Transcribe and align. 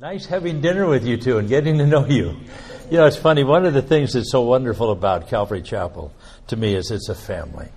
Nice 0.00 0.24
having 0.24 0.62
dinner 0.62 0.86
with 0.86 1.06
you 1.06 1.18
two 1.18 1.36
and 1.36 1.46
getting 1.46 1.76
to 1.76 1.86
know 1.86 2.06
you. 2.06 2.34
You 2.90 2.96
know, 2.96 3.04
it's 3.04 3.18
funny. 3.18 3.44
One 3.44 3.66
of 3.66 3.74
the 3.74 3.82
things 3.82 4.14
that's 4.14 4.32
so 4.32 4.40
wonderful 4.40 4.92
about 4.92 5.28
Calvary 5.28 5.60
Chapel 5.60 6.10
to 6.46 6.56
me 6.56 6.74
is 6.74 6.90
it's 6.90 7.10
a 7.10 7.14
family. 7.14 7.68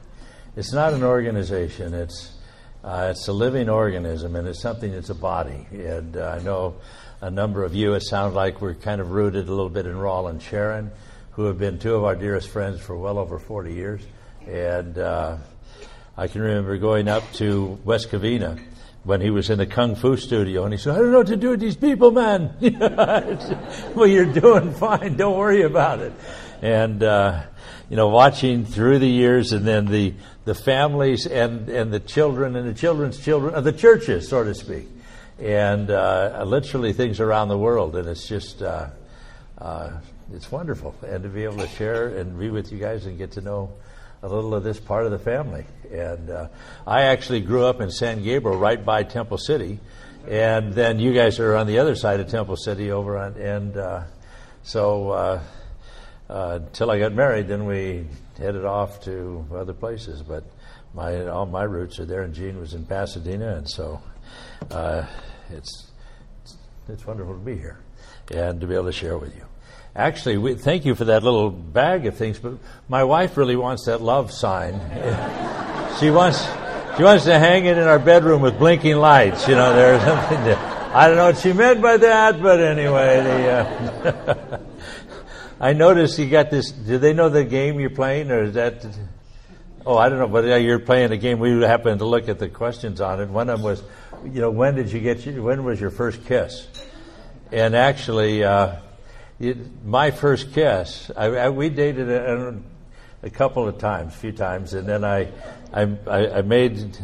It's 0.56 0.72
not 0.72 0.94
an 0.94 1.04
organization. 1.04 1.94
It's 1.94 2.32
uh, 2.82 3.10
it's 3.12 3.28
a 3.28 3.34
living 3.34 3.68
organism, 3.68 4.38
and 4.38 4.48
it's 4.48 4.62
something 4.62 4.94
that's 4.94 5.10
a 5.10 5.16
body. 5.16 5.68
And 5.74 6.16
uh, 6.16 6.38
I 6.40 6.44
know 6.44 6.76
a 7.20 7.30
number 7.30 7.66
of 7.66 7.76
you. 7.76 7.94
It 7.94 8.04
sounds 8.04 8.36
like 8.36 8.62
we're 8.62 8.76
kind 8.76 9.02
of 9.02 9.12
rooted 9.12 9.50
a 9.50 9.52
little 9.52 9.70
bit 9.70 9.86
in 9.86 9.96
Raul 9.96 10.30
and 10.30 10.42
Sharon, 10.42 10.92
who 11.32 11.44
have 11.48 11.60
been 11.60 11.78
two 11.78 11.94
of 11.94 12.06
our 12.06 12.16
dearest 12.16 12.48
friends 12.48 12.80
for 12.80 12.98
well 12.98 13.18
over 13.18 13.38
40 13.38 13.74
years. 13.74 14.02
And 14.48 14.98
uh, 14.98 15.40
I 16.16 16.30
can 16.30 16.40
remember 16.40 16.78
going 16.78 17.10
up 17.10 17.30
to 17.34 17.78
West 17.84 18.12
Covina 18.12 18.62
when 19.04 19.22
he 19.22 19.30
was 19.30 19.50
in 19.50 19.58
the 19.58 19.66
kung 19.66 19.96
fu 19.96 20.16
studio, 20.16 20.64
and 20.64 20.74
he 20.74 20.78
said, 20.78 20.96
"I 20.96 21.00
don't 21.00 21.12
know 21.12 21.20
what 21.20 21.28
to 21.28 21.36
do 21.36 21.52
with 21.52 21.60
these 21.60 21.76
people, 21.76 22.12
man." 22.12 22.56
well, 23.96 24.08
you're 24.08 24.32
doing 24.32 24.74
fine. 24.74 25.18
Don't 25.18 25.38
worry 25.38 25.64
about 25.64 26.00
it. 26.00 26.14
And 26.62 27.04
uh, 27.04 27.44
you 27.90 27.98
know, 27.98 28.10
watching 28.10 28.66
through 28.66 29.00
the 29.00 29.10
years, 29.10 29.52
and 29.52 29.66
then 29.66 29.86
the 29.86 30.14
the 30.46 30.56
families 30.56 31.26
and 31.26 31.70
and 31.70 31.94
the 31.94 32.00
children 32.00 32.56
and 32.56 32.68
the 32.68 32.74
children's 32.74 33.20
children 33.20 33.54
of 33.54 33.64
the 33.64 33.74
churches, 33.74 34.30
so 34.30 34.44
to 34.44 34.56
speak, 34.56 34.88
and 35.40 35.92
uh, 35.92 36.44
literally 36.46 36.94
things 36.94 37.20
around 37.20 37.50
the 37.50 37.58
world, 37.58 37.96
and 37.96 38.08
it's 38.08 38.28
just. 38.28 38.62
Uh, 38.62 38.90
uh, 39.60 39.92
it's 40.34 40.52
wonderful, 40.52 40.96
and 41.06 41.24
to 41.24 41.30
be 41.30 41.44
able 41.44 41.58
to 41.58 41.68
share 41.68 42.08
and 42.18 42.38
be 42.40 42.50
with 42.50 42.72
you 42.72 42.80
guys 42.80 43.06
and 43.06 43.18
get 43.18 43.32
to 43.34 43.42
know 43.42 43.72
a 44.24 44.28
little 44.28 44.56
of 44.56 44.64
this 44.64 44.80
part 44.80 45.06
of 45.06 45.12
the 45.12 45.20
family. 45.20 45.66
And 45.92 46.30
uh, 46.30 46.48
I 46.88 47.04
actually 47.04 47.42
grew 47.42 47.66
up 47.66 47.82
in 47.82 47.92
San 47.92 48.24
Gabriel, 48.24 48.58
right 48.58 48.84
by 48.84 49.04
Temple 49.04 49.38
City, 49.38 49.80
and 50.28 50.74
then 50.74 50.98
you 51.00 51.14
guys 51.14 51.40
are 51.40 51.56
on 51.56 51.68
the 51.68 51.80
other 51.80 51.96
side 51.96 52.22
of 52.22 52.30
Temple 52.30 52.56
City, 52.56 52.92
over 52.92 53.18
on, 53.18 53.34
and 53.34 53.78
uh, 53.78 54.04
so 54.64 55.12
uh, 55.12 55.44
uh 56.30 56.60
until 56.64 56.90
I 56.90 57.00
got 57.00 57.14
married, 57.14 57.50
then 57.50 57.66
we 57.66 58.08
headed 58.38 58.64
off 58.64 59.04
to 59.04 59.46
other 59.54 59.74
places. 59.74 60.24
But 60.24 60.46
my 60.94 61.28
all 61.28 61.46
my 61.46 61.64
roots 61.64 62.00
are 62.00 62.06
there, 62.06 62.22
and 62.22 62.34
Jean 62.34 62.58
was 62.58 62.74
in 62.74 62.86
Pasadena, 62.86 63.56
and 63.58 63.70
so 63.70 64.02
uh, 64.72 65.06
it's 65.52 65.92
it's 66.88 67.06
wonderful 67.06 67.34
to 67.34 67.40
be 67.40 67.56
here 67.56 67.80
and 68.32 68.62
to 68.62 68.68
be 68.68 68.76
able 68.76 68.86
to 68.86 68.94
share 68.94 69.18
with 69.18 69.36
you. 69.36 69.46
Actually, 69.96 70.40
we, 70.40 70.56
thank 70.56 70.86
you 70.86 70.96
for 70.96 71.06
that 71.06 71.22
little 71.22 71.52
bag 71.52 72.08
of 72.08 72.18
things, 72.18 72.40
but 72.40 72.54
my 72.90 73.04
wife 73.04 73.38
really 73.38 73.56
wants 73.56 73.86
that 73.86 74.02
love 74.02 74.32
sign. 74.32 74.74
she 76.00 76.10
wants 76.10 76.44
she 76.98 77.04
wants 77.04 77.26
to 77.26 77.38
hang 77.38 77.66
it 77.66 77.78
in 77.78 77.84
our 77.84 78.00
bedroom 78.00 78.42
with 78.42 78.58
blinking 78.58 78.98
lights. 78.98 79.48
You 79.48 79.54
know, 79.54 79.74
there's 79.76 80.02
something 80.02 80.38
to, 80.46 80.58
I 80.94 81.08
don't 81.08 81.18
know 81.18 81.26
what 81.26 81.38
she 81.38 81.54
meant 81.54 81.80
by 81.80 81.98
that, 81.98 82.42
but 82.42 82.60
anyway, 82.60 83.24
the, 83.24 83.50
uh, 83.50 84.60
I 85.60 85.74
noticed 85.74 86.18
you 86.18 86.28
got 86.28 86.50
this. 86.50 86.72
Do 86.72 86.98
they 86.98 87.14
know 87.14 87.30
the 87.30 87.44
game 87.44 87.80
you're 87.80 87.92
playing, 87.92 88.32
or 88.32 88.44
is 88.44 88.56
that? 88.56 88.86
Oh, 89.86 89.98
I 89.98 90.10
don't 90.10 90.18
know, 90.18 90.28
but 90.28 90.46
you're 90.62 90.80
playing 90.80 91.12
a 91.12 91.18
game. 91.18 91.38
We 91.38 91.62
happened 91.62 92.00
to 92.00 92.06
look 92.06 92.30
at 92.30 92.40
the 92.40 92.50
questions 92.50 93.00
on 93.00 93.22
it. 93.22 93.30
One 93.30 93.48
of 93.48 93.60
them 93.60 93.64
was, 93.64 93.84
you 94.24 94.42
know, 94.42 94.50
when 94.50 94.74
did 94.76 94.92
you 94.92 95.00
get? 95.00 95.24
You, 95.24 95.44
when 95.44 95.64
was 95.64 95.80
your 95.80 95.92
first 95.92 96.26
kiss? 96.26 96.68
And 97.52 97.76
actually. 97.76 98.44
Uh, 98.44 98.78
it, 99.44 99.86
my 99.86 100.12
first 100.12 100.54
kiss, 100.54 101.12
I, 101.16 101.26
I, 101.26 101.50
we 101.50 101.70
dated 101.70 102.10
a, 102.10 102.56
a, 103.22 103.30
couple 103.30 103.68
of 103.68 103.78
times, 103.78 104.14
a 104.14 104.18
few 104.18 104.32
times, 104.32 104.74
and 104.74 104.88
then 104.88 105.04
I, 105.04 105.30
I, 105.74 105.84
I 106.08 106.42
made 106.42 106.98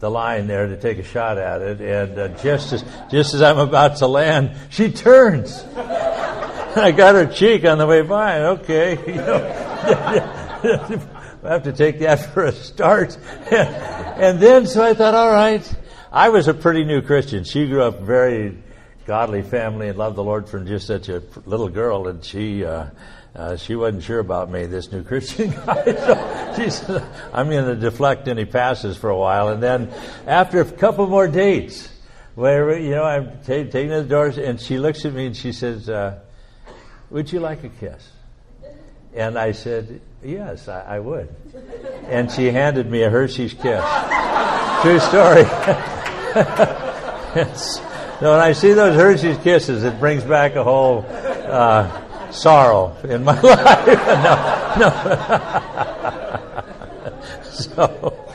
the 0.00 0.10
line 0.10 0.46
there 0.46 0.68
to 0.68 0.80
take 0.80 0.98
a 0.98 1.02
shot 1.02 1.38
at 1.38 1.62
it, 1.62 1.80
and 1.80 2.18
uh, 2.18 2.28
just 2.42 2.72
as 2.72 2.84
just 3.10 3.34
as 3.34 3.42
I'm 3.42 3.58
about 3.58 3.96
to 3.98 4.06
land, 4.06 4.56
she 4.70 4.90
turns. 4.90 5.62
I 6.76 6.92
got 6.92 7.14
her 7.14 7.26
cheek 7.26 7.64
on 7.64 7.78
the 7.78 7.86
way 7.86 8.02
by. 8.02 8.40
Okay, 8.40 8.96
I 11.42 11.52
have 11.52 11.62
to 11.64 11.72
take 11.72 12.00
that 12.00 12.32
for 12.32 12.44
a 12.44 12.52
start. 12.52 13.16
and 13.50 14.40
then, 14.40 14.66
so 14.66 14.84
I 14.84 14.94
thought, 14.94 15.14
all 15.14 15.30
right. 15.30 15.74
I 16.10 16.30
was 16.30 16.48
a 16.48 16.54
pretty 16.54 16.84
new 16.84 17.02
Christian. 17.02 17.44
She 17.44 17.66
grew 17.66 17.82
up 17.82 18.00
very 18.00 18.56
godly 19.08 19.40
family 19.40 19.88
and 19.88 19.96
loved 19.96 20.16
the 20.16 20.22
Lord 20.22 20.50
from 20.50 20.66
just 20.66 20.86
such 20.86 21.08
a 21.08 21.22
little 21.46 21.70
girl, 21.70 22.08
and 22.08 22.22
she 22.22 22.62
uh, 22.62 22.90
uh, 23.34 23.56
she 23.56 23.74
wasn't 23.74 24.02
sure 24.02 24.18
about 24.18 24.50
me, 24.50 24.66
this 24.66 24.92
new 24.92 25.02
Christian 25.02 25.50
guy. 25.66 25.84
so 25.86 26.54
she 26.56 26.68
said, 26.68 27.02
"I'm 27.32 27.48
going 27.48 27.64
to 27.64 27.76
deflect 27.76 28.28
any 28.28 28.44
passes 28.44 28.98
for 28.98 29.08
a 29.08 29.16
while," 29.16 29.48
and 29.48 29.62
then 29.62 29.90
after 30.26 30.60
a 30.60 30.70
couple 30.70 31.06
more 31.06 31.26
dates, 31.26 31.88
where 32.34 32.78
you 32.78 32.90
know 32.90 33.02
I'm 33.02 33.40
t- 33.46 33.64
taking 33.64 33.88
the 33.88 34.04
doors, 34.04 34.36
and 34.36 34.60
she 34.60 34.76
looks 34.76 35.06
at 35.06 35.14
me 35.14 35.24
and 35.24 35.36
she 35.36 35.52
says, 35.52 35.88
uh, 35.88 36.18
"Would 37.08 37.32
you 37.32 37.40
like 37.40 37.64
a 37.64 37.70
kiss?" 37.70 38.10
And 39.14 39.38
I 39.38 39.52
said, 39.52 40.02
"Yes, 40.22 40.68
I, 40.68 40.96
I 40.96 41.00
would." 41.00 41.34
And 42.08 42.30
she 42.30 42.50
handed 42.50 42.90
me 42.90 43.04
a 43.04 43.10
Hershey's 43.10 43.54
kiss. 43.54 43.82
True 44.82 45.00
story. 45.00 45.44
No, 48.20 48.32
when 48.32 48.40
I 48.40 48.52
see 48.52 48.72
those 48.72 48.96
Hershey's 48.96 49.38
Kisses, 49.38 49.84
it 49.84 50.00
brings 50.00 50.24
back 50.24 50.56
a 50.56 50.64
whole 50.64 51.06
uh, 51.08 52.32
sorrow 52.32 52.96
in 53.04 53.22
my 53.22 53.40
life. 53.42 53.86
no, 54.76 54.88
no. 57.04 57.42
so, 57.44 58.28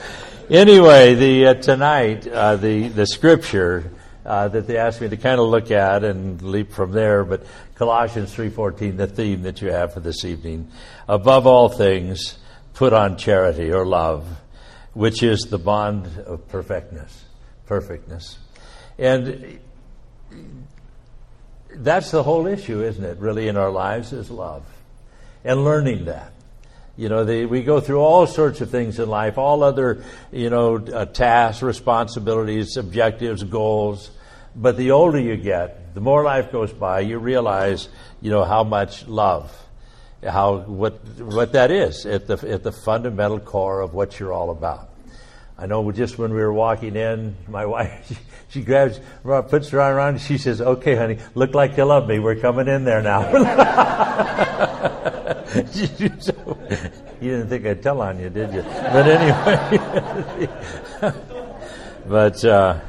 anyway, 0.49 1.15
the 1.15 1.47
uh, 1.47 1.53
tonight 1.55 2.25
uh, 2.25 2.55
the 2.55 2.87
the 2.87 3.05
scripture 3.05 3.91
uh, 4.25 4.47
that 4.47 4.67
they 4.67 4.77
asked 4.77 5.01
me 5.01 5.09
to 5.09 5.17
kind 5.17 5.41
of 5.41 5.49
look 5.49 5.69
at 5.69 6.05
and 6.05 6.41
leap 6.41 6.71
from 6.71 6.93
there, 6.93 7.25
but 7.25 7.45
Colossians 7.75 8.33
three 8.33 8.49
fourteen, 8.49 8.95
the 8.95 9.07
theme 9.07 9.41
that 9.41 9.61
you 9.61 9.69
have 9.69 9.93
for 9.93 9.99
this 9.99 10.23
evening, 10.23 10.71
above 11.09 11.45
all 11.45 11.67
things, 11.67 12.37
put 12.73 12.93
on 12.93 13.17
charity 13.17 13.69
or 13.69 13.85
love, 13.85 14.25
which 14.93 15.23
is 15.23 15.41
the 15.49 15.59
bond 15.59 16.07
of 16.25 16.47
perfectness, 16.47 17.25
perfectness. 17.65 18.37
And 18.97 19.59
that's 21.75 22.11
the 22.11 22.23
whole 22.23 22.47
issue, 22.47 22.83
isn't 22.83 23.03
it? 23.03 23.17
Really, 23.17 23.47
in 23.47 23.57
our 23.57 23.71
lives 23.71 24.13
is 24.13 24.29
love 24.29 24.63
and 25.43 25.63
learning 25.63 26.05
that. 26.05 26.31
You 26.95 27.09
know, 27.09 27.25
the, 27.25 27.45
we 27.45 27.63
go 27.63 27.79
through 27.79 28.01
all 28.01 28.27
sorts 28.27 28.61
of 28.61 28.69
things 28.69 28.99
in 28.99 29.09
life, 29.09 29.39
all 29.39 29.63
other, 29.63 30.03
you 30.31 30.51
know, 30.51 30.77
uh, 30.77 31.05
tasks, 31.05 31.63
responsibilities, 31.63 32.77
objectives, 32.77 33.43
goals. 33.43 34.11
But 34.55 34.77
the 34.77 34.91
older 34.91 35.19
you 35.19 35.35
get, 35.35 35.95
the 35.95 36.01
more 36.01 36.23
life 36.23 36.51
goes 36.51 36.71
by, 36.71 36.99
you 36.99 37.17
realize, 37.17 37.89
you 38.21 38.29
know, 38.29 38.43
how 38.43 38.63
much 38.63 39.07
love, 39.07 39.51
how 40.21 40.57
what 40.57 41.03
what 41.19 41.53
that 41.53 41.71
is 41.71 42.05
at 42.05 42.27
the 42.27 42.37
at 42.47 42.61
the 42.61 42.71
fundamental 42.71 43.39
core 43.39 43.81
of 43.81 43.95
what 43.95 44.19
you're 44.19 44.31
all 44.31 44.51
about. 44.51 44.89
I 45.57 45.65
know 45.65 45.91
just 45.91 46.19
when 46.19 46.31
we 46.31 46.37
were 46.37 46.53
walking 46.53 46.95
in, 46.95 47.35
my 47.47 47.65
wife, 47.75 48.19
she, 48.53 48.61
grabs, 48.61 48.99
puts 49.23 49.69
her 49.69 49.81
arm 49.81 49.95
around, 49.95 50.09
and 50.09 50.21
she 50.21 50.37
says, 50.37 50.61
okay, 50.61 50.95
honey, 50.95 51.17
look 51.33 51.55
like 51.55 51.75
you 51.75 51.85
love 51.85 52.07
me. 52.07 52.19
We're 52.19 52.35
coming 52.35 52.67
in 52.67 52.85
there 52.85 53.01
now. 53.01 53.31
you 55.73 56.09
didn't 57.19 57.49
think 57.49 57.65
I'd 57.65 57.81
tell 57.81 57.99
on 57.99 58.19
you, 58.19 58.29
did 58.29 58.53
you? 58.53 58.61
But 58.61 59.07
anyway. 59.07 60.49
but, 62.07 62.45
uh, 62.45 62.79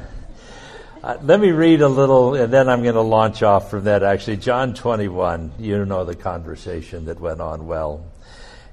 uh, 1.03 1.17
let 1.23 1.39
me 1.39 1.49
read 1.49 1.81
a 1.81 1.89
little, 1.89 2.35
and 2.35 2.53
then 2.53 2.69
I'm 2.69 2.83
going 2.83 2.93
to 2.93 3.01
launch 3.01 3.41
off 3.41 3.71
from 3.71 3.85
that. 3.85 4.03
Actually, 4.03 4.37
John 4.37 4.75
21, 4.75 5.53
you 5.57 5.83
know 5.83 6.05
the 6.05 6.15
conversation 6.15 7.05
that 7.05 7.19
went 7.19 7.41
on 7.41 7.65
well. 7.65 8.05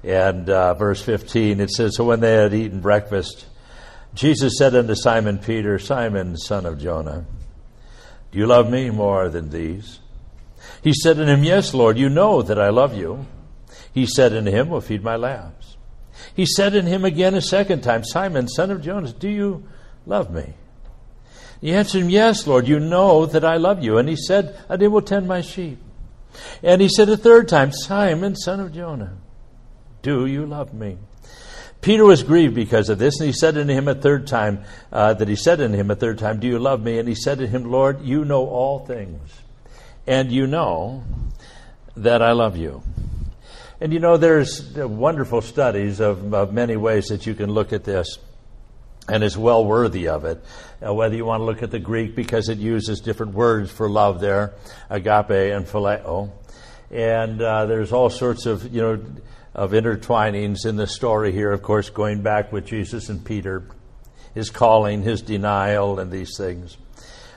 And 0.03 0.47
uh, 0.47 0.75
verse 0.75 1.01
15, 1.01 1.59
it 1.59 1.71
says, 1.71 1.95
So 1.95 2.03
when 2.03 2.19
they 2.19 2.33
had 2.33 2.53
eaten 2.53 2.81
breakfast, 2.81 3.47
Jesus 4.13 4.53
said 4.57 4.75
unto 4.75 4.95
Simon 4.95 5.39
Peter, 5.39 5.79
Simon, 5.79 6.37
son 6.37 6.65
of 6.65 6.79
Jonah, 6.79 7.25
do 8.31 8.39
you 8.39 8.45
love 8.45 8.69
me 8.69 8.89
more 8.89 9.29
than 9.29 9.49
these? 9.49 9.99
He 10.81 10.93
said 10.93 11.19
unto 11.19 11.31
him, 11.31 11.43
Yes, 11.43 11.73
Lord, 11.73 11.97
you 11.97 12.09
know 12.09 12.41
that 12.41 12.59
I 12.59 12.69
love 12.69 12.95
you. 12.95 13.25
He 13.93 14.05
said 14.05 14.33
unto 14.33 14.51
him, 14.51 14.69
Well, 14.69 14.81
feed 14.81 15.03
my 15.03 15.15
lambs. 15.15 15.77
He 16.35 16.45
said 16.45 16.75
unto 16.75 16.89
him 16.89 17.05
again 17.05 17.35
a 17.35 17.41
second 17.41 17.81
time, 17.81 18.03
Simon, 18.03 18.47
son 18.47 18.71
of 18.71 18.81
Jonas, 18.81 19.13
do 19.13 19.29
you 19.29 19.67
love 20.05 20.31
me? 20.31 20.53
He 21.61 21.71
answered 21.73 22.01
him, 22.01 22.09
Yes, 22.09 22.45
Lord, 22.45 22.67
you 22.67 22.79
know 22.79 23.25
that 23.25 23.45
I 23.45 23.57
love 23.57 23.83
you. 23.83 23.97
And 23.97 24.09
he 24.09 24.15
said, 24.15 24.59
I 24.69 24.75
will 24.75 25.01
tend 25.01 25.27
my 25.27 25.41
sheep. 25.41 25.79
And 26.61 26.81
he 26.81 26.89
said 26.89 27.09
a 27.09 27.17
third 27.17 27.47
time, 27.47 27.71
Simon, 27.71 28.35
son 28.35 28.59
of 28.59 28.73
Jonah, 28.73 29.17
do 30.01 30.25
you 30.25 30.45
love 30.45 30.73
me? 30.73 30.97
Peter 31.83 32.05
was 32.05 32.23
grieved 32.23 32.55
because 32.55 32.87
of 32.89 32.97
this, 32.97 33.19
and 33.19 33.27
he 33.27 33.33
said 33.33 33.57
unto 33.57 33.73
him 33.73 33.89
a 33.89 33.93
third 33.93 34.25
time, 34.25 34.63
uh, 34.91 35.13
that 35.13 35.27
he 35.27 35.35
said 35.35 35.59
unto 35.59 35.75
him 35.75 35.91
a 35.91 35.95
third 35.95 36.17
time, 36.17 36.39
Do 36.39 36.47
you 36.47 36.57
love 36.57 36.81
me? 36.81 36.97
And 36.97 37.07
he 37.07 37.13
said 37.13 37.39
to 37.39 37.47
him, 37.47 37.69
Lord, 37.69 38.01
you 38.01 38.23
know 38.23 38.47
all 38.47 38.85
things, 38.85 39.19
and 40.07 40.31
you 40.31 40.47
know 40.47 41.03
that 41.97 42.21
I 42.21 42.31
love 42.31 42.55
you. 42.57 42.81
And 43.81 43.91
you 43.91 43.99
know, 43.99 44.15
there's 44.15 44.73
wonderful 44.75 45.41
studies 45.41 45.99
of, 45.99 46.33
of 46.33 46.53
many 46.53 46.77
ways 46.77 47.07
that 47.07 47.25
you 47.25 47.35
can 47.35 47.51
look 47.51 47.73
at 47.73 47.83
this. 47.83 48.17
and 49.09 49.21
is 49.21 49.37
well 49.37 49.65
worthy 49.65 50.07
of 50.07 50.23
it. 50.23 50.41
Uh, 50.81 50.93
whether 50.93 51.15
you 51.15 51.25
want 51.25 51.41
to 51.41 51.45
look 51.45 51.61
at 51.61 51.71
the 51.71 51.79
Greek 51.79 52.15
because 52.15 52.47
it 52.47 52.57
uses 52.57 53.01
different 53.01 53.33
words 53.33 53.69
for 53.69 53.89
love 53.89 54.21
there, 54.21 54.53
agape 54.89 55.53
and 55.53 55.65
phileo. 55.65 56.31
And 56.89 57.41
uh, 57.41 57.65
there's 57.65 57.91
all 57.91 58.09
sorts 58.09 58.45
of, 58.45 58.73
you 58.73 58.81
know, 58.81 59.05
of 59.55 59.71
intertwinings 59.71 60.65
in 60.65 60.75
the 60.75 60.87
story 60.87 61.31
here, 61.31 61.51
of 61.51 61.61
course, 61.61 61.89
going 61.89 62.21
back 62.21 62.51
with 62.51 62.65
Jesus 62.65 63.09
and 63.09 63.23
Peter, 63.23 63.63
his 64.33 64.49
calling, 64.49 65.03
his 65.03 65.21
denial, 65.21 65.99
and 65.99 66.11
these 66.11 66.35
things 66.37 66.77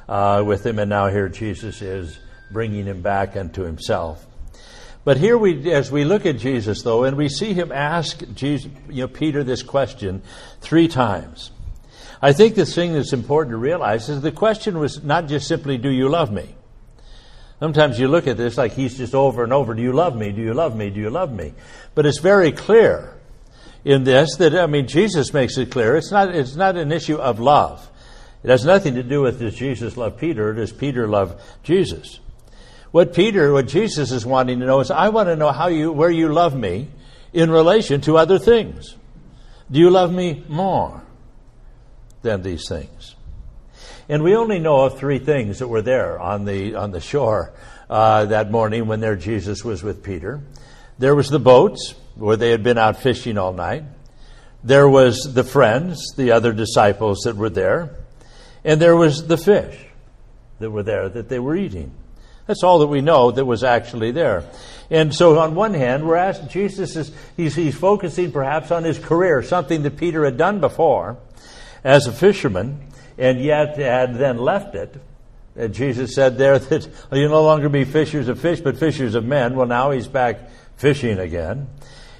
uh, 0.08 0.42
with 0.46 0.64
him. 0.64 0.78
And 0.78 0.88
now 0.88 1.08
here 1.08 1.28
Jesus 1.28 1.82
is 1.82 2.18
bringing 2.50 2.86
him 2.86 3.02
back 3.02 3.36
unto 3.36 3.62
himself. 3.62 4.24
But 5.04 5.18
here 5.18 5.38
we, 5.38 5.70
as 5.72 5.92
we 5.92 6.04
look 6.04 6.26
at 6.26 6.38
Jesus, 6.38 6.82
though, 6.82 7.04
and 7.04 7.16
we 7.16 7.28
see 7.28 7.54
him 7.54 7.70
ask 7.70 8.22
Jesus, 8.34 8.70
you 8.88 9.02
know, 9.02 9.08
Peter 9.08 9.44
this 9.44 9.62
question 9.62 10.22
three 10.60 10.88
times. 10.88 11.52
I 12.20 12.32
think 12.32 12.54
the 12.54 12.66
thing 12.66 12.94
that's 12.94 13.12
important 13.12 13.52
to 13.52 13.58
realize 13.58 14.08
is 14.08 14.20
the 14.22 14.32
question 14.32 14.78
was 14.78 15.04
not 15.04 15.28
just 15.28 15.46
simply, 15.46 15.78
"Do 15.78 15.90
you 15.90 16.08
love 16.08 16.32
me?" 16.32 16.56
Sometimes 17.60 17.98
you 17.98 18.08
look 18.08 18.26
at 18.26 18.36
this 18.36 18.58
like 18.58 18.72
he's 18.72 18.98
just 18.98 19.14
over 19.14 19.42
and 19.42 19.52
over, 19.52 19.74
"Do 19.74 19.82
you 19.82 19.92
love 19.92 20.16
me? 20.16 20.30
Do 20.30 20.42
you 20.42 20.52
love 20.52 20.76
me? 20.76 20.90
Do 20.90 21.00
you 21.00 21.10
love 21.10 21.32
me?" 21.32 21.54
But 21.94 22.06
it's 22.06 22.18
very 22.18 22.52
clear 22.52 23.14
in 23.84 24.04
this 24.04 24.36
that 24.36 24.54
I 24.54 24.66
mean 24.66 24.86
Jesus 24.86 25.32
makes 25.32 25.56
it 25.56 25.70
clear 25.70 25.96
it's 25.96 26.10
not 26.10 26.34
it's 26.34 26.56
not 26.56 26.76
an 26.76 26.92
issue 26.92 27.16
of 27.16 27.40
love. 27.40 27.90
It 28.42 28.50
has 28.50 28.64
nothing 28.64 28.94
to 28.94 29.02
do 29.02 29.22
with 29.22 29.40
does 29.40 29.54
Jesus 29.54 29.96
love 29.96 30.18
Peter, 30.18 30.50
or 30.50 30.52
does 30.52 30.72
Peter 30.72 31.08
love 31.08 31.40
Jesus? 31.62 32.20
What 32.90 33.14
Peter, 33.14 33.52
what 33.52 33.66
Jesus 33.66 34.12
is 34.12 34.24
wanting 34.24 34.60
to 34.60 34.66
know 34.66 34.80
is 34.80 34.90
I 34.90 35.08
want 35.08 35.28
to 35.28 35.36
know 35.36 35.50
how 35.50 35.68
you 35.68 35.92
where 35.92 36.10
you 36.10 36.32
love 36.32 36.54
me 36.54 36.88
in 37.32 37.50
relation 37.50 38.00
to 38.02 38.18
other 38.18 38.38
things. 38.38 38.96
Do 39.70 39.80
you 39.80 39.90
love 39.90 40.12
me 40.12 40.44
more? 40.48 41.02
than 42.26 42.42
these 42.42 42.68
things. 42.68 43.15
And 44.08 44.22
we 44.22 44.36
only 44.36 44.58
know 44.58 44.84
of 44.84 44.98
three 44.98 45.18
things 45.18 45.58
that 45.58 45.68
were 45.68 45.82
there 45.82 46.18
on 46.18 46.44
the, 46.44 46.76
on 46.76 46.92
the 46.92 47.00
shore 47.00 47.52
uh, 47.90 48.26
that 48.26 48.50
morning 48.50 48.86
when 48.86 49.00
there 49.00 49.16
Jesus 49.16 49.64
was 49.64 49.82
with 49.82 50.02
Peter. 50.02 50.40
There 50.98 51.14
was 51.14 51.28
the 51.28 51.40
boats 51.40 51.94
where 52.14 52.36
they 52.36 52.50
had 52.50 52.62
been 52.62 52.78
out 52.78 52.98
fishing 52.98 53.36
all 53.36 53.52
night. 53.52 53.82
There 54.62 54.88
was 54.88 55.34
the 55.34 55.44
friends, 55.44 56.14
the 56.16 56.32
other 56.32 56.52
disciples 56.52 57.20
that 57.24 57.36
were 57.36 57.50
there. 57.50 57.96
And 58.64 58.80
there 58.80 58.96
was 58.96 59.26
the 59.26 59.36
fish 59.36 59.78
that 60.58 60.70
were 60.70 60.82
there 60.82 61.08
that 61.08 61.28
they 61.28 61.38
were 61.38 61.56
eating. 61.56 61.92
That's 62.46 62.62
all 62.62 62.78
that 62.78 62.86
we 62.86 63.00
know 63.00 63.32
that 63.32 63.44
was 63.44 63.64
actually 63.64 64.12
there. 64.12 64.44
And 64.88 65.12
so 65.12 65.38
on 65.38 65.56
one 65.56 65.74
hand, 65.74 66.06
we're 66.06 66.16
asking, 66.16 66.48
Jesus 66.48 66.94
is, 66.94 67.12
he's, 67.36 67.56
he's 67.56 67.76
focusing 67.76 68.30
perhaps 68.30 68.70
on 68.70 68.84
his 68.84 68.98
career, 68.98 69.42
something 69.42 69.82
that 69.82 69.96
Peter 69.96 70.24
had 70.24 70.36
done 70.36 70.60
before 70.60 71.16
as 71.82 72.06
a 72.06 72.12
fisherman, 72.12 72.80
and 73.18 73.40
yet 73.40 73.76
had 73.78 74.16
then 74.16 74.38
left 74.38 74.74
it. 74.74 75.00
And 75.56 75.72
Jesus 75.72 76.14
said 76.14 76.36
there 76.36 76.58
that 76.58 76.86
oh, 76.86 76.90
well, 77.10 77.20
you 77.20 77.28
no 77.28 77.42
longer 77.42 77.68
be 77.68 77.84
fishers 77.84 78.28
of 78.28 78.38
fish, 78.38 78.60
but 78.60 78.76
fishers 78.76 79.14
of 79.14 79.24
men. 79.24 79.56
Well, 79.56 79.66
now 79.66 79.90
he's 79.90 80.06
back 80.06 80.50
fishing 80.76 81.18
again. 81.18 81.68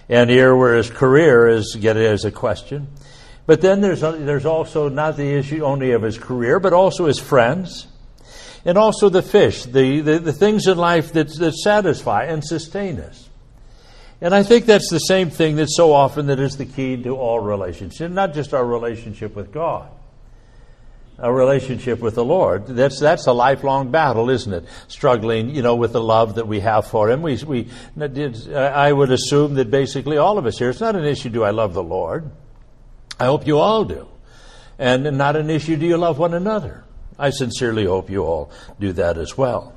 And 0.08 0.30
here, 0.30 0.54
where 0.56 0.76
his 0.76 0.88
career 0.88 1.48
is 1.48 1.76
get 1.78 1.96
as 1.96 2.24
a 2.24 2.30
question. 2.30 2.88
But 3.44 3.60
then 3.60 3.80
there's, 3.80 4.00
there's 4.00 4.46
also 4.46 4.88
not 4.88 5.16
the 5.16 5.34
issue 5.34 5.62
only 5.64 5.92
of 5.92 6.02
his 6.02 6.18
career, 6.18 6.58
but 6.58 6.72
also 6.72 7.06
his 7.06 7.18
friends, 7.18 7.86
and 8.64 8.76
also 8.76 9.08
the 9.08 9.22
fish, 9.22 9.64
the, 9.64 10.00
the, 10.00 10.18
the 10.18 10.32
things 10.32 10.66
in 10.66 10.78
life 10.78 11.12
that, 11.12 11.28
that 11.38 11.54
satisfy 11.54 12.24
and 12.24 12.44
sustain 12.44 13.00
us. 13.00 13.28
And 14.20 14.34
I 14.34 14.42
think 14.42 14.64
that's 14.64 14.90
the 14.90 14.98
same 14.98 15.30
thing 15.30 15.56
that 15.56 15.68
so 15.70 15.92
often 15.92 16.26
that 16.26 16.40
is 16.40 16.56
the 16.56 16.64
key 16.64 17.00
to 17.02 17.16
all 17.16 17.38
relationships, 17.38 18.12
not 18.12 18.34
just 18.34 18.54
our 18.54 18.64
relationship 18.64 19.36
with 19.36 19.52
God. 19.52 19.90
Our 21.18 21.32
relationship 21.32 22.00
with 22.00 22.14
the 22.14 22.24
Lord. 22.24 22.66
That's, 22.66 23.00
that's 23.00 23.26
a 23.26 23.32
lifelong 23.32 23.90
battle, 23.90 24.28
isn't 24.28 24.52
it? 24.52 24.64
Struggling, 24.88 25.54
you 25.54 25.62
know, 25.62 25.74
with 25.74 25.92
the 25.92 26.00
love 26.00 26.34
that 26.34 26.46
we 26.46 26.60
have 26.60 26.86
for 26.86 27.10
Him. 27.10 27.22
We, 27.22 27.36
we, 27.42 27.68
I 28.54 28.92
would 28.92 29.10
assume 29.10 29.54
that 29.54 29.70
basically 29.70 30.18
all 30.18 30.36
of 30.36 30.44
us 30.44 30.58
here, 30.58 30.68
it's 30.68 30.80
not 30.80 30.94
an 30.94 31.04
issue, 31.04 31.30
do 31.30 31.42
I 31.42 31.50
love 31.50 31.72
the 31.72 31.82
Lord? 31.82 32.30
I 33.18 33.24
hope 33.24 33.46
you 33.46 33.58
all 33.58 33.84
do. 33.84 34.06
And 34.78 35.16
not 35.16 35.36
an 35.36 35.48
issue, 35.48 35.76
do 35.76 35.86
you 35.86 35.96
love 35.96 36.18
one 36.18 36.34
another? 36.34 36.84
I 37.18 37.30
sincerely 37.30 37.86
hope 37.86 38.10
you 38.10 38.24
all 38.24 38.50
do 38.78 38.92
that 38.92 39.16
as 39.16 39.38
well. 39.38 39.74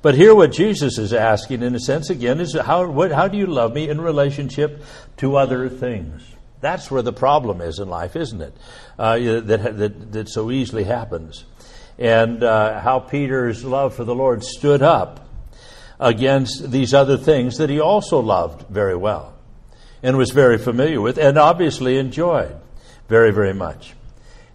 But 0.00 0.14
here, 0.14 0.34
what 0.34 0.52
Jesus 0.52 0.96
is 0.96 1.12
asking, 1.12 1.62
in 1.62 1.74
a 1.74 1.80
sense, 1.80 2.08
again, 2.08 2.40
is 2.40 2.56
how, 2.56 2.86
what, 2.86 3.10
how 3.10 3.28
do 3.28 3.36
you 3.36 3.46
love 3.46 3.74
me 3.74 3.88
in 3.88 4.00
relationship 4.00 4.82
to 5.18 5.36
other 5.36 5.68
things? 5.68 6.22
That's 6.60 6.90
where 6.90 7.02
the 7.02 7.12
problem 7.12 7.60
is 7.60 7.78
in 7.78 7.88
life, 7.88 8.16
isn't 8.16 8.40
it? 8.40 8.56
Uh, 8.98 9.18
that, 9.18 9.78
that, 9.78 10.12
that 10.12 10.28
so 10.28 10.50
easily 10.50 10.84
happens. 10.84 11.44
And 11.98 12.42
uh, 12.42 12.80
how 12.80 13.00
Peter's 13.00 13.64
love 13.64 13.94
for 13.94 14.04
the 14.04 14.14
Lord 14.14 14.42
stood 14.44 14.82
up 14.82 15.28
against 16.00 16.70
these 16.70 16.94
other 16.94 17.16
things 17.16 17.58
that 17.58 17.70
he 17.70 17.80
also 17.80 18.20
loved 18.20 18.68
very 18.68 18.96
well 18.96 19.34
and 20.02 20.16
was 20.16 20.30
very 20.30 20.58
familiar 20.58 21.00
with 21.00 21.18
and 21.18 21.36
obviously 21.36 21.98
enjoyed 21.98 22.56
very, 23.08 23.32
very 23.32 23.54
much. 23.54 23.94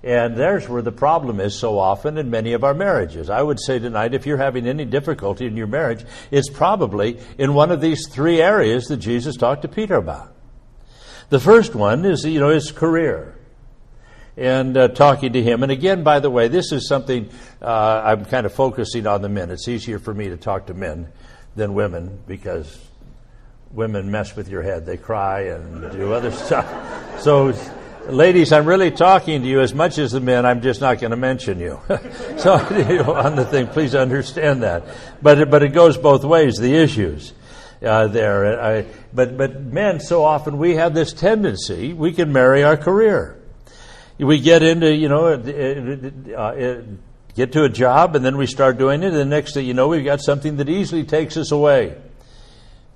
And 0.03 0.35
there's 0.35 0.67
where 0.67 0.81
the 0.81 0.91
problem 0.91 1.39
is 1.39 1.57
so 1.57 1.79
often 1.79 2.17
in 2.17 2.29
many 2.29 2.53
of 2.53 2.65
our 2.65 2.73
marriages. 2.73 3.29
I 3.29 3.41
would 3.41 3.59
say 3.59 3.79
tonight, 3.79 4.13
if 4.13 4.25
you're 4.25 4.37
having 4.37 4.67
any 4.67 4.83
difficulty 4.83 5.45
in 5.45 5.55
your 5.55 5.67
marriage, 5.67 6.05
it's 6.29 6.49
probably 6.49 7.19
in 7.37 7.53
one 7.53 7.71
of 7.71 7.79
these 7.79 8.09
three 8.09 8.41
areas 8.41 8.85
that 8.87 8.97
Jesus 8.97 9.37
talked 9.37 9.61
to 9.61 9.69
Peter 9.69 9.95
about. 9.95 10.32
The 11.33 11.39
first 11.39 11.73
one 11.73 12.05
is, 12.05 12.23
you 12.25 12.39
know, 12.39 12.49
his 12.49 12.71
career. 12.71 13.35
And 14.37 14.77
uh, 14.77 14.89
talking 14.89 15.33
to 15.33 15.41
him. 15.41 15.63
And 15.63 15.71
again, 15.71 16.03
by 16.03 16.19
the 16.19 16.29
way, 16.29 16.47
this 16.47 16.71
is 16.71 16.87
something 16.87 17.27
uh, 17.59 18.03
I'm 18.05 18.25
kind 18.25 18.45
of 18.45 18.53
focusing 18.53 19.07
on 19.07 19.23
the 19.23 19.29
men. 19.29 19.49
It's 19.49 19.67
easier 19.67 19.97
for 19.97 20.13
me 20.13 20.29
to 20.29 20.37
talk 20.37 20.67
to 20.67 20.75
men 20.75 21.11
than 21.55 21.73
women 21.73 22.21
because 22.27 22.77
women 23.71 24.11
mess 24.11 24.35
with 24.35 24.47
your 24.47 24.61
head. 24.61 24.85
They 24.85 24.95
cry 24.95 25.45
and 25.45 25.91
do 25.91 26.13
other 26.13 26.31
stuff. 26.45 27.19
So 27.21 27.51
ladies, 28.07 28.53
I'm 28.53 28.67
really 28.67 28.91
talking 28.91 29.41
to 29.41 29.47
you 29.47 29.59
as 29.61 29.73
much 29.73 29.97
as 29.97 30.11
the 30.11 30.21
men. 30.21 30.45
I'm 30.45 30.61
just 30.61 30.81
not 30.81 30.99
going 30.99 31.09
to 31.09 31.17
mention 31.17 31.59
you. 31.59 31.79
so 32.37 32.63
you 32.69 32.97
know, 33.01 33.15
on 33.15 33.35
the 33.35 33.45
thing, 33.45 33.65
please 33.65 33.95
understand 33.95 34.61
that. 34.61 34.85
But 35.19 35.49
but 35.49 35.63
it 35.63 35.69
goes 35.69 35.97
both 35.97 36.23
ways. 36.23 36.57
The 36.57 36.75
issues 36.75 37.33
uh, 37.83 38.07
there. 38.07 38.61
I, 38.61 38.85
but 39.13 39.37
but 39.37 39.61
men, 39.61 39.99
so 39.99 40.23
often 40.23 40.57
we 40.57 40.75
have 40.75 40.93
this 40.93 41.13
tendency. 41.13 41.93
We 41.93 42.13
can 42.13 42.31
marry 42.31 42.63
our 42.63 42.77
career. 42.77 43.39
We 44.17 44.39
get 44.39 44.63
into 44.63 44.93
you 44.93 45.09
know. 45.09 45.27
Uh, 45.27 46.37
uh, 46.37 46.81
get 47.35 47.51
to 47.51 47.63
a 47.63 47.69
job 47.69 48.15
and 48.15 48.23
then 48.23 48.37
we 48.37 48.45
start 48.45 48.77
doing 48.77 49.01
it 49.01 49.07
and 49.07 49.15
the 49.15 49.25
next 49.25 49.55
thing 49.55 49.65
you 49.65 49.73
know 49.73 49.87
we've 49.87 50.05
got 50.05 50.21
something 50.21 50.57
that 50.57 50.69
easily 50.69 51.03
takes 51.03 51.35
us 51.35 51.51
away 51.51 51.99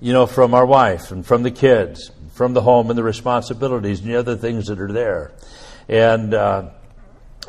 you 0.00 0.12
know 0.12 0.26
from 0.26 0.54
our 0.54 0.64
wife 0.64 1.10
and 1.10 1.26
from 1.26 1.42
the 1.42 1.50
kids 1.50 2.12
from 2.38 2.54
the 2.54 2.62
home 2.62 2.88
and 2.88 2.96
the 2.96 3.02
responsibilities 3.02 4.00
and 4.00 4.08
the 4.08 4.14
other 4.14 4.36
things 4.36 4.68
that 4.68 4.80
are 4.80 4.92
there. 4.92 5.32
And, 5.88 6.32
uh, 6.32 6.70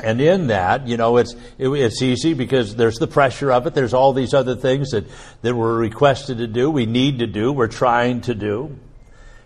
and 0.04 0.22
in 0.22 0.48
that, 0.48 0.88
you 0.88 0.98
know, 0.98 1.18
it's, 1.18 1.36
it, 1.58 1.68
it's 1.70 2.02
easy 2.02 2.34
because 2.34 2.76
there's 2.76 2.98
the 2.98 3.08
pressure 3.08 3.52
of 3.52 3.68
it. 3.68 3.74
There's 3.74 3.94
all 3.94 4.14
these 4.14 4.34
other 4.34 4.56
things 4.56 4.92
that, 4.92 5.06
that 5.42 5.56
we're 5.56 5.78
requested 5.78 6.38
to 6.40 6.48
do, 6.48 6.70
we 6.70 6.86
need 6.86 7.20
to 7.20 7.28
do, 7.28 7.52
we're 7.52 7.68
trying 7.68 8.22
to 8.22 8.36
do. 8.36 8.78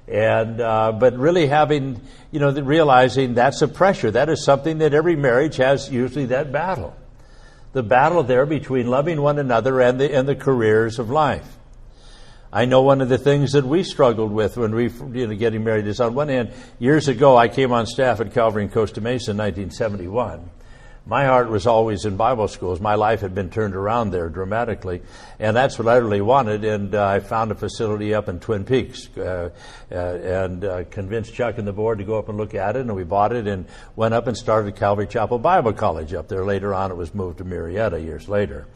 And, 0.08 0.60
uh, 0.60 0.92
but 0.92 1.18
really 1.18 1.48
having, 1.48 2.02
you 2.32 2.40
know, 2.40 2.52
realizing 2.52 3.36
that's 3.36 3.62
a 3.62 3.68
pressure. 3.68 4.12
That 4.12 4.30
is 4.30 4.44
something 4.44 4.80
that 4.80 4.94
every 4.94 5.16
marriage 5.16 5.56
has 5.58 5.90
usually 5.90 6.26
that 6.26 6.52
battle. 6.52 6.96
The 7.72 7.84
battle 7.84 8.22
there 8.24 8.46
between 8.46 8.88
loving 8.88 9.22
one 9.22 9.40
another 9.40 9.82
and 9.82 10.00
the, 10.00 10.14
and 10.14 10.28
the 10.28 10.36
careers 10.36 11.00
of 11.00 11.10
life. 11.10 11.58
I 12.56 12.66
know 12.66 12.84
one 12.84 13.02
of 13.02 13.10
the 13.10 13.18
things 13.18 13.54
that 13.54 13.66
we 13.66 13.82
struggled 13.82 14.32
with 14.32 14.58
when 14.58 14.76
we 14.76 14.84
you 14.84 15.26
know, 15.26 15.34
getting 15.34 15.64
married 15.64 15.88
is 15.88 16.00
on 16.00 16.14
one 16.14 16.30
hand, 16.30 16.52
years 16.78 17.08
ago 17.08 17.36
I 17.36 17.48
came 17.48 17.72
on 17.72 17.88
staff 17.88 18.20
at 18.20 18.32
Calvary 18.32 18.62
in 18.62 18.70
Costa 18.70 19.02
Mesa 19.02 19.32
in 19.32 19.38
1971. 19.38 20.52
My 21.08 21.26
heart 21.26 21.50
was 21.50 21.66
always 21.66 22.06
in 22.06 22.16
Bible 22.16 22.48
schools. 22.48 22.80
My 22.80 22.94
life 22.94 23.22
had 23.22 23.34
been 23.34 23.50
turned 23.50 23.76
around 23.76 24.12
there 24.12 24.30
dramatically, 24.30 25.02
and 25.40 25.56
that's 25.58 25.80
what 25.80 25.88
I 25.88 25.96
really 25.96 26.22
wanted. 26.22 26.64
And 26.64 26.94
uh, 26.94 27.04
I 27.04 27.22
found 27.22 27.52
a 27.52 27.56
facility 27.56 28.14
up 28.14 28.30
in 28.30 28.40
Twin 28.40 28.66
Peaks, 28.66 29.10
uh, 29.18 29.50
uh, 29.92 29.96
and 29.96 30.64
uh, 30.64 30.84
convinced 30.92 31.34
Chuck 31.34 31.58
and 31.58 31.68
the 31.68 31.74
board 31.74 31.98
to 31.98 32.04
go 32.04 32.20
up 32.20 32.30
and 32.30 32.38
look 32.38 32.54
at 32.54 32.76
it. 32.76 32.82
And 32.82 32.96
we 32.96 33.04
bought 33.04 33.34
it 33.34 33.48
and 33.48 33.66
went 33.96 34.14
up 34.14 34.28
and 34.28 34.38
started 34.38 34.76
Calvary 34.76 35.08
Chapel 35.08 35.40
Bible 35.40 35.74
College 35.74 36.14
up 36.14 36.28
there. 36.28 36.46
Later 36.46 36.74
on, 36.76 36.92
it 36.92 36.98
was 36.98 37.16
moved 37.16 37.40
to 37.40 37.46
Murrieta 37.46 38.02
years 38.02 38.30
later. 38.30 38.68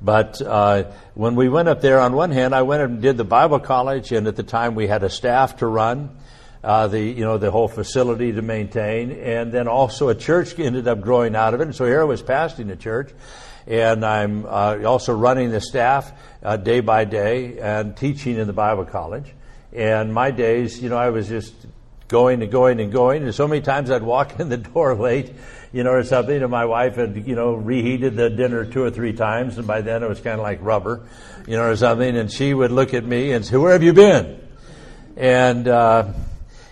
But 0.00 0.40
uh, 0.40 0.84
when 1.14 1.34
we 1.34 1.48
went 1.48 1.68
up 1.68 1.80
there, 1.80 2.00
on 2.00 2.12
one 2.12 2.30
hand, 2.30 2.54
I 2.54 2.62
went 2.62 2.82
and 2.82 3.02
did 3.02 3.16
the 3.16 3.24
Bible 3.24 3.58
college, 3.58 4.12
and 4.12 4.26
at 4.28 4.36
the 4.36 4.42
time 4.44 4.74
we 4.74 4.86
had 4.86 5.02
a 5.02 5.10
staff 5.10 5.56
to 5.56 5.66
run, 5.66 6.16
uh, 6.62 6.88
the 6.88 7.00
you 7.00 7.24
know 7.24 7.38
the 7.38 7.50
whole 7.50 7.68
facility 7.68 8.32
to 8.32 8.42
maintain, 8.42 9.10
and 9.12 9.52
then 9.52 9.68
also 9.68 10.08
a 10.08 10.14
church 10.14 10.58
ended 10.58 10.86
up 10.86 11.00
growing 11.00 11.34
out 11.34 11.54
of 11.54 11.60
it. 11.60 11.64
And 11.64 11.74
so 11.74 11.84
here 11.84 12.00
I 12.00 12.04
was 12.04 12.22
pastoring 12.22 12.70
a 12.70 12.76
church, 12.76 13.12
and 13.66 14.04
I'm 14.04 14.46
uh, 14.46 14.82
also 14.84 15.14
running 15.14 15.50
the 15.50 15.60
staff 15.60 16.12
uh, 16.42 16.56
day 16.56 16.80
by 16.80 17.04
day 17.04 17.58
and 17.58 17.96
teaching 17.96 18.36
in 18.36 18.46
the 18.46 18.52
Bible 18.52 18.84
college. 18.84 19.34
And 19.72 20.14
my 20.14 20.30
days, 20.30 20.80
you 20.82 20.88
know, 20.88 20.96
I 20.96 21.10
was 21.10 21.28
just 21.28 21.54
going 22.08 22.42
and 22.42 22.50
going 22.50 22.80
and 22.80 22.90
going. 22.90 23.22
And 23.22 23.34
so 23.34 23.46
many 23.46 23.60
times 23.60 23.90
I'd 23.90 24.02
walk 24.02 24.40
in 24.40 24.48
the 24.48 24.56
door 24.56 24.94
late, 24.94 25.32
you 25.72 25.84
know, 25.84 25.90
or 25.90 26.04
something, 26.04 26.42
and 26.42 26.50
my 26.50 26.64
wife 26.64 26.96
had, 26.96 27.26
you 27.26 27.34
know, 27.34 27.54
reheated 27.54 28.16
the 28.16 28.30
dinner 28.30 28.64
two 28.64 28.82
or 28.82 28.90
three 28.90 29.12
times, 29.12 29.58
and 29.58 29.66
by 29.66 29.80
then 29.80 30.02
it 30.02 30.08
was 30.08 30.20
kind 30.20 30.38
of 30.38 30.42
like 30.42 30.58
rubber, 30.62 31.02
you 31.46 31.56
know, 31.56 31.64
or 31.64 31.76
something, 31.76 32.16
and 32.16 32.32
she 32.32 32.54
would 32.54 32.72
look 32.72 32.94
at 32.94 33.04
me 33.04 33.32
and 33.32 33.44
say, 33.44 33.56
where 33.56 33.72
have 33.72 33.82
you 33.82 33.92
been? 33.92 34.40
And, 35.16 35.68
uh, 35.68 36.12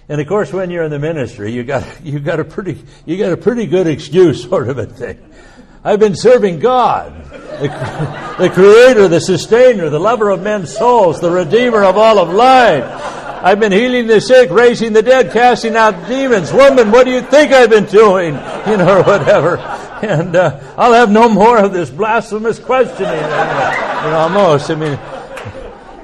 and 0.08 0.20
of 0.20 0.26
course, 0.28 0.52
when 0.52 0.70
you're 0.70 0.84
in 0.84 0.90
the 0.90 0.98
ministry, 0.98 1.52
you 1.52 1.64
got 1.64 1.84
you 2.04 2.18
got 2.20 2.40
a 2.40 2.44
pretty 2.44 2.82
you 3.04 3.18
got 3.18 3.32
a 3.32 3.36
pretty 3.36 3.66
good 3.66 3.86
excuse, 3.86 4.42
sort 4.48 4.68
of 4.68 4.78
a 4.78 4.86
thing. 4.86 5.32
I've 5.84 6.00
been 6.00 6.16
serving 6.16 6.58
God, 6.58 7.30
the, 7.30 8.36
the 8.38 8.50
Creator, 8.50 9.06
the 9.06 9.20
Sustainer, 9.20 9.88
the 9.88 10.00
Lover 10.00 10.30
of 10.30 10.42
men's 10.42 10.76
souls, 10.76 11.20
the 11.20 11.30
Redeemer 11.30 11.84
of 11.84 11.96
all 11.96 12.18
of 12.18 12.28
life. 12.28 12.82
I've 13.46 13.60
been 13.60 13.70
healing 13.70 14.08
the 14.08 14.20
sick, 14.20 14.50
raising 14.50 14.92
the 14.92 15.02
dead, 15.02 15.32
casting 15.32 15.76
out 15.76 16.08
demons. 16.08 16.52
Woman, 16.52 16.90
what 16.90 17.04
do 17.04 17.12
you 17.12 17.20
think 17.22 17.52
I've 17.52 17.70
been 17.70 17.84
doing? 17.84 18.34
You 18.66 18.76
know, 18.76 18.98
or 18.98 19.02
whatever. 19.04 19.58
And 19.58 20.34
uh, 20.34 20.58
I'll 20.76 20.92
have 20.92 21.08
no 21.08 21.28
more 21.28 21.56
of 21.56 21.72
this 21.72 21.88
blasphemous 21.88 22.58
questioning. 22.58 23.12
You 23.12 23.20
know, 23.20 24.16
almost. 24.18 24.68
I 24.68 24.74
mean, 24.74 24.98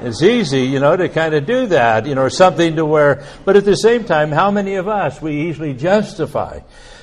it's 0.06 0.22
easy, 0.22 0.60
you 0.60 0.78
know, 0.78 0.96
to 0.96 1.08
kind 1.08 1.34
of 1.34 1.44
do 1.44 1.66
that, 1.66 2.06
you 2.06 2.14
know, 2.14 2.22
or 2.22 2.30
something 2.30 2.76
to 2.76 2.86
where, 2.86 3.26
but 3.44 3.56
at 3.56 3.64
the 3.64 3.74
same 3.74 4.04
time, 4.04 4.30
how 4.30 4.52
many 4.52 4.76
of 4.76 4.86
us 4.86 5.20
we 5.20 5.48
easily 5.48 5.74
justify 5.74 6.60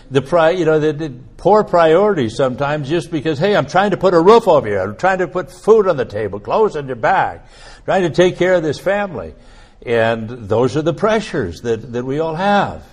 the 0.10 0.22
pri- 0.22 0.52
you 0.52 0.64
know, 0.64 0.80
the, 0.80 0.94
the 0.94 1.14
poor 1.36 1.66
priorities 1.66 2.38
sometimes 2.38 2.88
just 2.88 3.12
because, 3.12 3.38
hey, 3.38 3.58
I'm 3.58 3.66
trying 3.66 3.92
to 3.92 3.98
put 3.98 4.14
a 4.14 4.22
roof 4.22 4.48
over 4.48 4.70
you. 4.70 4.80
I'm 4.80 4.96
trying 4.96 5.18
to 5.18 5.28
put 5.28 5.52
food 5.52 5.90
on 5.90 5.98
the 5.98 6.06
table, 6.06 6.40
clothes 6.40 6.78
on 6.78 6.88
your 6.88 6.96
back, 6.96 7.50
trying 7.84 8.04
to 8.04 8.10
take 8.10 8.38
care 8.38 8.54
of 8.54 8.64
this 8.64 8.80
family. 8.80 9.34
And 9.86 10.30
those 10.30 10.76
are 10.76 10.82
the 10.82 10.94
pressures 10.94 11.62
that, 11.62 11.94
that 11.94 12.06
we 12.06 12.20
all 12.20 12.36
have. 12.36 12.86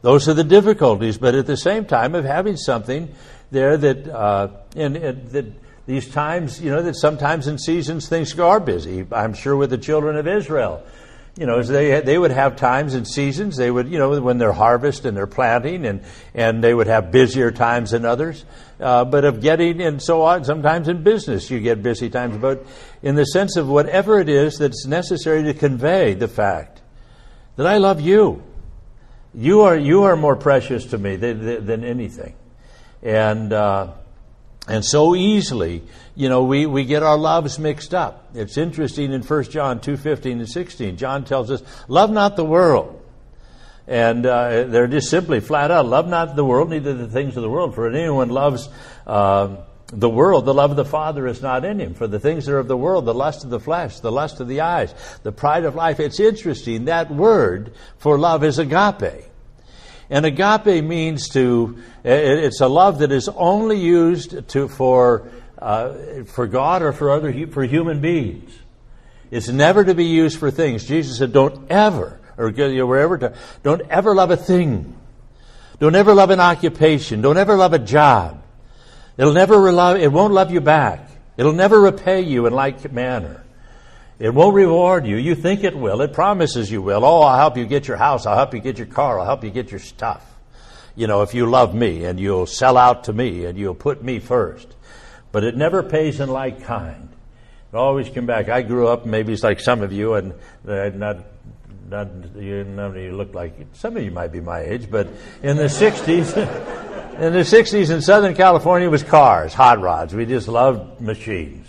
Those 0.00 0.28
are 0.28 0.34
the 0.34 0.44
difficulties, 0.44 1.18
but 1.18 1.34
at 1.34 1.46
the 1.46 1.56
same 1.56 1.84
time 1.84 2.14
of 2.14 2.24
having 2.24 2.56
something 2.56 3.14
there 3.50 3.76
that, 3.76 4.08
uh, 4.08 4.48
and, 4.74 4.96
that 4.96 5.46
these 5.86 6.08
times, 6.08 6.60
you 6.60 6.70
know, 6.70 6.82
that 6.82 6.96
sometimes 6.96 7.46
in 7.46 7.58
seasons 7.58 8.08
things 8.08 8.38
are 8.38 8.60
busy. 8.60 9.06
I'm 9.12 9.34
sure 9.34 9.56
with 9.56 9.70
the 9.70 9.78
children 9.78 10.16
of 10.16 10.26
Israel 10.26 10.82
you 11.36 11.46
know, 11.46 11.62
they 11.62 12.00
they 12.02 12.18
would 12.18 12.30
have 12.30 12.56
times 12.56 12.92
and 12.92 13.08
seasons. 13.08 13.56
They 13.56 13.70
would, 13.70 13.88
you 13.88 13.98
know, 13.98 14.20
when 14.20 14.36
they're 14.36 14.52
harvest 14.52 15.06
and 15.06 15.16
they're 15.16 15.26
planting, 15.26 15.86
and 15.86 16.04
and 16.34 16.62
they 16.62 16.74
would 16.74 16.88
have 16.88 17.10
busier 17.10 17.50
times 17.50 17.92
than 17.92 18.04
others. 18.04 18.44
Uh, 18.78 19.06
but 19.06 19.24
of 19.24 19.40
getting 19.40 19.80
and 19.80 20.02
so 20.02 20.22
on, 20.22 20.44
sometimes 20.44 20.88
in 20.88 21.02
business 21.02 21.50
you 21.50 21.60
get 21.60 21.82
busy 21.82 22.10
times. 22.10 22.36
But 22.36 22.66
in 23.02 23.14
the 23.14 23.24
sense 23.24 23.56
of 23.56 23.66
whatever 23.66 24.20
it 24.20 24.28
is 24.28 24.58
that's 24.58 24.86
necessary 24.86 25.42
to 25.44 25.54
convey 25.54 26.12
the 26.12 26.28
fact 26.28 26.82
that 27.56 27.66
I 27.66 27.78
love 27.78 28.00
you, 28.00 28.42
you 29.32 29.62
are 29.62 29.76
you 29.76 30.02
are 30.02 30.16
more 30.16 30.36
precious 30.36 30.84
to 30.86 30.98
me 30.98 31.16
than, 31.16 31.64
than 31.64 31.82
anything, 31.82 32.34
and. 33.02 33.52
Uh, 33.52 33.92
and 34.68 34.84
so 34.84 35.14
easily, 35.14 35.82
you 36.14 36.28
know, 36.28 36.44
we, 36.44 36.66
we 36.66 36.84
get 36.84 37.02
our 37.02 37.16
loves 37.16 37.58
mixed 37.58 37.94
up. 37.94 38.28
It's 38.34 38.56
interesting 38.56 39.12
in 39.12 39.22
1 39.22 39.44
John 39.44 39.80
2 39.80 39.96
15 39.96 40.38
and 40.38 40.48
16. 40.48 40.96
John 40.96 41.24
tells 41.24 41.50
us, 41.50 41.62
Love 41.88 42.10
not 42.10 42.36
the 42.36 42.44
world. 42.44 43.00
And 43.88 44.24
uh, 44.24 44.64
they're 44.64 44.86
just 44.86 45.10
simply 45.10 45.40
flat 45.40 45.72
out, 45.72 45.86
love 45.86 46.06
not 46.06 46.36
the 46.36 46.44
world, 46.44 46.70
neither 46.70 46.94
the 46.94 47.08
things 47.08 47.36
of 47.36 47.42
the 47.42 47.50
world. 47.50 47.74
For 47.74 47.88
anyone 47.90 48.28
loves 48.28 48.68
uh, 49.08 49.56
the 49.88 50.08
world, 50.08 50.44
the 50.44 50.54
love 50.54 50.70
of 50.70 50.76
the 50.76 50.84
Father 50.84 51.26
is 51.26 51.42
not 51.42 51.64
in 51.64 51.80
him. 51.80 51.94
For 51.94 52.06
the 52.06 52.20
things 52.20 52.46
that 52.46 52.52
are 52.52 52.58
of 52.58 52.68
the 52.68 52.76
world, 52.76 53.04
the 53.04 53.14
lust 53.14 53.42
of 53.42 53.50
the 53.50 53.58
flesh, 53.58 53.98
the 53.98 54.12
lust 54.12 54.38
of 54.38 54.46
the 54.46 54.60
eyes, 54.60 54.94
the 55.24 55.32
pride 55.32 55.64
of 55.64 55.74
life. 55.74 55.98
It's 55.98 56.20
interesting. 56.20 56.84
That 56.84 57.10
word 57.10 57.74
for 57.98 58.16
love 58.16 58.44
is 58.44 58.60
agape. 58.60 59.24
And 60.12 60.26
agape 60.26 60.84
means 60.84 61.30
to, 61.30 61.78
it's 62.04 62.60
a 62.60 62.68
love 62.68 62.98
that 62.98 63.10
is 63.10 63.30
only 63.30 63.80
used 63.80 64.46
to, 64.50 64.68
for, 64.68 65.30
uh, 65.58 66.24
for 66.26 66.46
God 66.46 66.82
or 66.82 66.92
for 66.92 67.10
other, 67.10 67.46
for 67.46 67.64
human 67.64 68.02
beings. 68.02 68.52
It's 69.30 69.48
never 69.48 69.82
to 69.82 69.94
be 69.94 70.04
used 70.04 70.38
for 70.38 70.50
things. 70.50 70.84
Jesus 70.84 71.16
said, 71.16 71.32
don't 71.32 71.70
ever, 71.70 72.20
or 72.36 72.50
wherever, 72.50 73.16
to, 73.16 73.34
don't 73.62 73.80
ever 73.88 74.14
love 74.14 74.30
a 74.30 74.36
thing. 74.36 74.94
Don't 75.80 75.96
ever 75.96 76.12
love 76.12 76.28
an 76.28 76.40
occupation. 76.40 77.22
Don't 77.22 77.38
ever 77.38 77.56
love 77.56 77.72
a 77.72 77.78
job. 77.78 78.42
It'll 79.16 79.32
never 79.32 79.72
love, 79.72 79.96
it 79.96 80.12
won't 80.12 80.34
love 80.34 80.50
you 80.50 80.60
back. 80.60 81.08
It'll 81.38 81.54
never 81.54 81.80
repay 81.80 82.20
you 82.20 82.44
in 82.44 82.52
like 82.52 82.92
manner. 82.92 83.42
It 84.22 84.32
won't 84.32 84.54
reward 84.54 85.04
you. 85.04 85.16
You 85.16 85.34
think 85.34 85.64
it 85.64 85.76
will. 85.76 86.00
It 86.00 86.12
promises 86.12 86.70
you 86.70 86.80
will. 86.80 87.04
Oh, 87.04 87.22
I'll 87.22 87.36
help 87.36 87.56
you 87.56 87.66
get 87.66 87.88
your 87.88 87.96
house. 87.96 88.24
I'll 88.24 88.36
help 88.36 88.54
you 88.54 88.60
get 88.60 88.78
your 88.78 88.86
car. 88.86 89.18
I'll 89.18 89.26
help 89.26 89.42
you 89.42 89.50
get 89.50 89.72
your 89.72 89.80
stuff. 89.80 90.24
You 90.94 91.08
know, 91.08 91.22
if 91.22 91.34
you 91.34 91.46
love 91.46 91.74
me 91.74 92.04
and 92.04 92.20
you'll 92.20 92.46
sell 92.46 92.76
out 92.76 93.02
to 93.04 93.12
me 93.12 93.46
and 93.46 93.58
you'll 93.58 93.74
put 93.74 94.00
me 94.04 94.20
first. 94.20 94.76
But 95.32 95.42
it 95.42 95.56
never 95.56 95.82
pays 95.82 96.20
in 96.20 96.28
like 96.28 96.62
kind. 96.62 97.08
It 97.72 97.76
always 97.76 98.10
come 98.10 98.26
back. 98.26 98.48
I 98.48 98.62
grew 98.62 98.86
up, 98.86 99.06
maybe 99.06 99.32
it's 99.32 99.42
like 99.42 99.58
some 99.58 99.82
of 99.82 99.92
you, 99.92 100.14
and 100.14 100.34
uh, 100.68 100.90
not, 100.90 101.24
not, 101.88 102.08
you, 102.36 102.62
none 102.62 102.92
of 102.92 102.96
you 102.96 103.16
look 103.16 103.34
like, 103.34 103.54
some 103.72 103.96
of 103.96 104.04
you 104.04 104.12
might 104.12 104.30
be 104.30 104.40
my 104.40 104.60
age, 104.60 104.88
but 104.88 105.08
in 105.42 105.56
the 105.56 105.64
60s, 105.64 106.36
in 107.18 107.32
the 107.32 107.40
60s 107.40 107.90
in 107.90 108.00
Southern 108.00 108.36
California 108.36 108.86
it 108.86 108.90
was 108.92 109.02
cars, 109.02 109.52
hot 109.52 109.80
rods. 109.80 110.14
We 110.14 110.26
just 110.26 110.46
loved 110.46 111.00
machines. 111.00 111.61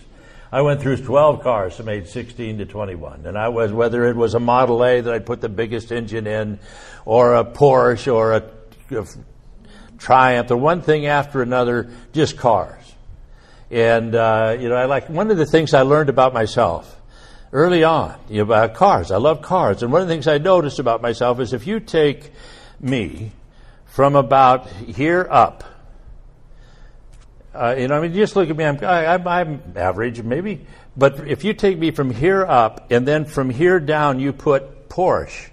I 0.53 0.62
went 0.62 0.81
through 0.81 0.98
12 0.98 1.41
cars 1.41 1.75
from 1.75 1.89
age 1.89 2.10
16 2.10 2.60
to 2.60 2.65
21. 2.67 3.25
And 3.25 3.39
I 3.39 3.50
was, 3.50 3.72
whether 3.72 4.07
it 4.07 4.15
was 4.15 4.36
a 4.36 4.39
Model 4.39 4.86
A 4.86 5.01
that 5.01 5.12
I'd 5.12 5.25
put 5.25 5.41
the 5.41 5.50
biggest 5.50 5.91
engine 5.91 6.27
in, 6.27 6.60
or 7.05 7.33
a 7.33 7.43
Porsche, 7.43 8.13
or 8.13 8.33
a, 8.33 8.43
a 8.91 9.07
Triumph, 9.98 10.51
or 10.51 10.57
one 10.57 10.83
thing 10.83 11.07
after 11.07 11.41
another, 11.41 11.89
just 12.12 12.38
cars. 12.38 12.83
And, 13.72 14.13
uh, 14.13 14.55
you 14.60 14.69
know, 14.69 14.75
I 14.75 14.86
like, 14.86 15.10
one 15.10 15.31
of 15.31 15.38
the 15.38 15.48
things 15.48 15.74
I 15.74 15.81
learned 15.81 16.10
about 16.10 16.36
myself 16.36 17.01
early 17.51 17.83
on, 17.83 18.15
you 18.29 18.38
know, 18.38 18.43
about 18.43 18.75
cars. 18.75 19.10
I 19.10 19.17
love 19.17 19.41
cars. 19.41 19.81
And 19.81 19.91
one 19.91 20.03
of 20.03 20.07
the 20.07 20.13
things 20.13 20.27
I 20.27 20.38
noticed 20.38 20.77
about 20.77 21.01
myself 21.01 21.39
is 21.39 21.53
if 21.53 21.65
you 21.65 21.79
take 21.79 22.31
me 22.79 23.31
from 23.88 24.15
about 24.15 24.69
here 24.69 25.27
up, 25.31 25.63
uh, 27.53 27.75
you 27.77 27.88
know, 27.88 27.95
I 27.95 28.01
mean, 28.01 28.13
just 28.13 28.36
look 28.36 28.50
at 28.50 28.55
me. 28.55 28.65
I'm, 28.65 28.79
I, 28.83 29.13
am 29.13 29.27
i 29.27 29.41
I'm 29.41 29.74
average, 29.75 30.22
maybe. 30.22 30.65
But 30.98 31.27
if 31.27 31.43
you 31.43 31.53
take 31.53 31.77
me 31.77 31.91
from 31.91 32.10
here 32.12 32.43
up 32.43 32.91
and 32.91 33.07
then 33.07 33.25
from 33.25 33.50
here 33.50 33.79
down, 33.79 34.19
you 34.19 34.33
put 34.33 34.89
Porsche, 34.89 35.50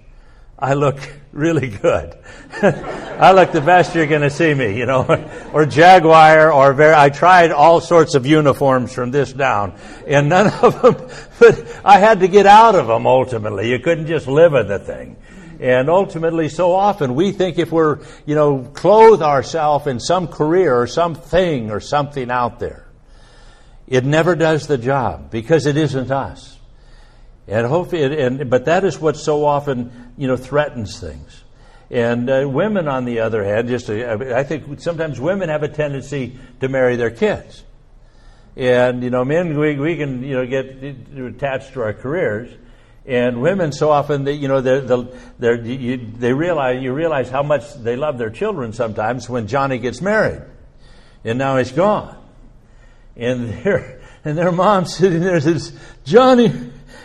I 0.57 0.73
look 0.73 0.97
really 1.31 1.69
good. 1.69 2.17
I 2.61 3.31
look 3.33 3.51
the 3.51 3.61
best 3.61 3.95
you're 3.95 4.07
going 4.07 4.21
to 4.21 4.29
see 4.29 4.53
me, 4.53 4.77
you 4.77 4.85
know, 4.85 5.05
or 5.53 5.65
Jaguar, 5.65 6.51
or 6.51 6.73
very, 6.73 6.93
I 6.93 7.09
tried 7.09 7.51
all 7.51 7.81
sorts 7.81 8.15
of 8.15 8.25
uniforms 8.25 8.93
from 8.93 9.11
this 9.11 9.31
down, 9.31 9.73
and 10.07 10.27
none 10.29 10.47
of 10.47 10.81
them, 10.81 11.07
but 11.39 11.81
I 11.85 11.99
had 11.99 12.19
to 12.21 12.27
get 12.27 12.45
out 12.45 12.75
of 12.75 12.87
them 12.87 13.05
ultimately. 13.05 13.69
You 13.69 13.79
couldn't 13.79 14.07
just 14.07 14.27
live 14.27 14.53
in 14.53 14.67
the 14.67 14.79
thing. 14.79 15.17
And 15.61 15.91
ultimately, 15.91 16.49
so 16.49 16.73
often 16.73 17.13
we 17.13 17.31
think 17.31 17.59
if 17.59 17.71
we're, 17.71 17.99
you 18.25 18.33
know, 18.33 18.63
clothe 18.63 19.21
ourselves 19.21 19.85
in 19.85 19.99
some 19.99 20.27
career 20.27 20.75
or 20.75 20.87
something 20.87 21.69
or 21.69 21.79
something 21.79 22.31
out 22.31 22.59
there, 22.59 22.87
it 23.87 24.03
never 24.03 24.35
does 24.35 24.65
the 24.65 24.79
job 24.79 25.29
because 25.29 25.67
it 25.67 25.77
isn't 25.77 26.09
us. 26.09 26.57
And 27.47 27.67
hopefully, 27.67 28.01
it, 28.01 28.11
and, 28.11 28.49
but 28.49 28.65
that 28.65 28.83
is 28.83 28.99
what 28.99 29.17
so 29.17 29.45
often, 29.45 30.13
you 30.17 30.27
know, 30.27 30.35
threatens 30.35 30.99
things. 30.99 31.43
And 31.91 32.27
uh, 32.27 32.47
women, 32.49 32.87
on 32.87 33.05
the 33.05 33.19
other 33.19 33.43
hand, 33.43 33.67
just 33.67 33.85
to, 33.85 34.35
I 34.35 34.43
think 34.43 34.81
sometimes 34.81 35.19
women 35.19 35.49
have 35.49 35.61
a 35.61 35.67
tendency 35.67 36.39
to 36.61 36.69
marry 36.69 36.95
their 36.95 37.11
kids. 37.11 37.63
And 38.55 39.03
you 39.03 39.09
know, 39.09 39.23
men 39.23 39.57
we, 39.57 39.77
we 39.77 39.95
can 39.95 40.23
you 40.23 40.35
know 40.35 40.45
get 40.45 40.83
attached 41.17 41.73
to 41.73 41.83
our 41.83 41.93
careers, 41.93 42.51
and 43.05 43.41
women, 43.41 43.71
so 43.71 43.89
often, 43.89 44.25
they, 44.25 44.33
you 44.33 44.47
know, 44.47 44.61
they're, 44.61 44.81
they're, 45.39 45.61
you, 45.61 45.97
they 46.17 46.33
realize, 46.33 46.81
you 46.83 46.93
realize 46.93 47.29
how 47.29 47.41
much 47.41 47.73
they 47.73 47.95
love 47.95 48.17
their 48.17 48.29
children 48.29 48.73
sometimes 48.73 49.27
when 49.27 49.47
Johnny 49.47 49.79
gets 49.79 50.01
married. 50.01 50.43
And 51.23 51.39
now 51.39 51.57
he's 51.57 51.71
gone. 51.71 52.15
And 53.15 53.49
their, 53.49 54.01
and 54.23 54.37
their 54.37 54.51
mom 54.51 54.85
sitting 54.85 55.21
there 55.21 55.39
says, 55.41 55.77
Johnny, 56.05 56.51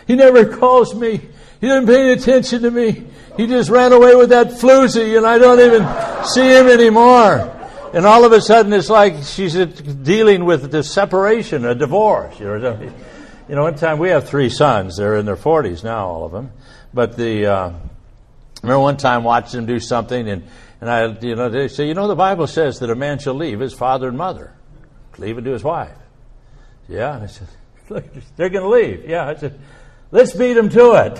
he 0.05 0.15
never 0.15 0.45
calls 0.45 0.93
me. 0.93 1.19
He 1.59 1.67
doesn't 1.67 1.87
pay 1.87 2.01
any 2.01 2.11
attention 2.11 2.61
to 2.61 2.71
me. 2.71 3.03
He 3.35 3.47
just 3.47 3.69
ran 3.69 3.91
away 3.91 4.15
with 4.15 4.29
that 4.29 4.47
floozy 4.47 5.17
and 5.17 5.25
I 5.25 5.39
don't 5.39 5.59
even 5.59 6.25
see 6.25 6.47
him 6.47 6.67
anymore. 6.67 7.53
And 7.93 8.05
all 8.05 8.23
of 8.23 8.31
a 8.31 8.41
sudden 8.41 8.73
it's 8.73 8.89
like 8.89 9.23
she's 9.23 9.55
dealing 9.55 10.45
with 10.45 10.71
the 10.71 10.83
separation, 10.83 11.65
a 11.65 11.73
divorce. 11.73 12.39
You 12.39 12.45
know, 12.45 12.91
you 13.49 13.55
know, 13.55 13.63
one 13.63 13.75
time 13.75 13.97
we 13.99 14.09
have 14.09 14.27
three 14.27 14.49
sons. 14.49 14.97
They're 14.97 15.15
in 15.15 15.25
their 15.25 15.37
40s 15.37 15.83
now, 15.83 16.07
all 16.07 16.25
of 16.25 16.31
them. 16.31 16.51
But 16.93 17.15
the, 17.15 17.45
uh, 17.45 17.73
remember 18.61 18.79
one 18.79 18.97
time 18.97 19.23
watching 19.23 19.59
them 19.59 19.65
do 19.65 19.79
something, 19.79 20.27
and, 20.27 20.43
and 20.81 20.89
I, 20.89 21.05
you 21.19 21.35
know, 21.35 21.49
they 21.49 21.67
say, 21.67 21.87
you 21.87 21.93
know, 21.93 22.07
the 22.07 22.15
Bible 22.15 22.47
says 22.47 22.79
that 22.79 22.89
a 22.89 22.95
man 22.95 23.19
shall 23.19 23.35
leave 23.35 23.59
his 23.59 23.73
father 23.73 24.09
and 24.09 24.17
mother, 24.17 24.53
leave 25.17 25.37
it 25.37 25.43
to 25.43 25.51
his 25.51 25.63
wife. 25.63 25.95
Yeah, 26.89 27.15
and 27.15 27.23
I 27.23 27.27
said, 27.27 27.47
look, 27.89 28.05
they're 28.35 28.49
going 28.49 28.63
to 28.63 28.69
leave. 28.69 29.09
Yeah, 29.09 29.27
I 29.27 29.35
said, 29.35 29.59
let's 30.11 30.33
beat 30.33 30.53
them 30.53 30.69
to 30.69 30.93
it. 30.93 31.17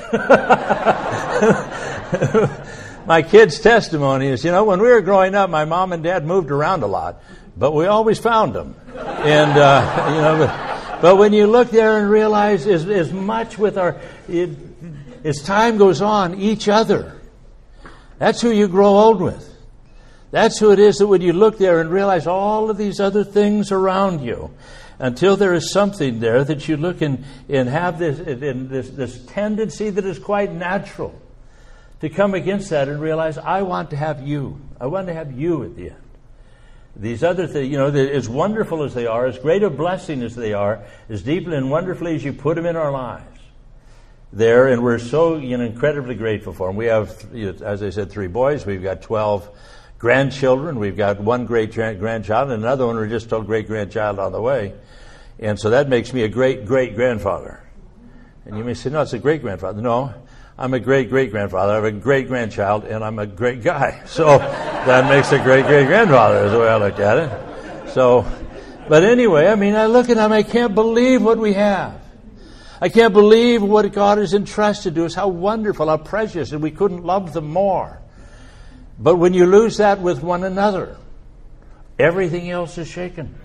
my 3.08 3.22
kids' 3.22 3.60
testimony 3.60 4.28
is, 4.28 4.44
you 4.44 4.52
know, 4.52 4.66
when 4.66 4.82
we 4.82 4.90
were 4.90 5.02
growing 5.02 5.34
up, 5.34 5.50
my 5.50 5.64
mom 5.66 5.94
and 5.94 6.04
dad 6.04 6.26
moved 6.26 6.52
around 6.52 6.84
a 6.84 6.88
lot, 6.88 7.24
but 7.56 7.72
we 7.72 7.86
always 7.86 8.20
found 8.20 8.54
them. 8.54 8.76
And, 8.96 9.58
uh, 9.58 10.06
you 10.14 10.22
know, 10.22 10.67
but, 11.02 11.18
when 11.18 11.34
you 11.34 11.48
look 11.48 11.70
there 11.70 12.00
and 12.00 12.10
realize 12.10 12.68
as, 12.68 12.88
as 12.88 13.12
much 13.12 13.58
with 13.58 13.78
our, 13.78 14.00
it, 14.28 14.50
as 15.24 15.42
time 15.42 15.78
goes 15.78 16.02
on, 16.02 16.40
each 16.40 16.68
other. 16.68 17.20
That's 18.18 18.42
who 18.42 18.50
you 18.50 18.68
grow 18.68 18.88
old 18.88 19.22
with. 19.22 19.44
That's 20.32 20.60
who 20.60 20.72
it 20.72 20.80
is 20.80 20.98
that 20.98 21.08
when 21.08 21.22
you 21.22 21.34
look 21.34 21.58
there 21.58 21.80
and 21.80 21.90
realize 21.90 22.28
all 22.28 22.70
of 22.70 22.78
these 22.78 23.00
other 23.00 23.24
things 23.24 23.72
around 23.72 24.24
you, 24.24 24.52
until 25.00 25.38
there 25.38 25.54
is 25.54 25.72
something 25.72 26.20
there 26.20 26.44
that 26.44 26.68
you 26.68 26.76
look 26.76 27.02
and, 27.02 27.24
and 27.48 27.70
have 27.70 28.00
this, 28.00 28.20
and 28.20 28.70
this, 28.70 28.90
this 28.90 29.24
tendency 29.26 29.90
that 29.90 30.06
is 30.06 30.18
quite 30.18 30.52
natural 30.52 31.20
to 32.02 32.10
come 32.10 32.34
against 32.34 32.70
that 32.72 32.88
and 32.88 33.00
realize, 33.00 33.38
I 33.38 33.62
want 33.62 33.92
to 33.92 33.96
have 33.96 34.28
you. 34.28 34.60
I 34.80 34.88
want 34.88 35.08
to 35.08 35.14
have 35.14 35.32
you 35.32 35.64
at 35.64 35.76
the 35.76 35.90
end. 35.92 36.07
These 37.00 37.24
other 37.24 37.46
things, 37.46 37.70
you 37.70 37.78
know, 37.78 37.88
as 37.88 38.28
wonderful 38.28 38.84
as 38.84 38.96
they 38.96 39.06
are, 39.06 39.28
as 39.28 39.38
great 39.38 39.62
a 39.62 39.70
blessing 39.70 40.24
as 40.24 40.36
they 40.36 40.54
are, 40.54 40.84
as 41.10 41.22
deeply 41.22 41.56
and 41.56 41.70
wonderfully 41.70 42.16
as 42.16 42.24
you 42.24 42.34
put 42.34 42.56
them 42.56 42.66
in 42.66 42.76
our 42.76 42.92
lives, 42.92 43.40
there, 44.34 44.68
and 44.68 44.84
we're 44.84 45.00
so 45.00 45.38
you 45.38 45.58
know, 45.58 45.64
incredibly 45.64 46.16
grateful 46.16 46.54
for 46.54 46.68
them. 46.68 46.76
We 46.76 46.88
have, 46.88 47.34
as 47.62 47.84
I 47.84 47.92
said, 47.92 48.10
three 48.10 48.28
boys. 48.28 48.66
We've 48.66 48.82
got 48.82 49.02
12 49.04 49.48
grandchildren. 50.00 50.80
We've 50.80 50.98
got 50.98 51.20
one 51.20 51.46
great 51.46 51.72
grandchild 51.72 52.52
and 52.52 52.64
another 52.64 52.88
one 52.88 52.96
we're 52.96 53.08
just 53.08 53.30
told 53.30 53.46
great 53.46 53.68
grandchild 53.68 54.20
on 54.20 54.32
the 54.32 54.42
way. 54.42 54.74
And 55.40 55.60
so 55.60 55.70
that 55.70 55.88
makes 55.90 56.14
me 56.14 56.24
a 56.24 56.28
great 56.28 56.66
great 56.66 56.96
grandfather. 56.96 57.64
And 58.46 58.58
you 58.58 58.64
may 58.64 58.74
say, 58.74 58.90
no, 58.90 59.02
it's 59.02 59.14
a 59.14 59.20
great 59.20 59.42
grandfather. 59.42 59.82
No, 59.82 60.14
I'm 60.60 60.74
a 60.74 60.80
great 60.80 61.10
great 61.10 61.30
grandfather. 61.30 61.74
I 61.74 61.76
have 61.76 61.84
a 61.84 61.92
great 61.92 62.28
grandchild, 62.28 62.86
and 62.86 63.04
I'm 63.04 63.20
a 63.20 63.28
great 63.28 63.62
guy. 63.62 64.02
So 64.08 64.38
that 64.38 65.10
makes 65.10 65.32
a 65.32 65.38
great 65.40 65.66
great 65.66 65.86
grandfather, 65.86 66.46
is 66.46 66.52
the 66.52 66.60
way 66.60 66.68
I 66.68 66.78
look 66.78 67.00
at 67.00 67.18
it. 67.18 67.94
So, 67.94 68.26
but 68.88 69.04
anyway, 69.04 69.48
I 69.48 69.56
mean, 69.56 69.76
I 69.76 69.86
look 69.86 70.10
at 70.10 70.16
them, 70.16 70.32
I 70.32 70.44
can't 70.44 70.74
believe 70.74 71.22
what 71.22 71.38
we 71.38 71.54
have. 71.54 72.02
I 72.80 72.90
can't 72.90 73.14
believe 73.14 73.62
what 73.62 73.92
God 73.92 74.18
has 74.18 74.34
entrusted 74.34 74.96
to 74.96 75.06
us, 75.06 75.14
how 75.14 75.28
wonderful, 75.28 75.90
how 75.90 75.98
precious, 75.98 76.52
and 76.52 76.62
we 76.62 76.72
couldn't 76.72 77.04
love 77.04 77.34
them 77.34 77.48
more. 77.48 78.00
But 79.00 79.18
when 79.18 79.34
you 79.34 79.46
lose 79.46 79.78
that 79.78 80.00
with 80.00 80.24
one 80.24 80.44
another, 80.44 80.98
everything 82.00 82.50
else 82.50 82.78
is 82.78 82.88
shaken. 82.88 83.36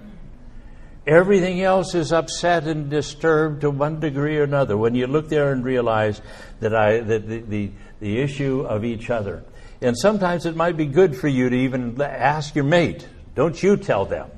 Everything 1.06 1.60
else 1.60 1.94
is 1.94 2.12
upset 2.12 2.64
and 2.64 2.88
disturbed 2.88 3.62
to 3.62 3.70
one 3.70 3.98
degree 3.98 4.38
or 4.38 4.44
another. 4.44 4.76
When 4.76 4.94
you 4.94 5.08
look 5.08 5.28
there 5.28 5.52
and 5.52 5.64
realize 5.64 6.20
that 6.60 6.74
I 6.74 7.00
that 7.00 7.28
the, 7.28 7.40
the, 7.40 7.70
the 8.00 8.20
issue 8.20 8.60
of 8.60 8.84
each 8.84 9.10
other. 9.10 9.42
And 9.80 9.98
sometimes 9.98 10.46
it 10.46 10.54
might 10.54 10.76
be 10.76 10.86
good 10.86 11.16
for 11.16 11.26
you 11.26 11.50
to 11.50 11.56
even 11.56 12.00
ask 12.00 12.54
your 12.54 12.64
mate. 12.64 13.08
Don't 13.34 13.60
you 13.60 13.76
tell 13.76 14.04
them. 14.04 14.30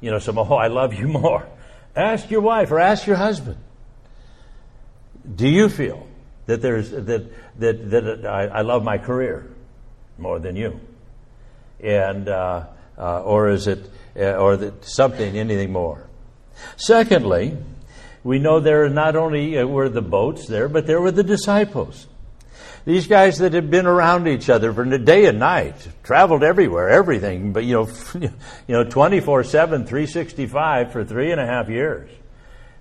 You 0.00 0.10
know, 0.10 0.18
some, 0.18 0.38
oh, 0.38 0.54
I 0.54 0.68
love 0.68 0.94
you 0.94 1.08
more. 1.08 1.46
Ask 1.94 2.30
your 2.30 2.40
wife 2.40 2.70
or 2.70 2.78
ask 2.78 3.06
your 3.06 3.16
husband. 3.16 3.58
Do 5.34 5.46
you 5.46 5.68
feel 5.68 6.06
that 6.46 6.62
there's 6.62 6.90
that 6.90 7.26
that 7.58 7.90
that 7.90 8.26
I, 8.26 8.46
I 8.46 8.60
love 8.62 8.82
my 8.82 8.96
career 8.96 9.46
more 10.16 10.38
than 10.38 10.56
you, 10.56 10.80
and 11.80 12.28
uh, 12.28 12.64
uh, 12.96 13.22
or 13.22 13.50
is 13.50 13.66
it 13.66 13.90
or 14.18 14.56
that 14.56 14.84
something 14.84 15.36
anything 15.36 15.72
more? 15.72 16.08
Secondly, 16.76 17.56
we 18.24 18.38
know 18.38 18.60
there 18.60 18.88
not 18.88 19.16
only 19.16 19.58
uh, 19.58 19.66
were 19.66 19.88
the 19.88 20.02
boats 20.02 20.46
there, 20.46 20.68
but 20.68 20.86
there 20.86 21.00
were 21.00 21.12
the 21.12 21.22
disciples. 21.22 22.06
These 22.84 23.06
guys 23.06 23.38
that 23.38 23.52
had 23.52 23.70
been 23.70 23.86
around 23.86 24.28
each 24.28 24.48
other 24.48 24.72
for 24.72 24.84
day 24.84 25.26
and 25.26 25.38
night, 25.38 25.88
traveled 26.02 26.42
everywhere, 26.42 26.88
everything, 26.88 27.52
but 27.52 27.64
you 27.64 27.74
know, 27.74 27.88
you 28.14 28.30
know, 28.68 28.84
24 28.84 29.44
7, 29.44 29.84
365 29.84 30.92
for 30.92 31.04
three 31.04 31.30
and 31.30 31.40
a 31.40 31.46
half 31.46 31.68
years. 31.68 32.10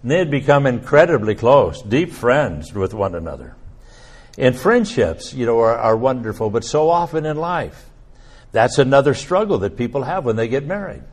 And 0.02 0.12
they 0.12 0.20
had 0.20 0.32
become 0.32 0.66
incredibly 0.66 1.36
close, 1.36 1.82
deep 1.82 2.14
friends 2.14 2.74
with 2.74 2.94
one 2.94 3.16
another. 3.16 3.56
And 4.38 4.58
friendships, 4.58 5.34
you 5.34 5.46
know, 5.46 5.60
are, 5.60 5.78
are 5.78 5.98
wonderful, 5.98 6.50
but 6.50 6.64
so 6.64 6.90
often 6.90 7.26
in 7.26 7.38
life, 7.38 7.90
that's 8.52 8.78
another 8.78 9.14
struggle 9.14 9.58
that 9.60 9.76
people 9.76 10.04
have 10.04 10.26
when 10.26 10.36
they 10.36 10.48
get 10.48 10.66
married. 10.66 11.04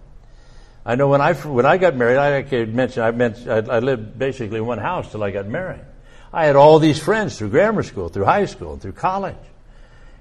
I 0.87 0.97
know 0.97 1.09
when 1.09 1.21
I 1.21 1.33
when 1.33 1.65
I 1.65 1.79
got 1.79 1.97
married, 1.97 2.19
I 2.19 2.43
could 2.43 2.75
mention 2.75 3.03
I 3.03 3.09
I, 3.09 3.79
lived 3.79 4.19
basically 4.19 4.59
in 4.59 4.67
one 4.67 4.79
house 4.79 5.11
till 5.11 5.23
I 5.23 5.31
got 5.31 5.47
married. 5.47 5.85
I 6.33 6.47
had 6.47 6.57
all 6.57 6.79
these 6.79 6.99
friends 6.99 7.39
through 7.39 7.51
grammar 7.51 7.83
school, 7.83 8.09
through 8.09 8.25
high 8.27 8.47
school, 8.47 8.77
through 8.77 8.93
college, 8.93 9.37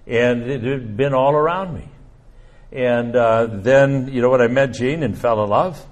and 0.08 0.44
it 0.44 0.64
had 0.64 0.96
been 0.96 1.14
all 1.14 1.34
around 1.34 1.74
me. 1.74 1.88
And 2.72 3.16
uh, 3.16 3.48
then 3.50 4.08
you 4.08 4.22
know 4.22 4.30
when 4.30 4.42
I 4.42 4.48
met 4.48 4.68
Jean 4.68 5.04
and 5.04 5.18
fell 5.18 5.44
in 5.44 5.50
love, 5.50 5.84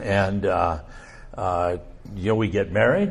and 0.00 0.46
uh, 0.46 0.80
uh, 1.36 1.76
you 2.14 2.28
know, 2.28 2.34
we 2.36 2.48
get 2.48 2.70
married. 2.70 3.10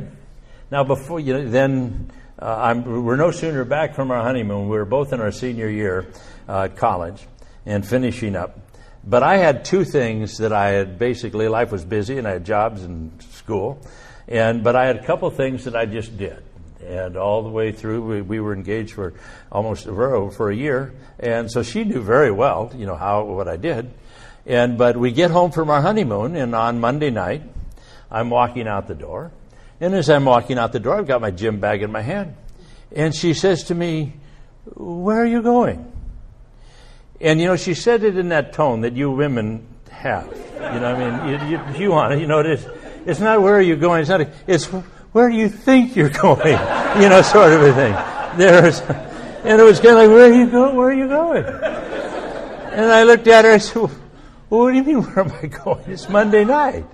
Now, 0.72 0.84
before 0.84 1.20
you 1.20 1.34
know, 1.34 1.50
then 1.50 2.12
uh, 2.40 2.82
we're 2.86 3.16
no 3.16 3.32
sooner 3.32 3.64
back 3.66 3.96
from 3.96 4.12
our 4.12 4.22
honeymoon. 4.22 4.70
We 4.70 4.78
were 4.78 4.86
both 4.86 5.14
in 5.14 5.22
our 5.22 5.32
senior 5.32 5.70
year 5.70 6.08
uh, 6.48 6.64
at 6.64 6.78
college 6.78 7.22
and 7.66 7.86
finishing 7.86 8.36
up. 8.36 8.60
But 9.06 9.22
I 9.22 9.38
had 9.38 9.66
two 9.66 9.84
things 9.84 10.38
that 10.38 10.54
I 10.54 10.70
had 10.70 10.98
basically, 10.98 11.48
life 11.48 11.72
was 11.72 11.84
busy 11.84 12.18
and 12.18 12.28
I 12.28 12.32
had 12.32 12.46
jobs 12.46 12.84
and 12.84 13.22
school. 13.24 13.82
And, 14.28 14.64
but 14.64 14.76
I 14.76 14.86
had 14.86 14.98
a 14.98 15.04
couple 15.04 15.30
things 15.30 15.66
that 15.66 15.76
I 15.76 15.86
just 15.86 16.18
did. 16.18 16.42
And 16.82 17.18
all 17.18 17.44
the 17.44 17.50
way 17.50 17.72
through, 17.72 18.02
we, 18.02 18.22
we 18.22 18.40
were 18.40 18.54
engaged 18.54 18.94
for 18.94 19.14
almost 19.52 19.86
for, 19.86 20.32
for 20.32 20.50
a 20.50 20.56
year. 20.56 20.94
And 21.20 21.52
so 21.52 21.64
she 21.64 21.84
knew 21.84 22.02
very 22.02 22.32
well, 22.32 22.72
you 22.76 22.86
know, 22.86 22.96
how, 22.96 23.24
what 23.24 23.48
I 23.48 23.58
did. 23.58 23.94
And, 24.46 24.78
but 24.78 24.98
we 24.98 25.12
get 25.12 25.32
home 25.32 25.52
from 25.52 25.70
our 25.70 25.82
honeymoon 25.82 26.36
and 26.36 26.56
on 26.56 26.80
Monday 26.80 27.10
night, 27.10 27.44
I'm 28.12 28.30
walking 28.30 28.68
out 28.68 28.88
the 28.88 28.96
door. 28.96 29.32
And 29.80 29.94
as 29.96 30.10
I'm 30.10 30.26
walking 30.26 30.58
out 30.58 30.72
the 30.72 30.80
door, 30.80 30.98
I've 30.98 31.08
got 31.08 31.20
my 31.20 31.32
gym 31.32 31.60
bag 31.60 31.82
in 31.82 31.92
my 31.92 32.02
hand. 32.02 32.36
And 32.92 33.14
she 33.14 33.34
says 33.34 33.66
to 33.66 33.76
me, 33.76 34.14
Where 34.76 35.22
are 35.22 35.26
you 35.26 35.42
going? 35.42 35.93
And, 37.22 37.40
you 37.40 37.48
know, 37.48 37.56
she 37.56 37.74
said 37.74 38.04
it 38.04 38.18
in 38.18 38.30
that 38.30 38.54
tone 38.54 38.82
that 38.82 38.94
you 38.94 39.12
women 39.12 39.66
have. 39.90 40.28
You 40.56 40.80
know, 40.80 40.94
I 40.94 40.98
mean, 40.98 41.30
you, 41.30 41.58
you, 41.58 41.80
you 41.80 41.92
want 41.92 42.14
it. 42.14 42.20
You 42.20 42.28
know, 42.28 42.40
it 42.40 42.48
is. 42.48 42.68
It's 43.06 43.20
not 43.20 43.42
where 43.42 43.56
are 43.56 43.62
you 43.62 43.76
going. 43.76 44.02
It's 44.02 44.10
not. 44.10 44.22
A, 44.22 44.32
it's 44.48 44.66
where 44.66 45.30
do 45.30 45.36
you 45.36 45.50
think 45.50 45.96
you're 45.96 46.10
going. 46.22 46.58
You 47.02 47.10
know, 47.10 47.22
sort 47.22 47.54
of 47.54 47.62
a 47.62 47.74
thing. 47.74 47.94
There's, 48.38 48.82
and 48.82 49.62
it 49.62 49.64
was 49.64 49.80
kind 49.80 49.92
of 49.92 49.98
like, 49.98 50.10
where 50.10 50.32
are 50.32 50.34
you 50.34 50.50
going? 50.50 50.76
Where 50.76 50.88
are 50.90 50.94
you 50.94 51.08
going? 51.08 51.46
And 51.46 52.92
I 52.92 53.04
looked 53.04 53.28
at 53.28 53.46
her. 53.46 53.52
I 53.52 53.58
said, 53.60 53.76
well, 53.76 53.92
what 54.50 54.72
do 54.72 54.78
you 54.78 54.84
mean? 54.84 55.04
Where 55.04 55.20
am 55.20 55.32
I 55.32 55.48
going? 55.48 55.84
It's 55.88 56.10
Monday 56.10 56.44
night. 56.44 56.86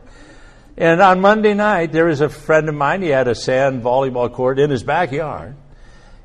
And 0.75 1.01
on 1.01 1.19
Monday 1.19 1.53
night, 1.53 1.91
there 1.91 2.05
was 2.05 2.21
a 2.21 2.29
friend 2.29 2.69
of 2.69 2.75
mine. 2.75 3.01
He 3.01 3.09
had 3.09 3.27
a 3.27 3.35
sand 3.35 3.83
volleyball 3.83 4.31
court 4.31 4.59
in 4.59 4.69
his 4.69 4.83
backyard. 4.83 5.55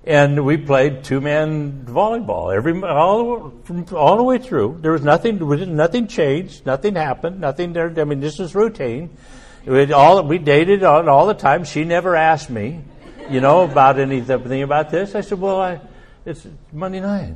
And 0.06 0.44
we 0.44 0.58
played 0.58 1.02
two 1.02 1.20
man 1.20 1.86
volleyball 1.86 2.54
every 2.54 2.78
all, 2.82 3.52
from, 3.64 3.86
all 3.92 4.16
the 4.18 4.22
way 4.22 4.38
through. 4.38 4.78
There 4.82 4.92
was 4.92 5.02
nothing, 5.02 5.38
nothing 5.74 6.06
changed, 6.08 6.66
nothing 6.66 6.94
happened, 6.94 7.40
nothing 7.40 7.72
there. 7.72 7.92
I 7.98 8.04
mean, 8.04 8.20
this 8.20 8.38
was 8.38 8.54
routine. 8.54 9.16
We 9.64 9.90
all 9.92 10.22
we 10.22 10.36
dated 10.36 10.82
all, 10.82 11.08
all 11.08 11.26
the 11.26 11.34
time. 11.34 11.64
She 11.64 11.84
never 11.84 12.16
asked 12.16 12.50
me, 12.50 12.82
you 13.30 13.40
know, 13.40 13.62
about 13.62 13.98
anything 13.98 14.62
about 14.62 14.90
this. 14.90 15.14
I 15.14 15.22
said, 15.22 15.40
"Well, 15.40 15.58
I, 15.58 15.80
it's 16.26 16.46
Monday 16.70 17.00
night, 17.00 17.34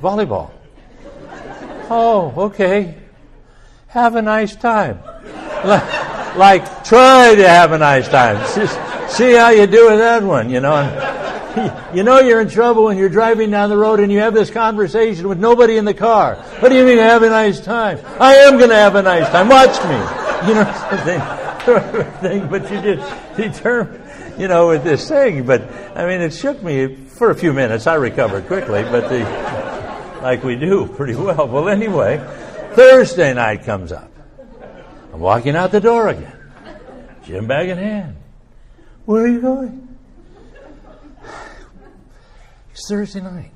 volleyball." 0.00 0.50
oh, 1.90 2.32
okay. 2.36 2.96
Have 3.88 4.16
a 4.16 4.22
nice 4.22 4.56
time 4.56 5.02
like, 5.64 6.36
like, 6.36 6.84
try 6.84 7.34
to 7.34 7.48
have 7.48 7.72
a 7.72 7.78
nice 7.78 8.08
time. 8.08 8.36
See 9.12 9.34
how 9.34 9.50
you 9.50 9.66
do 9.66 9.90
with 9.90 9.98
that 9.98 10.22
one, 10.22 10.48
you 10.48 10.60
know. 10.60 10.72
And 10.74 11.22
you 11.94 12.02
know 12.02 12.18
you're 12.18 12.40
in 12.40 12.48
trouble 12.48 12.84
when 12.84 12.96
you're 12.96 13.10
driving 13.10 13.50
down 13.50 13.68
the 13.68 13.76
road 13.76 14.00
and 14.00 14.10
you 14.10 14.20
have 14.20 14.32
this 14.32 14.50
conversation 14.50 15.28
with 15.28 15.38
nobody 15.38 15.76
in 15.76 15.84
the 15.84 15.94
car. 15.94 16.36
What 16.60 16.70
do 16.70 16.76
you 16.76 16.84
mean 16.84 16.96
have 16.96 17.22
a 17.22 17.28
nice 17.28 17.60
time? 17.60 17.98
I 18.18 18.36
am 18.36 18.56
going 18.56 18.70
to 18.70 18.76
have 18.76 18.94
a 18.94 19.02
nice 19.02 19.28
time. 19.28 19.48
Watch 19.48 19.82
me. 19.84 20.18
You 20.42 20.54
know 20.54 20.64
something. 20.90 22.10
thing, 22.20 22.48
but 22.48 22.62
you 22.68 22.80
just 22.82 23.36
determine, 23.36 24.02
you 24.40 24.48
know, 24.48 24.66
with 24.66 24.82
this 24.82 25.08
thing. 25.08 25.46
But 25.46 25.62
I 25.96 26.04
mean, 26.04 26.20
it 26.20 26.32
shook 26.32 26.60
me 26.64 26.96
for 26.96 27.30
a 27.30 27.34
few 27.36 27.52
minutes. 27.52 27.86
I 27.86 27.94
recovered 27.94 28.48
quickly, 28.48 28.82
but 28.82 29.08
the 29.08 29.20
like 30.20 30.42
we 30.42 30.56
do 30.56 30.88
pretty 30.88 31.14
well. 31.14 31.46
Well, 31.46 31.68
anyway, 31.68 32.18
Thursday 32.72 33.32
night 33.34 33.62
comes 33.62 33.92
up. 33.92 34.10
I'm 35.12 35.20
walking 35.20 35.54
out 35.54 35.70
the 35.70 35.80
door 35.80 36.08
again, 36.08 36.36
gym 37.24 37.46
bag 37.46 37.68
in 37.68 37.78
hand. 37.78 38.16
Where 39.04 39.24
are 39.24 39.28
you 39.28 39.40
going? 39.40 39.88
It's 42.70 42.88
Thursday 42.88 43.20
night. 43.20 43.50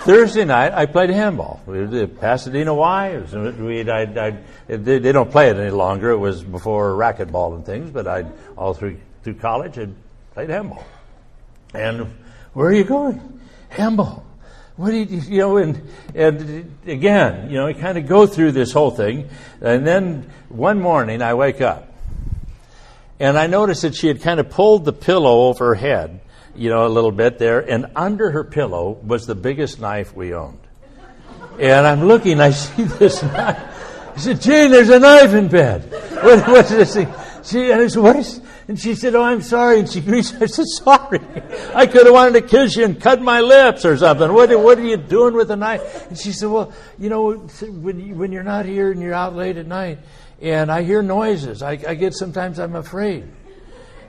Thursday 0.00 0.44
night, 0.44 0.72
I 0.72 0.86
played 0.86 1.10
handball. 1.10 1.60
Pasadena 2.20 2.74
Y. 2.74 3.18
We, 3.58 3.88
I, 3.88 4.02
I, 4.02 4.38
they, 4.66 4.98
they 4.98 5.12
don't 5.12 5.30
play 5.30 5.50
it 5.50 5.56
any 5.56 5.70
longer. 5.70 6.10
It 6.10 6.18
was 6.18 6.42
before 6.42 6.92
racquetball 6.92 7.54
and 7.54 7.64
things, 7.64 7.90
but 7.90 8.06
I 8.06 8.24
all 8.56 8.74
through 8.74 8.98
through 9.22 9.34
college 9.34 9.76
had 9.76 9.94
played 10.34 10.50
handball. 10.50 10.84
And 11.74 12.14
where 12.54 12.68
are 12.68 12.74
you 12.74 12.84
going? 12.84 13.40
Handball. 13.68 14.24
what 14.76 14.90
do 14.90 14.96
you, 14.96 15.20
you 15.20 15.38
know, 15.38 15.56
and, 15.58 15.88
and 16.14 16.76
again, 16.86 17.50
you 17.50 17.56
know, 17.56 17.66
we 17.66 17.74
kind 17.74 17.98
of 17.98 18.06
go 18.06 18.26
through 18.26 18.52
this 18.52 18.72
whole 18.72 18.90
thing. 18.90 19.28
And 19.60 19.86
then 19.86 20.30
one 20.48 20.80
morning 20.80 21.20
I 21.20 21.34
wake 21.34 21.60
up 21.60 21.92
and 23.20 23.38
I 23.38 23.46
noticed 23.46 23.82
that 23.82 23.94
she 23.94 24.08
had 24.08 24.22
kind 24.22 24.40
of 24.40 24.50
pulled 24.50 24.84
the 24.84 24.92
pillow 24.92 25.48
over 25.48 25.68
her 25.68 25.74
head, 25.74 26.20
you 26.54 26.70
know, 26.70 26.86
a 26.86 26.88
little 26.88 27.12
bit 27.12 27.38
there. 27.38 27.60
And 27.60 27.86
under 27.96 28.30
her 28.30 28.44
pillow 28.44 28.98
was 29.02 29.26
the 29.26 29.34
biggest 29.34 29.80
knife 29.80 30.14
we 30.14 30.34
owned. 30.34 30.60
And 31.58 31.86
I'm 31.86 32.04
looking, 32.04 32.40
I 32.40 32.50
see 32.52 32.84
this 32.84 33.22
knife. 33.22 34.14
I 34.14 34.20
said, 34.20 34.40
Jane, 34.40 34.70
there's 34.70 34.90
a 34.90 34.98
knife 34.98 35.32
in 35.32 35.48
bed. 35.48 35.94
What, 36.18 36.48
what's 36.48 36.70
this 36.70 36.94
thing? 36.94 37.06
She, 37.44 37.72
I 37.72 37.86
said, 37.86 38.02
what 38.02 38.16
is, 38.16 38.40
and 38.68 38.78
she 38.78 38.94
said, 38.94 39.14
Oh, 39.14 39.22
I'm 39.22 39.40
sorry. 39.40 39.80
And 39.80 39.88
she 39.88 40.00
reached, 40.00 40.34
I 40.40 40.46
said, 40.46 40.66
Sorry. 40.66 41.20
I 41.74 41.86
could 41.86 42.04
have 42.04 42.12
wanted 42.12 42.42
to 42.42 42.46
kiss 42.46 42.76
you 42.76 42.84
and 42.84 43.00
cut 43.00 43.22
my 43.22 43.40
lips 43.40 43.84
or 43.84 43.96
something. 43.96 44.32
What, 44.32 44.50
what 44.60 44.78
are 44.78 44.84
you 44.84 44.98
doing 44.98 45.34
with 45.34 45.50
a 45.50 45.56
knife? 45.56 46.08
And 46.08 46.18
she 46.18 46.32
said, 46.32 46.50
Well, 46.50 46.72
you 46.98 47.08
know, 47.08 47.32
when, 47.32 47.98
you, 47.98 48.14
when 48.14 48.30
you're 48.30 48.42
not 48.42 48.66
here 48.66 48.92
and 48.92 49.00
you're 49.00 49.14
out 49.14 49.34
late 49.34 49.56
at 49.56 49.66
night 49.66 49.98
and 50.40 50.70
I 50.70 50.82
hear 50.82 51.02
noises, 51.02 51.62
I, 51.62 51.72
I 51.72 51.94
get 51.94 52.14
sometimes 52.14 52.58
I'm 52.58 52.76
afraid. 52.76 53.28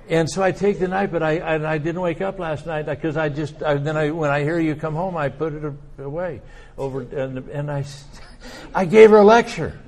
And 0.10 0.28
so 0.28 0.42
I 0.42 0.52
take 0.52 0.80
the 0.80 0.88
knife, 0.88 1.12
but 1.12 1.22
I, 1.22 1.38
I, 1.38 1.74
I 1.74 1.78
didn't 1.78 2.02
wake 2.02 2.20
up 2.20 2.40
last 2.40 2.66
night 2.66 2.88
because 2.88 3.16
I 3.16 3.30
just, 3.30 3.62
I, 3.62 3.76
then 3.76 3.96
I, 3.96 4.10
when 4.10 4.32
I 4.32 4.42
hear 4.42 4.60
you 4.60 4.76
come 4.76 4.96
home, 4.96 5.16
I 5.16 5.30
put 5.30 5.54
it 5.54 5.74
away 6.00 6.42
over, 6.80 7.02
and, 7.02 7.38
and 7.50 7.70
I, 7.70 7.86
I 8.74 8.86
gave 8.86 9.12
her 9.12 9.18
a 9.18 9.24
lecture. 9.24 9.80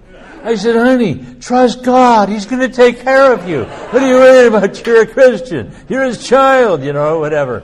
I 0.44 0.56
said, 0.56 0.76
honey, 0.76 1.38
trust 1.40 1.84
God. 1.84 2.30
He's 2.30 2.46
going 2.46 2.62
to 2.62 2.70
take 2.70 3.00
care 3.00 3.34
of 3.34 3.48
you. 3.48 3.66
What 3.66 4.04
are 4.04 4.08
you 4.08 4.16
worried 4.16 4.48
about? 4.48 4.86
You're 4.86 5.02
a 5.04 5.08
Christian. 5.08 5.74
You're 5.88 6.04
his 6.04 6.28
child, 6.28 6.84
you 6.84 6.94
know, 6.94 7.20
whatever. 7.20 7.64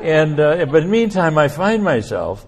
And, 0.00 0.38
uh, 0.38 0.66
but 0.66 0.82
in 0.82 0.84
the 0.84 0.92
meantime, 0.92 1.38
I 1.38 1.48
find 1.48 1.82
myself, 1.82 2.46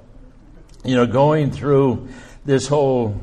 you 0.85 0.97
know, 0.97 1.07
going 1.07 1.51
through 1.51 2.09
this 2.45 2.67
whole 2.67 3.21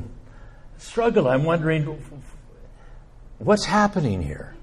struggle. 0.78 1.28
I'm 1.28 1.44
wondering, 1.44 2.00
what's 3.44 3.64
happening 3.64 4.22
here? 4.22 4.54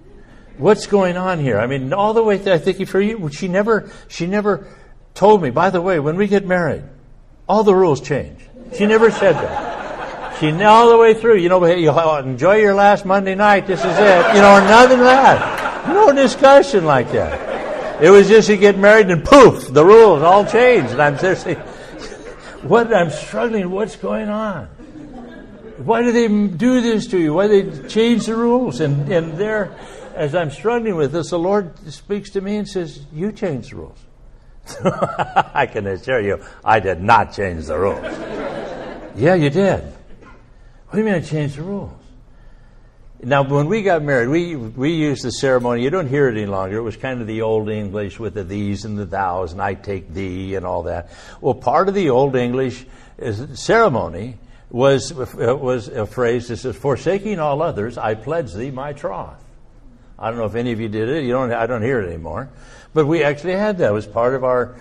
What's 0.58 0.88
going 0.88 1.17
on 1.17 1.39
here? 1.39 1.60
I 1.60 1.67
mean, 1.67 1.94
all 1.94 2.13
the 2.13 2.24
way, 2.24 2.38
through, 2.38 2.54
I 2.54 2.58
think 2.58 2.88
for 2.88 3.00
you, 3.00 3.30
she 3.32 3.48
never, 3.48 3.91
she 4.08 4.28
never 4.28 4.67
told 5.13 5.41
me, 5.41 5.50
by 5.50 5.70
the 5.70 5.82
way, 5.82 6.00
when 6.00 6.17
we 6.17 6.28
get 6.28 6.46
married, 6.46 6.84
all 7.48 7.63
the 7.63 7.76
rules 7.76 8.02
change. 8.02 8.39
She 8.78 8.86
never 8.86 9.12
said 9.12 9.34
that. 9.34 10.39
She 10.39 10.52
all 10.63 10.89
the 10.89 10.98
way 10.98 11.13
through. 11.13 11.38
You 11.38 11.50
know, 11.50 11.63
you 11.65 11.91
oh, 11.91 12.17
enjoy 12.17 12.58
your 12.58 12.74
last 12.74 13.06
Monday 13.06 13.36
night. 13.36 13.67
This 13.67 13.80
is 13.80 13.86
it. 13.86 14.36
You 14.36 14.41
know, 14.41 14.60
nothing 14.60 15.00
that. 15.00 15.88
No 15.88 16.12
discussion 16.12 16.86
like 16.86 17.12
that. 17.12 18.04
It 18.04 18.10
was 18.10 18.28
just 18.28 18.50
you 18.50 18.58
get 18.58 18.78
married 18.78 19.12
and 19.12 19.24
poof, 19.24 19.72
the 19.72 19.86
rules 19.86 20.24
all 20.24 20.44
changed. 20.46 20.94
And 20.94 21.02
I'm 21.02 21.20
seriously, 21.20 21.54
what 22.63 22.91
I'm 22.91 23.12
struggling. 23.12 23.70
What's 23.70 23.96
going 23.96 24.30
on? 24.30 24.70
Why 25.86 26.02
do 26.04 26.12
they 26.12 26.28
do 26.28 26.82
this 26.82 27.08
to 27.08 27.20
you? 27.20 27.34
Why 27.34 27.48
they 27.48 27.88
change 27.88 28.26
the 28.26 28.36
rules? 28.36 28.80
And 28.80 29.12
and 29.12 29.34
there, 29.38 29.78
as 30.15 30.36
I'm 30.36 30.52
struggling 30.52 30.96
with 30.96 31.12
this, 31.12 31.30
the 31.30 31.39
Lord 31.39 31.78
speaks 31.91 32.30
to 32.32 32.41
me 32.41 32.58
and 32.58 32.67
says, 32.67 33.06
"You 33.13 33.32
change 33.32 33.70
the 33.70 33.78
rules." 33.78 33.98
I 34.84 35.67
can 35.72 35.88
assure 35.88 36.22
you, 36.22 36.44
I 36.63 36.80
did 36.80 37.02
not 37.02 37.34
change 37.34 37.65
the 37.65 37.78
rules. 37.78 38.04
yeah, 39.15 39.36
you 39.36 39.50
did. 39.50 39.82
What 39.82 40.94
do 40.94 40.98
you 41.00 41.06
mean 41.06 41.15
I 41.15 41.22
changed 41.22 41.58
the 41.58 41.63
rules? 41.63 41.91
Now, 43.24 43.44
when 43.44 43.67
we 43.67 43.84
got 43.84 44.02
married, 44.02 44.30
we, 44.30 44.56
we 44.56 44.94
used 44.94 45.24
the 45.24 45.32
ceremony. 45.32 45.84
You 45.84 45.91
don't 45.91 46.08
hear 46.08 46.28
it 46.28 46.32
any 46.32 46.48
longer. 46.48 46.78
It 46.78 46.82
was 46.82 46.98
kind 46.98 47.22
of 47.22 47.28
the 47.28 47.44
old 47.44 47.70
English 47.70 48.20
with 48.20 48.34
the 48.34 48.44
these 48.44 48.84
and 48.84 48.98
the 48.98 49.06
thous, 49.06 49.52
and 49.52 49.62
I 49.62 49.76
take 49.76 50.12
thee 50.12 50.56
and 50.56 50.65
all 50.65 50.84
that. 50.84 51.12
Well, 51.39 51.54
part 51.54 51.88
of 51.88 51.94
the 51.94 52.10
old 52.10 52.36
English 52.36 52.86
ceremony 53.54 54.38
was, 54.72 55.12
uh, 55.12 55.56
was 55.56 55.88
a 55.90 56.06
phrase 56.06 56.48
that 56.48 56.58
says, 56.58 56.76
Forsaking 56.76 57.40
all 57.40 57.62
others, 57.62 57.98
I 57.98 58.16
pledge 58.16 58.54
thee 58.54 58.72
my 58.72 58.94
troth. 58.94 59.44
I 60.18 60.30
don't 60.30 60.40
know 60.40 60.46
if 60.46 60.56
any 60.56 60.72
of 60.72 60.80
you 60.80 60.88
did 60.88 61.10
it. 61.10 61.24
You 61.24 61.32
don't, 61.32 61.52
I 61.52 61.66
don't 61.66 61.82
hear 61.82 62.00
it 62.02 62.08
anymore. 62.08 62.50
But 62.94 63.08
we 63.08 63.24
actually 63.24 63.54
had 63.54 63.80
that. 63.80 63.90
It 63.90 63.94
was 63.94 64.06
part 64.06 64.36
of 64.36 64.44
our 64.44 64.80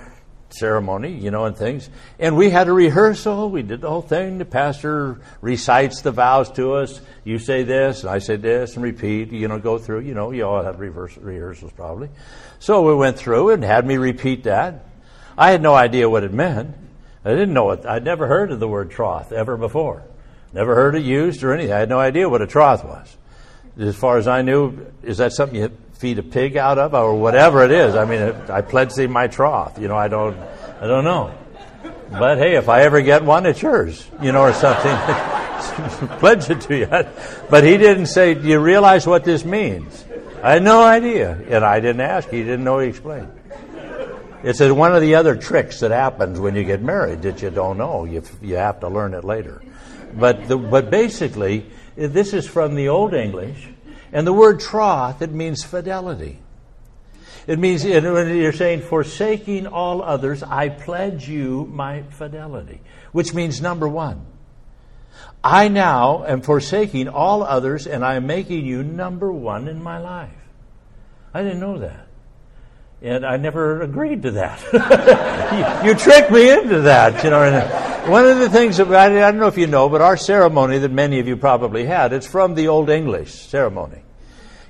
ceremony, 0.51 1.13
you 1.13 1.31
know, 1.31 1.47
and 1.47 1.57
things. 1.57 1.89
And 2.19 2.37
we 2.37 2.51
had 2.51 2.69
a 2.69 2.73
rehearsal. 2.73 3.51
We 3.51 3.63
did 3.63 3.81
the 3.81 3.89
whole 3.89 4.03
thing. 4.03 4.39
The 4.39 4.45
pastor 4.45 5.21
recites 5.41 6.03
the 6.03 6.11
vows 6.11 6.51
to 6.53 6.75
us. 6.75 7.01
You 7.25 7.39
say 7.39 7.63
this, 7.63 8.03
and 8.03 8.11
I 8.11 8.19
say 8.19 8.37
this, 8.37 8.75
and 8.75 8.83
repeat. 8.83 9.33
You 9.33 9.49
know, 9.49 9.59
go 9.59 9.79
through. 9.79 10.01
You 10.01 10.15
know, 10.15 10.31
you 10.31 10.45
all 10.45 10.63
have 10.63 10.79
rehearsals 10.79 11.73
probably. 11.73 12.11
So 12.59 12.83
we 12.83 12.95
went 12.95 13.17
through 13.17 13.51
and 13.51 13.65
had 13.65 13.87
me 13.87 13.97
repeat 13.97 14.45
that. 14.45 14.87
I 15.39 15.53
had 15.53 15.63
no 15.63 15.75
idea 15.75 16.09
what 16.11 16.23
it 16.25 16.33
meant. 16.33 16.77
I 17.25 17.31
didn't 17.31 17.53
know 17.53 17.71
it. 17.71 17.85
I'd 17.85 18.05
never 18.05 18.27
heard 18.27 18.51
of 18.51 18.61
the 18.61 18.69
word 18.69 18.91
troth 18.91 19.33
ever 19.33 19.57
before. 19.57 20.03
Never 20.53 20.75
heard 20.75 20.95
it 20.95 21.03
used 21.03 21.43
or 21.43 21.53
anything. 21.53 21.73
I 21.73 21.79
had 21.79 21.89
no 21.89 21.99
idea 21.99 22.29
what 22.29 22.43
a 22.43 22.47
troth 22.47 22.85
was. 22.85 23.17
As 23.79 23.97
far 23.97 24.19
as 24.19 24.27
I 24.27 24.43
knew, 24.43 24.87
is 25.03 25.19
that 25.19 25.33
something 25.33 25.61
you 25.61 25.71
feed 25.95 26.19
a 26.19 26.23
pig 26.23 26.57
out 26.57 26.79
of 26.79 26.95
or 26.95 27.15
whatever 27.15 27.63
it 27.63 27.71
is. 27.71 27.95
I 27.95 28.05
mean, 28.05 28.23
I 28.51 28.63
pledge 28.63 28.95
thee 28.95 29.07
my 29.07 29.27
troth. 29.27 29.79
You 29.79 29.89
know, 29.89 29.97
I 29.97 30.09
don't, 30.09 30.37
I 30.81 30.87
don't 30.87 31.05
know. 31.05 31.35
But 32.11 32.39
hey, 32.39 32.57
if 32.57 32.69
I 32.69 32.83
ever 32.83 33.01
get 33.03 33.23
one, 33.23 33.47
it's 33.47 33.63
yours, 33.63 34.05
you 34.21 34.33
know, 34.33 34.43
or 34.43 34.53
something. 34.53 34.97
pledge 36.19 36.51
it 36.51 36.63
to 36.63 36.77
you. 36.77 36.87
But 37.51 37.65
he 37.65 37.77
didn't 37.77 38.07
say, 38.07 38.35
do 38.35 38.49
you 38.49 38.59
realize 38.59 39.07
what 39.07 39.25
this 39.25 39.45
means? 39.45 40.05
I 40.43 40.55
had 40.55 40.63
no 40.63 40.83
idea. 40.83 41.39
And 41.49 41.65
I 41.65 41.81
didn't 41.81 42.01
ask. 42.01 42.29
He 42.29 42.43
didn't 42.43 42.65
know 42.65 42.79
he 42.79 42.89
explained. 42.89 43.31
It's 44.43 44.61
one 44.61 44.95
of 44.95 45.03
the 45.03 45.17
other 45.17 45.37
tricks 45.37 45.81
that 45.81 45.91
happens 45.91 46.41
when 46.41 46.55
you 46.55 46.65
get 46.65 46.83
married 46.83 47.23
that 47.23 47.43
you 47.43 47.51
don't 47.51 47.77
know. 47.77 48.05
You, 48.05 48.23
you 48.41 48.57
have 48.57 48.81
to 48.81 48.89
learn 48.89 49.15
it 49.15 49.25
later. 49.25 49.63
But, 50.15 50.49
the, 50.49 50.57
but 50.57 50.91
basically, 50.91 51.67
this 51.97 52.33
is 52.33 52.47
from 52.47 52.75
the 52.75 52.89
Old 52.89 53.15
English 53.15 53.69
and 54.13 54.27
the 54.27 54.33
word 54.33 54.61
troth, 54.61 55.23
it 55.23 55.31
means 55.31 55.63
fidelity. 55.63 56.39
It 57.47 57.59
means 57.59 57.85
when 57.85 58.37
you're 58.37 58.53
saying, 58.53 58.83
forsaking 58.83 59.67
all 59.67 60.03
others, 60.03 60.43
I 60.43 60.69
pledge 60.69 61.29
you 61.29 61.67
my 61.67 62.03
fidelity. 62.03 62.81
Which 63.13 63.35
means 63.35 63.61
number 63.61 63.89
one, 63.89 64.27
I 65.43 65.69
now 65.69 66.25
am 66.25 66.43
forsaking 66.43 67.09
all 67.09 67.43
others 67.43 67.87
and 67.87 68.05
I 68.05 68.17
am 68.17 68.27
making 68.27 68.67
you 68.67 68.83
number 68.83 69.33
one 69.33 69.69
in 69.69 69.83
my 69.83 69.99
life. 69.99 70.31
I 71.33 71.43
didn't 71.43 71.61
know 71.61 71.79
that. 71.79 72.07
And 73.03 73.25
I 73.25 73.39
never 73.39 73.81
agreed 73.81 74.23
to 74.23 74.31
that. 74.33 75.83
you, 75.85 75.91
you, 75.91 75.95
tricked 75.97 76.31
me 76.31 76.51
into 76.51 76.83
that, 76.83 77.25
you 77.25 77.31
know. 77.31 78.11
One 78.11 78.27
of 78.27 78.39
the 78.39 78.51
things 78.51 78.77
that, 78.77 78.93
I, 78.93 79.07
I 79.07 79.31
don't 79.31 79.41
know 79.41 79.47
if 79.47 79.57
you 79.57 79.67
know, 79.67 79.89
but 79.89 80.03
our 80.03 80.19
ceremony 80.19 80.79
that 80.79 80.93
many 80.93 81.19
of 81.19 81.27
you 81.27 81.39
probably 81.39 81.87
had, 81.87 82.13
it's 82.13 82.27
from 82.27 82.55
the 82.55 82.69
Old 82.69 82.91
English 82.91 83.33
ceremony. 83.33 84.03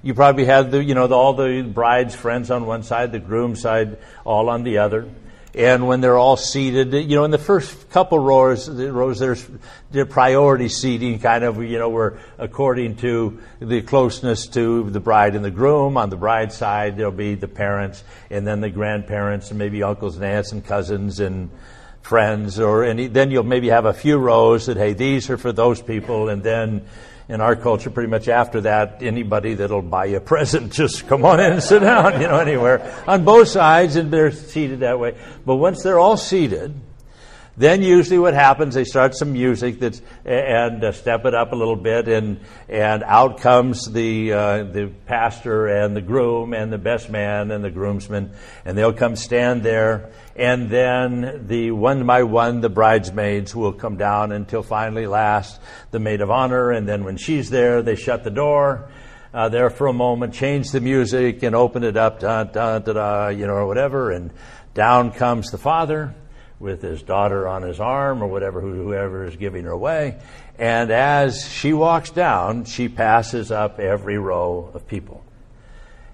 You 0.03 0.15
probably 0.15 0.45
had 0.45 0.71
the, 0.71 0.83
you 0.83 0.95
know, 0.95 1.09
the, 1.09 1.17
all 1.17 1.35
the 1.35 1.63
bride's 1.63 2.15
friends 2.15 2.53
on 2.53 2.67
one 2.67 2.85
side, 2.85 3.11
the 3.11 3.19
groom's 3.19 3.61
side, 3.61 3.99
all 4.25 4.49
on 4.49 4.63
the 4.63 4.79
other. 4.79 5.09
And 5.55 5.89
when 5.89 6.01
they're 6.01 6.17
all 6.17 6.37
seated, 6.37 6.93
you 6.93 7.17
know, 7.17 7.25
in 7.25 7.33
the 7.33 7.39
first 7.39 7.91
couple 7.91 8.19
rows, 8.21 8.69
rows 8.69 9.19
there's 9.19 9.45
the 9.91 10.07
priority 10.07 10.69
seating 10.69 11.19
kind 11.19 11.43
of, 11.43 11.61
you 11.63 11.79
know, 11.79 11.89
where 11.89 12.21
according 12.39 12.97
to 12.99 13.41
the 13.59 13.83
closeness 13.83 14.47
to 14.49 14.89
the 14.91 15.01
bride 15.01 15.35
and 15.35 15.45
the 15.45 15.51
groom. 15.51 15.97
On 15.97 16.09
the 16.09 16.17
bride's 16.17 16.57
side, 16.57 16.97
there'll 16.97 17.11
be 17.11 17.35
the 17.35 17.49
parents 17.49 18.05
and 18.31 18.47
then 18.47 18.61
the 18.61 18.71
grandparents 18.71 19.51
and 19.51 19.59
maybe 19.59 19.83
uncles 19.83 20.17
and 20.17 20.25
aunts 20.25 20.53
and 20.53 20.65
cousins 20.65 21.19
and 21.19 21.51
friends 22.03 22.61
or 22.61 22.85
any, 22.85 23.09
then 23.09 23.31
you'll 23.31 23.43
maybe 23.43 23.69
have 23.69 23.85
a 23.85 23.93
few 23.93 24.19
rows 24.19 24.67
that, 24.67 24.77
hey, 24.77 24.93
these 24.93 25.31
are 25.31 25.37
for 25.37 25.53
those 25.53 25.83
people 25.83 26.29
and 26.29 26.43
then 26.43 26.85
in 27.31 27.41
our 27.41 27.55
culture, 27.55 27.91
pretty 27.91 28.11
much 28.11 28.29
after 28.29 28.63
that, 28.63 29.03
anybody 29.03 29.55
that'll 29.55 29.83
buy 29.83 30.07
you 30.07 30.17
a 30.17 30.21
present, 30.35 30.73
just 30.73 31.07
come 31.07 31.25
on 31.25 31.39
in 31.39 31.53
and 31.53 31.63
sit 31.63 31.79
down, 31.79 32.21
you 32.21 32.27
know, 32.27 32.39
anywhere. 32.39 33.03
On 33.07 33.25
both 33.25 33.49
sides, 33.49 33.97
and 33.97 34.13
they're 34.13 34.33
seated 34.33 34.81
that 34.81 34.99
way. 34.99 35.17
But 35.47 35.57
once 35.57 35.83
they're 35.83 35.99
all 35.99 36.17
seated, 36.17 36.75
then 37.57 37.83
usually 37.83 38.19
what 38.19 38.35
happens, 38.35 38.75
they 38.75 38.85
start 38.85 39.15
some 39.15 39.33
music 39.33 39.81
that's, 39.81 40.01
and 40.25 40.83
uh, 40.83 40.93
step 40.93 41.25
it 41.25 41.35
up 41.35 41.53
a 41.53 41.57
little 41.57 41.77
bit, 41.77 42.09
and, 42.09 42.41
and 42.69 43.03
out 43.03 43.41
comes 43.41 43.91
the, 43.91 44.33
uh, 44.33 44.65
the 44.65 44.91
pastor 45.07 45.67
and 45.67 45.97
the 45.97 46.01
groom 46.01 46.55
and 46.55 46.73
the 46.73 46.79
best 46.79 47.11
man 47.11 47.51
and 47.51 47.63
the 47.63 47.71
groomsman, 47.71 48.31
and 48.65 48.79
they'll 48.79 48.93
come 48.93 49.17
stand 49.17 49.63
there, 49.63 50.11
and 50.37 50.71
then 50.71 51.47
the 51.49 51.71
one 51.73 52.07
by 52.07 52.23
one, 52.23 52.61
the 52.61 52.71
bridesmaids 52.71 53.55
will 53.55 53.73
come 53.73 53.97
down 53.97 54.33
until 54.33 54.63
finally 54.63 55.07
last 55.07 55.61
the 55.91 55.99
maid 55.99 56.21
of 56.21 56.31
honor, 56.31 56.71
and 56.71 56.89
then 56.89 57.05
when 57.05 57.17
she's 57.17 57.51
there, 57.51 57.83
they 57.83 57.97
shut 57.97 58.25
the 58.25 58.31
door, 58.31 58.91
uh, 59.35 59.49
there 59.49 59.71
for 59.71 59.87
a 59.87 59.93
moment, 59.93 60.35
change 60.35 60.71
the 60.71 60.81
music, 60.81 61.43
and 61.43 61.55
open 61.55 61.85
it 61.85 61.97
up, 61.97 62.21
da, 62.21 62.45
da, 62.45 62.79
da, 62.79 62.93
da, 62.93 63.29
you 63.29 63.47
know, 63.47 63.55
or 63.55 63.67
whatever, 63.67 64.11
and 64.11 64.31
down 64.73 65.11
comes 65.11 65.51
the 65.51 65.59
father, 65.59 66.15
with 66.61 66.83
his 66.83 67.03
daughter 67.03 67.49
on 67.49 67.63
his 67.63 67.81
arm 67.81 68.23
or 68.23 68.27
whatever, 68.27 68.61
whoever 68.61 69.25
is 69.25 69.35
giving 69.35 69.65
her 69.65 69.71
away. 69.73 70.21
And 70.59 70.91
as 70.91 71.49
she 71.49 71.73
walks 71.73 72.11
down, 72.11 72.67
she 72.67 72.89
passes 72.89 73.51
up 73.51 73.81
every 73.81 74.19
row 74.19 74.71
of 74.75 74.87
people. 74.87 75.25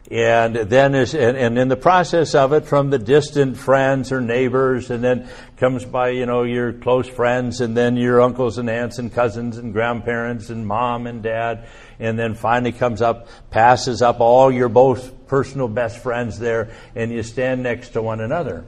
And 0.08 0.54
then 0.54 0.94
is, 0.94 1.16
and, 1.16 1.36
and 1.36 1.58
in 1.58 1.66
the 1.66 1.76
process 1.76 2.36
of 2.36 2.52
it, 2.52 2.64
from 2.64 2.90
the 2.90 2.98
distant 2.98 3.56
friends 3.56 4.12
or 4.12 4.20
neighbors, 4.20 4.88
and 4.88 5.02
then 5.02 5.28
comes 5.56 5.84
by, 5.84 6.10
you 6.10 6.26
know, 6.26 6.44
your 6.44 6.72
close 6.72 7.08
friends, 7.08 7.60
and 7.60 7.76
then 7.76 7.96
your 7.96 8.22
uncles 8.22 8.58
and 8.58 8.70
aunts 8.70 9.00
and 9.00 9.12
cousins 9.12 9.56
and 9.56 9.72
grandparents 9.72 10.48
and 10.48 10.64
mom 10.64 11.08
and 11.08 11.24
dad, 11.24 11.66
and 11.98 12.16
then 12.16 12.34
finally 12.34 12.70
comes 12.70 13.02
up, 13.02 13.26
passes 13.50 14.00
up 14.00 14.20
all 14.20 14.52
your 14.52 14.68
both 14.68 15.26
personal 15.26 15.66
best 15.66 15.98
friends 15.98 16.38
there, 16.38 16.70
and 16.94 17.10
you 17.10 17.24
stand 17.24 17.64
next 17.64 17.88
to 17.90 18.00
one 18.00 18.20
another. 18.20 18.64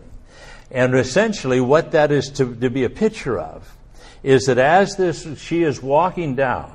And 0.71 0.95
essentially, 0.95 1.61
what 1.61 1.93
that 1.93 2.13
is 2.13 2.31
to, 2.33 2.55
to 2.57 2.71
be 2.71 2.85
a 2.85 2.91
picture 2.91 3.39
of 3.39 3.75
is 4.23 4.47
that 4.47 4.59
as 4.59 4.97
this 4.97 5.39
she 5.39 5.63
is 5.63 5.83
walking 5.83 6.35
down, 6.35 6.75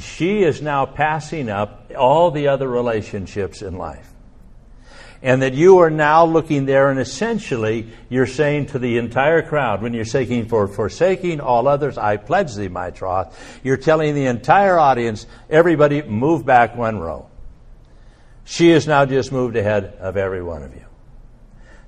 she 0.00 0.42
is 0.42 0.62
now 0.62 0.86
passing 0.86 1.48
up 1.48 1.90
all 1.96 2.30
the 2.30 2.48
other 2.48 2.68
relationships 2.68 3.62
in 3.62 3.76
life. 3.76 4.08
And 5.24 5.42
that 5.42 5.54
you 5.54 5.78
are 5.78 5.90
now 5.90 6.24
looking 6.24 6.66
there 6.66 6.90
and 6.90 6.98
essentially 6.98 7.88
you're 8.08 8.26
saying 8.26 8.66
to 8.66 8.78
the 8.80 8.98
entire 8.98 9.40
crowd, 9.42 9.80
when 9.80 9.94
you're 9.94 10.04
saying 10.04 10.46
for 10.46 10.66
forsaking 10.66 11.40
all 11.40 11.68
others, 11.68 11.96
I 11.96 12.16
pledge 12.16 12.54
thee 12.54 12.68
my 12.68 12.90
troth, 12.90 13.60
you're 13.62 13.76
telling 13.76 14.14
the 14.16 14.26
entire 14.26 14.78
audience, 14.78 15.26
everybody 15.48 16.02
move 16.02 16.44
back 16.44 16.76
one 16.76 16.98
row. 16.98 17.28
She 18.44 18.70
has 18.70 18.88
now 18.88 19.04
just 19.04 19.30
moved 19.30 19.56
ahead 19.56 19.96
of 20.00 20.16
every 20.16 20.42
one 20.42 20.64
of 20.64 20.74
you. 20.74 20.84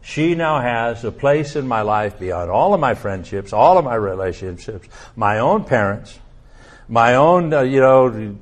She 0.04 0.34
now 0.34 0.60
has 0.60 1.02
a 1.02 1.10
place 1.10 1.56
in 1.56 1.66
my 1.66 1.80
life 1.80 2.18
beyond 2.18 2.50
all 2.50 2.74
of 2.74 2.80
my 2.80 2.92
friendships, 2.94 3.54
all 3.54 3.78
of 3.78 3.86
my 3.86 3.94
relationships, 3.94 4.86
my 5.16 5.38
own 5.38 5.64
parents, 5.64 6.18
my 6.88 7.14
own, 7.14 7.54
uh, 7.54 7.62
you 7.62 7.80
know, 7.80 8.36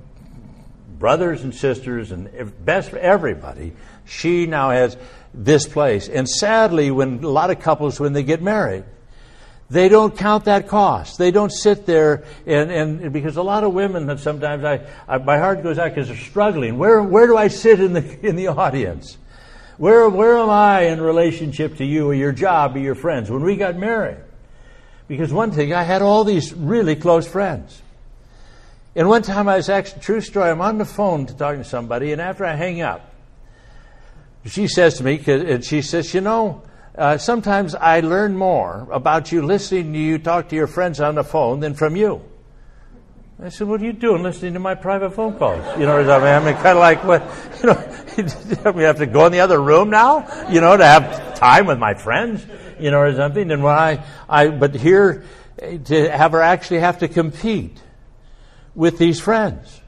brothers 0.99 1.45
and 1.45 1.55
sisters, 1.55 2.11
and 2.11 2.53
best 2.65 2.91
for 2.91 2.99
everybody. 2.99 3.75
She 4.05 4.47
now 4.47 4.71
has 4.71 4.97
this 5.33 5.69
place. 5.69 6.09
And 6.09 6.29
sadly, 6.29 6.91
when 6.91 7.23
a 7.23 7.29
lot 7.29 7.51
of 7.51 7.61
couples, 7.61 8.01
when 8.01 8.13
they 8.13 8.25
get 8.25 8.43
married, 8.43 8.83
they 9.71 9.89
don't 9.89 10.19
count 10.19 10.47
that 10.47 10.67
cost. 10.67 11.17
They 11.17 11.31
don't 11.31 11.53
sit 11.53 11.87
there 11.87 12.25
and, 12.45 12.73
and 12.73 13.13
because 13.13 13.37
a 13.37 13.43
lot 13.43 13.63
of 13.63 13.73
women 13.73 14.07
that 14.07 14.19
sometimes 14.19 14.65
I, 14.65 14.85
I, 15.07 15.19
my 15.19 15.39
heart 15.39 15.63
goes 15.63 15.79
out 15.79 15.95
because 15.95 16.09
they're 16.09 16.17
struggling. 16.17 16.77
Where 16.77 17.01
where 17.03 17.29
do 17.29 17.37
I 17.37 17.47
sit 17.47 17.81
in 17.81 17.93
the 17.93 18.27
in 18.27 18.35
the 18.35 18.49
audience? 18.49 19.17
Where 19.79 20.09
where 20.09 20.39
am 20.39 20.51
I 20.51 20.83
in 20.83 21.01
relationship 21.01 21.77
to 21.79 21.85
you 21.85 22.11
or 22.11 22.15
your 22.15 22.33
job 22.33 22.77
or 22.77 22.79
your 22.79 22.95
friends 22.95 23.31
when 23.31 23.43
we 23.43 23.57
got 23.57 23.77
married? 23.77 24.19
Because 25.09 25.33
one 25.33 25.51
thing 25.51 25.73
I 25.73 25.83
had 25.83 26.03
all 26.03 26.25
these 26.25 26.55
really 26.55 26.97
close 26.97 27.27
friends. 27.27 27.83
And 28.95 29.09
one 29.09 29.23
time 29.23 29.49
I 29.49 29.57
was 29.57 29.69
actually, 29.69 30.03
true 30.03 30.21
story, 30.21 30.51
I'm 30.51 30.61
on 30.61 30.79
the 30.79 30.85
phone 30.85 31.27
talking 31.27 31.63
to 31.63 31.69
somebody, 31.69 32.13
and 32.13 32.21
after 32.21 32.45
I 32.45 32.55
hang 32.55 32.83
up, 32.83 33.11
she 34.45 34.69
says 34.69 34.99
to 34.99 35.05
me, 35.05 35.23
and 35.27 35.65
she 35.65 35.83
says, 35.83 36.13
You 36.13 36.21
know, 36.21 36.63
uh, 36.97 37.17
sometimes 37.17 37.75
I 37.75 38.01
learn 38.01 38.37
more 38.37 38.87
about 38.91 39.33
you 39.33 39.43
listening 39.43 39.93
to 39.95 39.99
you 39.99 40.19
talk 40.19 40.49
to 40.51 40.57
your 40.57 40.67
friends 40.67 41.01
on 41.01 41.15
the 41.15 41.25
phone 41.25 41.61
than 41.61 41.75
from 41.75 41.97
you. 41.97 42.23
I 43.43 43.49
said, 43.49 43.67
"What 43.67 43.81
are 43.81 43.85
you 43.85 43.93
doing 43.93 44.23
listening 44.23 44.53
to 44.55 44.61
my 44.61 44.77
private 44.77 45.11
phone 45.11 45.37
calls?" 45.37 45.79
You 45.79 45.87
know, 45.87 45.99
I 45.99 46.39
mean, 46.45 46.55
kind 46.55 46.69
of 46.69 46.77
like 46.77 47.03
what, 47.03 47.23
you 47.61 47.67
know, 47.67 48.73
we 48.73 48.85
have 48.85 48.99
to 48.99 49.07
go 49.07 49.27
in 49.27 49.33
the 49.33 49.41
other 49.41 49.61
room 49.61 49.91
now, 49.91 50.47
you 50.49 50.61
know, 50.61 50.77
to 50.77 50.85
have 50.85 51.35
time 51.35 51.67
with 51.67 51.79
my 51.79 51.95
friends, 51.95 52.47
you 52.79 52.93
know, 52.93 53.01
or 53.01 53.13
something. 53.15 53.51
And 53.51 53.65
when 53.65 53.75
I, 53.75 54.05
I, 54.29 54.49
but 54.49 54.77
here, 54.77 55.25
to 55.85 56.11
have 56.11 56.33
her 56.33 56.41
actually 56.41 56.81
have 56.81 56.99
to 57.01 57.09
compete 57.09 57.81
with 58.77 58.99
these 58.99 59.21
friends. 59.21 59.81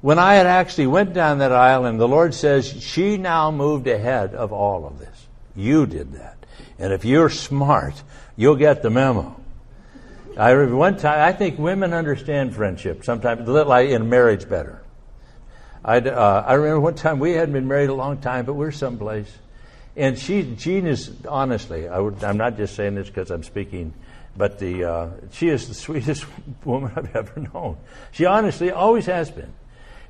When 0.00 0.18
I 0.20 0.34
had 0.34 0.46
actually 0.46 0.86
went 0.86 1.12
down 1.12 1.38
that 1.38 1.52
aisle 1.52 1.86
and 1.86 1.98
the 1.98 2.06
Lord 2.06 2.34
says, 2.34 2.66
she 2.82 3.16
now 3.16 3.50
moved 3.50 3.88
ahead 3.88 4.34
of 4.34 4.52
all 4.52 4.86
of 4.86 4.98
this. 4.98 5.26
You 5.56 5.86
did 5.86 6.12
that. 6.12 6.36
And 6.78 6.92
if 6.92 7.04
you're 7.04 7.30
smart, 7.30 8.00
you'll 8.36 8.56
get 8.56 8.82
the 8.82 8.90
memo. 8.90 9.40
I 10.36 10.50
remember 10.50 10.76
one 10.76 10.96
time, 10.98 11.20
I 11.20 11.32
think 11.32 11.58
women 11.58 11.92
understand 11.92 12.54
friendship 12.54 13.04
sometimes, 13.04 13.48
like 13.48 13.88
in 13.88 14.08
marriage 14.08 14.48
better. 14.48 14.82
I, 15.84 15.98
uh, 16.00 16.44
I 16.46 16.54
remember 16.54 16.80
one 16.80 16.94
time 16.94 17.18
we 17.18 17.32
hadn't 17.32 17.52
been 17.52 17.68
married 17.68 17.88
a 17.88 17.94
long 17.94 18.18
time, 18.18 18.44
but 18.44 18.54
we 18.54 18.66
are 18.66 18.72
someplace, 18.72 19.32
and 19.96 20.18
she, 20.18 20.42
Jean 20.56 20.86
is 20.86 21.12
honestly, 21.26 21.88
I 21.88 21.98
would, 21.98 22.22
I'm 22.22 22.36
not 22.36 22.56
just 22.56 22.74
saying 22.74 22.96
this 22.96 23.06
because 23.06 23.30
I'm 23.30 23.44
speaking 23.44 23.94
but 24.36 24.58
the, 24.58 24.84
uh, 24.84 25.10
she 25.32 25.48
is 25.48 25.68
the 25.68 25.74
sweetest 25.74 26.26
woman 26.64 26.92
I've 26.96 27.14
ever 27.14 27.40
known. 27.52 27.78
She 28.12 28.24
honestly 28.24 28.70
always 28.70 29.06
has 29.06 29.30
been. 29.30 29.52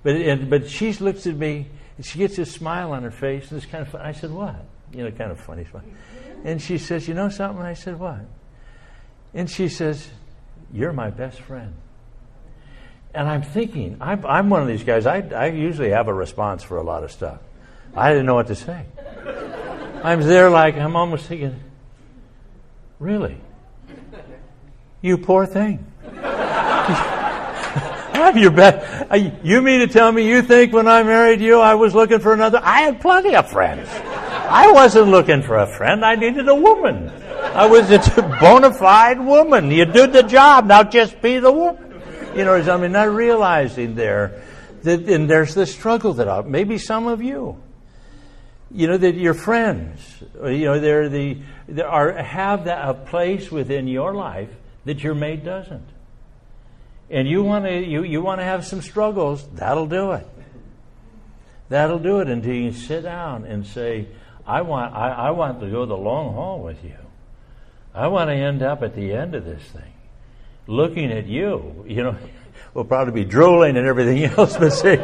But, 0.03 0.17
and, 0.17 0.51
but 0.51 0.69
she 0.69 0.93
looks 0.95 1.27
at 1.27 1.37
me, 1.37 1.67
and 1.97 2.05
she 2.05 2.19
gets 2.19 2.37
this 2.37 2.53
smile 2.53 2.93
on 2.93 3.03
her 3.03 3.11
face, 3.11 3.51
and 3.51 3.61
it's 3.61 3.71
kind 3.71 3.83
of 3.83 3.89
fun. 3.89 4.03
I 4.03 4.13
said, 4.13 4.31
What? 4.31 4.57
You 4.93 5.05
know, 5.05 5.11
kind 5.11 5.31
of 5.31 5.41
funny 5.41 5.65
smile. 5.65 5.85
And 6.45 6.61
she 6.61 6.79
says, 6.79 7.09
You 7.09 7.15
know 7.15 7.29
something? 7.29 7.63
I 7.63 7.75
said, 7.75 7.99
What? 7.99 8.21
And 9.37 9.49
she 9.51 9.69
says, 9.69 10.09
You're 10.73 10.95
my 10.95 11.11
best 11.11 11.41
friend. 11.43 11.75
And 13.15 13.29
I'm 13.29 13.43
thinking, 13.43 13.99
I'm, 14.01 14.25
I'm 14.27 14.51
one 14.51 14.63
of 14.63 14.69
these 14.69 14.83
guys, 14.83 15.07
I, 15.07 15.21
I 15.21 15.47
usually 15.49 15.91
have 15.91 16.09
a 16.09 16.15
response 16.15 16.63
for 16.63 16.79
a 16.79 16.83
lot 16.83 17.05
of 17.05 17.13
stuff. 17.13 17.41
I 17.95 18.11
didn't 18.11 18.27
know 18.27 18.35
what 18.35 18.49
to 18.49 18.55
say. 18.55 18.85
I'm 20.03 20.23
there 20.23 20.51
like, 20.51 20.77
I'm 20.77 20.97
almost 20.97 21.27
thinking, 21.27 21.61
Really? 22.99 23.39
You 25.03 25.19
poor 25.19 25.45
thing. 25.45 25.85
I'm 26.13 28.39
your 28.39 28.51
best. 28.51 29.07
You 29.45 29.61
mean 29.61 29.81
to 29.81 29.87
tell 29.87 30.11
me 30.11 30.27
you 30.27 30.41
think 30.41 30.73
when 30.73 30.89
I 30.89 31.03
married 31.03 31.43
you 31.43 31.61
I 31.61 31.75
was 31.75 31.95
looking 31.95 32.21
for 32.21 32.33
another? 32.33 32.59
I 32.63 32.81
had 32.81 33.03
plenty 33.03 33.37
of 33.37 33.51
friends. 33.51 33.87
I 33.91 34.73
wasn't 34.73 35.09
looking 35.09 35.43
for 35.43 35.59
a 35.59 35.67
friend. 35.67 36.07
I 36.07 36.15
needed 36.15 36.49
a 36.49 36.55
woman. 36.55 37.13
I 37.57 37.67
was 37.67 37.91
a 37.91 37.99
bona 38.41 38.73
fide 38.75 39.19
woman. 39.19 39.71
You 39.71 39.87
did 39.87 40.13
the 40.13 40.23
job. 40.23 40.67
Now 40.67 40.83
just 40.83 41.23
be 41.23 41.39
the 41.39 41.51
woman. 41.51 42.03
You 42.37 42.45
know, 42.45 42.55
I 42.55 42.77
mean, 42.77 42.93
not 42.93 43.09
realizing 43.09 43.95
there 43.95 44.43
that, 44.83 45.09
and 45.09 45.29
there's 45.29 45.55
this 45.55 45.73
struggle 45.73 46.13
that 46.15 46.29
I, 46.29 46.43
maybe 46.43 46.77
some 46.77 47.07
of 47.07 47.23
you, 47.23 47.59
you 48.71 48.89
know, 48.89 48.99
that 48.99 49.15
your 49.15 49.33
friends, 49.33 50.23
you 50.45 50.67
know, 50.67 50.79
they're 50.81 51.09
the, 51.09 51.39
they 51.67 51.83
are, 51.83 52.13
have 52.13 52.67
that, 52.67 52.87
a 52.87 52.93
place 52.93 53.51
within 53.51 53.89
your 53.89 54.15
life 54.15 54.51
that 54.85 55.03
your 55.03 55.15
mate 55.15 55.43
doesn't. 55.43 55.89
And 57.09 57.27
you 57.27 57.43
want 57.43 57.65
to 57.65 57.73
you, 57.73 58.03
you 58.03 58.21
want 58.21 58.41
to 58.41 58.45
have 58.45 58.67
some 58.67 58.83
struggles, 58.83 59.47
that'll 59.55 59.87
do 59.87 60.13
it. 60.13 60.27
That'll 61.71 62.01
do 62.01 62.21
it 62.21 62.29
until 62.29 62.55
you 62.55 62.73
sit 62.73 63.03
down 63.03 63.45
and 63.45 63.67
say, 63.67 64.09
I 64.47 64.61
want 64.61 64.95
I, 64.95 65.09
I 65.11 65.31
want 65.31 65.61
to 65.61 65.71
go 65.71 65.87
the 65.87 65.97
long 65.97 66.35
haul 66.35 66.61
with 66.61 66.85
you. 66.85 67.06
I 67.97 68.09
want 68.09 68.29
to 68.29 68.35
end 68.35 68.63
up 68.63 68.83
at 68.83 68.95
the 68.95 69.15
end 69.15 69.35
of 69.35 69.47
this 69.47 69.63
thing. 69.63 69.93
Looking 70.67 71.11
at 71.11 71.27
you, 71.27 71.83
you 71.89 72.03
know, 72.03 72.17
we'll 72.75 72.85
probably 72.85 73.25
be 73.25 73.25
drooling 73.25 73.79
and 73.79 73.87
everything 73.87 74.23
else, 74.39 74.59
but 74.59 74.71
say, 74.71 74.99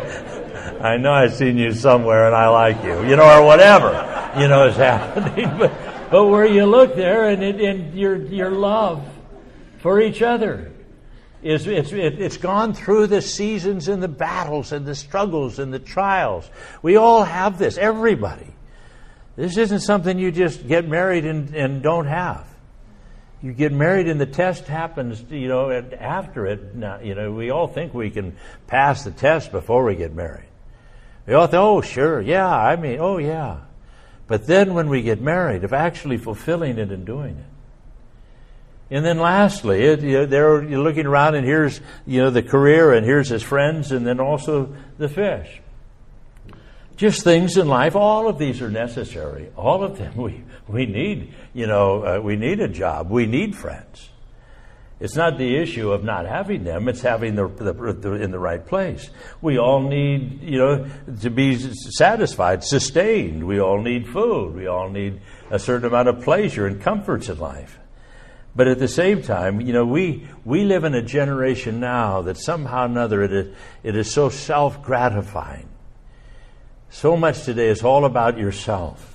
I 0.79 0.99
know 0.99 1.11
I've 1.11 1.33
seen 1.33 1.57
you 1.57 1.73
somewhere 1.73 2.27
and 2.27 2.35
I 2.35 2.49
like 2.49 2.85
you, 2.85 3.03
you 3.09 3.17
know, 3.17 3.25
or 3.25 3.47
whatever, 3.47 3.93
you 4.39 4.47
know, 4.47 4.67
is 4.67 4.77
happening. 4.77 5.57
But, 5.59 5.73
but 6.11 6.27
where 6.27 6.45
you 6.45 6.67
look 6.67 6.95
there 6.95 7.31
and, 7.31 7.43
it, 7.43 7.61
and 7.63 7.95
your, 7.95 8.17
your 8.17 8.51
love 8.51 9.03
for 9.79 9.99
each 9.99 10.21
other. 10.21 10.71
It's, 11.43 11.67
it's, 11.67 11.91
it's 11.93 12.37
gone 12.37 12.75
through 12.75 13.07
the 13.09 13.23
seasons 13.23 13.89
and 13.89 14.03
the 14.03 14.07
battles 14.07 14.71
and 14.71 14.85
the 14.85 14.95
struggles 14.95 15.59
and 15.59 15.73
the 15.73 15.81
trials. 15.81 16.49
We 16.83 16.97
all 16.97 17.25
have 17.25 17.59
this, 17.59 17.79
everybody. 17.79 18.47
This 19.35 19.57
isn't 19.57 19.81
something 19.81 20.19
you 20.19 20.31
just 20.31 20.69
get 20.69 20.87
married 20.87 21.25
and, 21.25 21.53
and 21.57 21.83
don't 21.83 22.07
have. 22.07 22.52
You 23.43 23.53
get 23.53 23.73
married 23.73 24.09
and 24.09 24.21
the 24.21 24.27
test 24.27 24.67
happens, 24.69 25.25
you 25.31 25.49
know, 25.49 25.71
after 25.71 26.47
it. 26.47 26.75
Now, 26.77 27.01
you 27.01 27.15
know, 27.15 27.33
we 27.33 27.51
all 27.51 27.67
think 27.67 27.93
we 27.93 28.11
can 28.11 28.37
pass 28.69 29.03
the 29.03 29.11
test 29.11 29.51
before 29.51 29.85
we 29.85 29.97
get 29.97 30.15
married. 30.15 30.49
We 31.27 31.35
all 31.35 31.47
think, 31.47 31.61
oh, 31.61 31.81
sure, 31.81 32.21
yeah, 32.21 32.49
I 32.49 32.77
mean, 32.77 32.99
oh, 33.01 33.19
yeah. 33.19 33.59
But 34.29 34.47
then 34.47 34.75
when 34.75 34.89
we 34.89 35.03
get 35.03 35.21
married, 35.21 35.65
of 35.65 35.73
actually 35.73 36.19
fulfilling 36.19 36.79
it 36.79 36.91
and 36.91 37.05
doing 37.05 37.37
it, 37.37 37.53
and 38.93 39.07
then 39.07 39.19
lastly, 39.19 39.83
it, 39.85 40.03
you 40.03 40.13
know, 40.13 40.27
there 40.27 40.63
you're 40.63 40.83
looking 40.83 41.07
around 41.07 41.35
and 41.35 41.47
here's 41.47 41.81
you 42.07 42.21
know 42.21 42.29
the 42.29 42.43
career 42.43 42.93
and 42.93 43.07
here's 43.07 43.31
his 43.31 43.43
friends 43.43 43.91
and 43.91 44.07
then 44.07 44.21
also 44.21 44.77
the 44.99 45.09
fish. 45.09 45.63
Just 46.97 47.25
things 47.25 47.57
in 47.57 47.69
life. 47.69 47.97
All 47.97 48.29
of 48.29 48.39
these 48.39 48.61
are 48.61 48.71
necessary. 48.71 49.49
All 49.57 49.83
of 49.83 49.97
them. 49.97 50.15
We 50.17 50.45
we 50.73 50.87
need 50.87 51.35
you 51.53 51.67
know 51.67 52.05
uh, 52.05 52.21
we 52.21 52.37
need 52.37 52.61
a 52.61 52.69
job. 52.69 53.11
We 53.11 53.27
need 53.27 53.55
friends. 53.57 54.09
It's 55.01 55.17
not 55.17 55.37
the 55.37 55.57
issue 55.57 55.91
of 55.91 56.05
not 56.05 56.27
having 56.27 56.63
them. 56.63 56.89
It's 56.89 57.01
having 57.01 57.35
the, 57.35 57.49
the, 57.49 57.73
the 57.73 58.13
in 58.13 58.31
the 58.31 58.39
right 58.39 58.65
place. 58.65 59.11
We 59.41 59.59
all 59.59 59.81
need 59.81 60.43
you 60.43 60.59
know 60.59 60.87
to 61.21 61.31
be 61.31 61.59
satisfied, 61.59 62.65
sustained. 62.65 63.45
We 63.45 63.61
all 63.61 63.83
need 63.83 64.09
food. 64.09 64.55
We 64.55 64.67
all 64.67 64.91
need 64.91 65.21
a 65.51 65.59
certain 65.59 65.87
amount 65.87 66.09
of 66.09 66.23
pleasure 66.23 66.67
and 66.67 66.81
comforts 66.81 67.29
in 67.29 67.39
life. 67.39 67.79
But 68.55 68.69
at 68.69 68.79
the 68.79 68.89
same 68.89 69.23
time, 69.23 69.61
you 69.61 69.73
know, 69.73 69.87
we, 69.87 70.29
we 70.45 70.65
live 70.65 70.85
in 70.85 70.95
a 70.95 71.03
generation 71.03 71.81
now 71.81 72.23
that 72.23 72.37
somehow 72.37 72.83
or 72.83 72.87
another 72.87 73.23
it 73.23 73.33
is, 73.33 73.57
it 73.83 73.97
is 73.97 74.11
so 74.11 74.29
self 74.29 74.83
gratifying. 74.83 75.69
So 76.91 77.17
much 77.17 77.45
today 77.45 77.69
is 77.69 77.83
all 77.83 78.05
about 78.05 78.37
yourself 78.37 79.12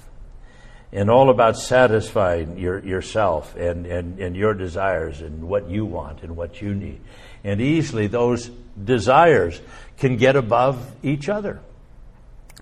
and 0.92 1.10
all 1.10 1.30
about 1.30 1.58
satisfying 1.58 2.58
your, 2.58 2.80
yourself 2.80 3.56
and, 3.56 3.86
and, 3.86 4.20
and 4.20 4.36
your 4.36 4.54
desires 4.54 5.22
and 5.22 5.44
what 5.44 5.70
you 5.70 5.86
want 5.86 6.24
and 6.24 6.38
what 6.38 6.62
you 6.62 6.74
need. 6.74 7.02
And 7.44 7.60
easily 7.60 8.08
those 8.08 8.50
desires 8.82 9.60
can 9.98 10.18
get 10.18 10.36
above 10.36 10.80
each 11.04 11.28
other. 11.28 11.60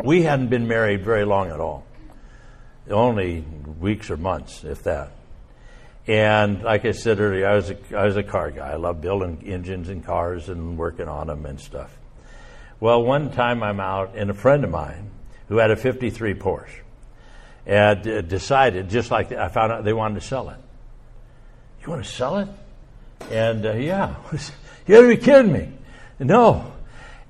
We 0.04 0.24
hadn't 0.24 0.50
been 0.50 0.68
married 0.68 1.04
very 1.04 1.24
long 1.24 1.50
at 1.50 1.60
all, 1.60 1.86
only 2.90 3.42
weeks 3.80 4.10
or 4.10 4.18
months, 4.18 4.64
if 4.64 4.84
that. 4.84 5.12
And 6.08 6.62
like 6.64 6.86
I 6.86 6.92
said 6.92 7.20
earlier, 7.20 7.48
I 7.48 7.56
was 7.56 7.72
a, 7.72 7.78
I 7.98 8.06
was 8.06 8.18
a 8.18 8.24
car 8.24 8.52
guy. 8.52 8.72
I 8.72 8.76
love 8.76 9.02
building 9.02 9.44
engines 9.46 9.90
and 9.90 10.04
cars 10.04 10.50
and 10.50 10.78
working 10.78 11.08
on 11.08 11.28
them 11.28 11.46
and 11.46 11.60
stuff. 11.60 11.96
Well, 12.80 13.04
one 13.04 13.32
time 13.32 13.64
I'm 13.64 13.80
out, 13.80 14.16
and 14.16 14.30
a 14.30 14.34
friend 14.34 14.64
of 14.64 14.70
mine 14.70 15.10
who 15.48 15.58
had 15.58 15.72
a 15.72 15.76
53 15.76 16.34
Porsche 16.36 16.82
had 17.66 18.08
uh, 18.08 18.22
decided, 18.22 18.90
just 18.90 19.12
like 19.12 19.32
I 19.32 19.48
found 19.50 19.72
out 19.72 19.84
they 19.84 19.94
wanted 19.94 20.22
to 20.22 20.28
sell 20.28 20.50
it. 20.50 20.58
You 21.82 21.90
want 21.90 22.04
to 22.04 22.10
sell 22.10 22.38
it? 22.38 22.50
And 23.32 23.66
uh, 23.66 23.74
yeah, 23.74 24.16
you 24.32 24.96
gotta 24.96 25.08
be 25.08 25.18
kidding 25.18 25.52
me. 25.52 25.72
No. 26.20 26.74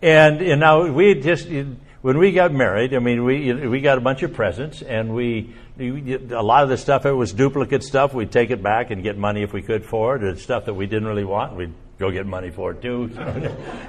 And, 0.01 0.41
and 0.41 0.59
now 0.59 0.87
we 0.87 1.15
just, 1.15 1.47
when 1.47 2.17
we 2.17 2.31
got 2.31 2.53
married, 2.53 2.93
I 2.93 2.99
mean, 2.99 3.23
we, 3.23 3.53
we 3.67 3.81
got 3.81 3.97
a 3.97 4.01
bunch 4.01 4.23
of 4.23 4.33
presents 4.33 4.81
and 4.81 5.15
we, 5.15 5.53
a 5.79 6.43
lot 6.43 6.63
of 6.63 6.69
the 6.69 6.77
stuff, 6.77 7.05
it 7.05 7.11
was 7.11 7.33
duplicate 7.33 7.83
stuff. 7.83 8.13
We'd 8.13 8.31
take 8.31 8.51
it 8.51 8.61
back 8.61 8.91
and 8.91 9.01
get 9.01 9.17
money 9.17 9.41
if 9.41 9.53
we 9.53 9.61
could 9.61 9.85
for 9.85 10.15
it. 10.15 10.23
And 10.23 10.37
stuff 10.37 10.65
that 10.65 10.73
we 10.73 10.85
didn't 10.85 11.07
really 11.07 11.25
want, 11.25 11.55
we'd 11.55 11.73
go 11.97 12.11
get 12.11 12.25
money 12.25 12.51
for 12.51 12.71
it 12.71 12.81
too, 12.81 13.09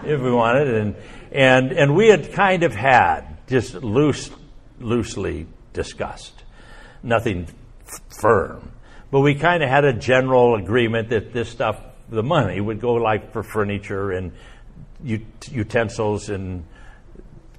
if 0.04 0.20
we 0.20 0.32
wanted. 0.32 0.68
And, 0.74 0.96
and, 1.32 1.72
and 1.72 1.96
we 1.96 2.08
had 2.08 2.32
kind 2.32 2.62
of 2.62 2.74
had 2.74 3.36
just 3.48 3.74
loose, 3.74 4.30
loosely 4.80 5.46
discussed, 5.76 6.42
nothing 7.02 7.46
f- 7.86 8.00
firm. 8.20 8.72
But 9.12 9.20
we 9.20 9.36
kind 9.36 9.62
of 9.62 9.68
had 9.68 9.84
a 9.84 9.92
general 9.92 10.56
agreement 10.56 11.10
that 11.10 11.32
this 11.32 11.48
stuff, 11.48 11.80
the 12.08 12.24
money, 12.24 12.60
would 12.60 12.80
go 12.80 12.94
like 12.94 13.32
for 13.32 13.44
furniture 13.44 14.10
and 14.10 14.32
utensils 15.04 16.28
and 16.28 16.64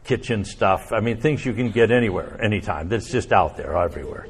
kitchen 0.03 0.43
stuff. 0.43 0.91
I 0.91 0.99
mean, 0.99 1.21
things 1.21 1.45
you 1.45 1.53
can 1.53 1.71
get 1.71 1.91
anywhere, 1.91 2.37
anytime. 2.43 2.89
That's 2.89 3.09
just 3.09 3.31
out 3.31 3.55
there, 3.55 3.77
everywhere. 3.77 4.27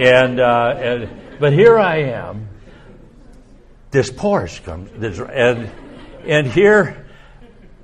And, 0.00 0.40
uh, 0.40 0.74
and 0.78 1.40
but 1.40 1.52
here 1.52 1.78
I 1.78 1.96
am. 2.12 2.48
This 3.90 4.10
Porsche 4.10 4.64
comes, 4.64 4.90
this, 4.98 5.18
and 5.20 5.70
and 6.26 6.46
here, 6.46 7.06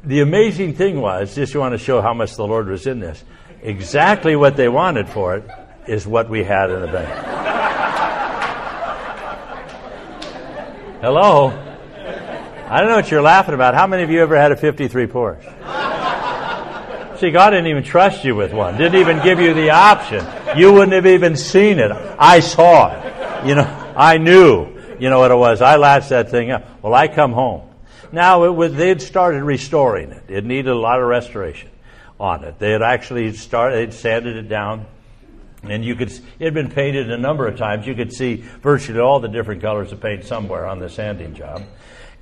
the 0.03 0.21
amazing 0.21 0.75
thing 0.75 1.01
was, 1.01 1.35
just 1.35 1.55
want 1.55 1.73
to 1.73 1.79
show 1.79 2.01
how 2.01 2.15
much 2.15 2.37
the 2.37 2.47
Lord 2.47 2.69
was 2.69 2.87
in 2.87 3.01
this. 3.01 3.23
Exactly 3.62 4.37
what 4.37 4.57
they 4.57 4.68
wanted 4.68 5.09
for 5.09 5.37
it 5.37 5.44
is 5.87 6.07
what 6.07 6.31
we 6.31 6.42
had 6.42 6.70
in 6.70 6.81
the 6.81 6.87
bank. 6.87 7.09
Hello? 11.03 11.49
I 12.68 12.81
don't 12.81 12.88
know 12.88 12.96
what 12.96 13.11
you're 13.11 13.23
laughing 13.23 13.55
about. 13.55 13.75
How 13.75 13.87
many 13.87 14.03
of 14.03 14.11
you 14.11 14.20
ever 14.20 14.37
had 14.37 14.53
a 14.53 14.57
53 14.57 15.07
Porsche? 15.07 17.18
See, 17.18 17.31
God 17.31 17.51
didn't 17.51 17.66
even 17.66 17.83
trust 17.83 18.25
you 18.25 18.35
with 18.35 18.55
one. 18.55 18.79
Didn't 18.79 18.99
even 18.99 19.23
give 19.23 19.40
you 19.40 19.53
the 19.53 19.70
option. 19.70 20.25
You 20.57 20.73
wouldn't 20.73 20.92
have 20.92 21.07
even 21.07 21.37
seen 21.37 21.79
it. 21.79 21.90
I 21.90 22.40
saw 22.40 22.92
it. 22.92 23.46
You 23.46 23.57
know, 23.57 23.92
I 23.96 24.16
knew, 24.16 24.68
you 24.99 25.11
know 25.11 25.18
what 25.18 25.31
it 25.31 25.37
was. 25.37 25.61
I 25.61 25.77
latched 25.77 26.11
that 26.11 26.31
thing 26.31 26.51
up. 26.51 26.83
Well, 26.83 26.94
I 26.94 27.09
come 27.09 27.33
home. 27.33 27.68
Now, 28.12 28.44
it 28.44 28.51
was, 28.51 28.73
they'd 28.73 29.03
started 29.03 29.42
restoring 29.42 30.12
it. 30.12 30.25
It 30.29 30.44
needed 30.44 30.70
a 30.70 30.79
lot 30.79 31.01
of 31.01 31.07
restoration 31.07 31.70
on 32.21 32.45
it. 32.45 32.59
They 32.59 32.71
had 32.71 32.83
actually 32.83 33.33
started, 33.33 33.77
they'd 33.77 33.95
sanded 33.95 34.37
it 34.37 34.49
down. 34.49 34.87
And 35.63 35.85
you 35.85 35.95
could, 35.95 36.11
it 36.11 36.45
had 36.45 36.55
been 36.55 36.71
painted 36.71 37.11
a 37.11 37.19
number 37.19 37.47
of 37.47 37.59
times. 37.59 37.87
You 37.87 37.95
could 37.95 38.13
see 38.13 38.37
virtually 38.63 39.01
all 39.01 39.21
the 39.21 39.29
different 39.29 39.61
colors 39.61 39.91
of 39.93 40.01
paint 40.01 40.25
somewhere 40.25 40.67
on 40.67 40.79
the 40.79 40.89
sanding 40.89 41.35
job. 41.35 41.65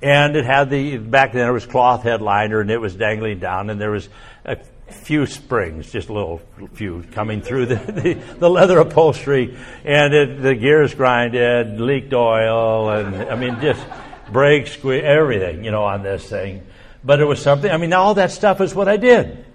And 0.01 0.35
it 0.35 0.45
had 0.45 0.69
the, 0.69 0.97
back 0.97 1.33
then 1.33 1.47
it 1.47 1.51
was 1.51 1.65
cloth 1.65 2.03
headliner 2.03 2.61
and 2.61 2.71
it 2.71 2.79
was 2.79 2.95
dangling 2.95 3.39
down 3.39 3.69
and 3.69 3.79
there 3.79 3.91
was 3.91 4.09
a 4.45 4.57
few 4.89 5.25
springs, 5.25 5.91
just 5.91 6.09
a 6.09 6.13
little 6.13 6.41
few 6.73 7.03
coming 7.11 7.41
through 7.41 7.67
the, 7.67 7.75
the, 7.75 8.13
the 8.39 8.49
leather 8.49 8.79
upholstery, 8.79 9.57
and 9.83 10.13
it, 10.13 10.41
the 10.41 10.55
gears 10.55 10.93
grinded, 10.95 11.79
leaked 11.79 12.13
oil, 12.13 12.89
and 12.89 13.15
I 13.15 13.35
mean, 13.35 13.59
just 13.61 13.85
brakes, 14.31 14.77
everything, 14.83 15.63
you 15.63 15.71
know, 15.71 15.83
on 15.83 16.01
this 16.01 16.27
thing. 16.27 16.63
But 17.03 17.19
it 17.19 17.25
was 17.25 17.41
something, 17.41 17.69
I 17.69 17.77
mean, 17.77 17.93
all 17.93 18.15
that 18.15 18.31
stuff 18.31 18.61
is 18.61 18.73
what 18.73 18.87
I 18.87 18.97
did. 18.97 19.45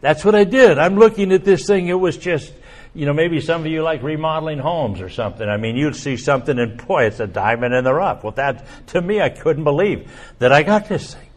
That's 0.00 0.24
what 0.24 0.34
I 0.34 0.44
did. 0.44 0.78
I'm 0.78 0.96
looking 0.96 1.32
at 1.32 1.44
this 1.44 1.66
thing, 1.66 1.88
it 1.88 1.94
was 1.94 2.16
just, 2.16 2.52
you 2.94 3.06
know, 3.06 3.12
maybe 3.12 3.40
some 3.40 3.62
of 3.62 3.66
you 3.66 3.82
like 3.82 4.02
remodeling 4.02 4.58
homes 4.58 5.00
or 5.00 5.08
something. 5.08 5.48
I 5.48 5.56
mean, 5.56 5.76
you'd 5.76 5.96
see 5.96 6.16
something 6.16 6.58
and 6.58 6.84
boy, 6.86 7.04
it's 7.04 7.20
a 7.20 7.26
diamond 7.26 7.74
in 7.74 7.84
the 7.84 7.92
rough. 7.92 8.22
Well, 8.22 8.32
that, 8.32 8.64
to 8.88 9.00
me, 9.00 9.20
I 9.20 9.28
couldn't 9.28 9.64
believe 9.64 10.10
that 10.38 10.52
I 10.52 10.62
got 10.62 10.88
this 10.88 11.14
thing. 11.14 11.28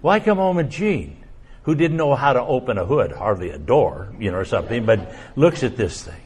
Well, 0.00 0.14
I 0.14 0.20
come 0.20 0.38
home 0.38 0.58
and 0.58 0.70
Jean, 0.70 1.16
who 1.62 1.74
didn't 1.74 1.96
know 1.96 2.14
how 2.14 2.32
to 2.32 2.42
open 2.42 2.78
a 2.78 2.84
hood, 2.84 3.10
hardly 3.10 3.50
a 3.50 3.58
door, 3.58 4.12
you 4.18 4.30
know, 4.30 4.38
or 4.38 4.44
something, 4.44 4.86
but 4.86 5.14
looks 5.34 5.62
at 5.62 5.76
this 5.76 6.02
thing 6.02 6.20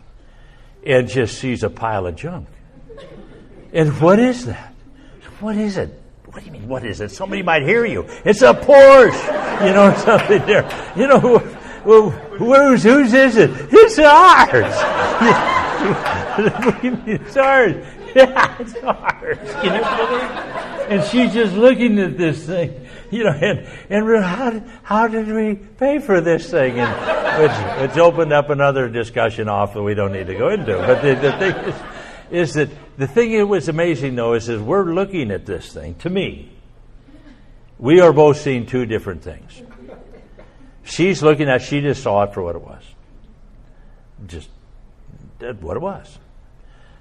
and 0.84 1.08
just 1.08 1.38
sees 1.38 1.62
a 1.62 1.70
pile 1.70 2.06
of 2.06 2.16
junk. 2.16 2.48
And 3.72 4.00
what 4.00 4.18
is 4.18 4.46
that? 4.46 4.74
What 5.40 5.56
is 5.56 5.76
it? 5.76 5.90
What 6.24 6.40
do 6.40 6.46
you 6.46 6.52
mean, 6.52 6.68
what 6.68 6.84
is 6.84 7.00
it? 7.00 7.10
Somebody 7.10 7.42
might 7.42 7.62
hear 7.62 7.86
you. 7.86 8.06
It's 8.24 8.42
a 8.42 8.52
Porsche, 8.52 9.66
you 9.66 9.72
know, 9.72 9.94
something 10.04 10.44
there. 10.46 10.92
You 10.96 11.06
know, 11.06 11.38
well, 11.88 12.10
whose, 12.10 12.82
whose 12.82 13.14
is 13.14 13.36
it? 13.36 13.50
It's 13.70 13.98
ours. 13.98 14.52
it's 17.06 17.36
ours. 17.36 17.86
Yeah, 18.14 18.56
it's 18.58 18.74
ours. 18.76 19.38
You 19.64 19.70
know, 19.70 19.84
and 20.88 21.04
she's 21.04 21.34
just 21.34 21.54
looking 21.54 21.98
at 21.98 22.16
this 22.16 22.46
thing 22.46 22.88
you 23.10 23.24
know, 23.24 23.30
and, 23.30 23.66
and 23.88 24.24
how, 24.24 24.62
how 24.82 25.08
did 25.08 25.28
we 25.28 25.54
pay 25.54 25.98
for 25.98 26.20
this 26.20 26.50
thing? 26.50 26.78
And 26.78 27.98
opened 27.98 28.32
up 28.32 28.50
another 28.50 28.88
discussion 28.88 29.48
off 29.48 29.74
that 29.74 29.82
we 29.82 29.94
don't 29.94 30.12
need 30.12 30.26
to 30.26 30.34
go 30.34 30.48
into. 30.48 30.76
But 30.76 31.02
the, 31.02 31.14
the 31.14 31.32
thing 31.32 31.54
is, 31.54 31.74
is 32.30 32.54
that 32.54 32.68
the 32.98 33.06
thing 33.06 33.36
that 33.38 33.46
was 33.46 33.68
amazing 33.68 34.16
though 34.16 34.34
is 34.34 34.46
that 34.46 34.60
we're 34.60 34.92
looking 34.92 35.30
at 35.30 35.46
this 35.46 35.72
thing, 35.72 35.94
to 35.96 36.10
me, 36.10 36.52
we 37.78 38.00
are 38.00 38.12
both 38.12 38.38
seeing 38.38 38.66
two 38.66 38.86
different 38.86 39.22
things. 39.22 39.62
She's 40.88 41.22
looking 41.22 41.48
at, 41.48 41.62
she 41.62 41.80
just 41.80 42.02
saw 42.02 42.22
it 42.22 42.32
for 42.32 42.42
what 42.42 42.56
it 42.56 42.62
was. 42.62 42.82
Just 44.26 44.48
uh, 45.42 45.52
what 45.54 45.76
it 45.76 45.80
was. 45.80 46.18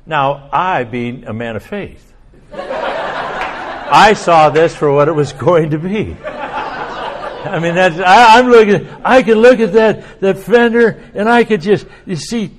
Now, 0.05 0.49
I, 0.51 0.83
being 0.83 1.25
a 1.25 1.33
man 1.33 1.55
of 1.55 1.63
faith, 1.63 2.13
I 2.51 4.13
saw 4.13 4.49
this 4.49 4.75
for 4.75 4.91
what 4.91 5.07
it 5.07 5.13
was 5.13 5.31
going 5.33 5.71
to 5.71 5.79
be. 5.79 6.15
I 6.23 7.59
mean, 7.61 7.75
that's, 7.75 7.97
I, 7.97 8.39
am 8.39 8.49
looking, 8.49 8.89
I 9.05 9.23
could 9.23 9.37
look 9.37 9.59
at 9.61 9.71
that, 9.73 10.19
that 10.19 10.37
fender 10.37 11.01
and 11.13 11.29
I 11.29 11.45
could 11.45 11.61
just, 11.61 11.87
you 12.05 12.17
see, 12.17 12.51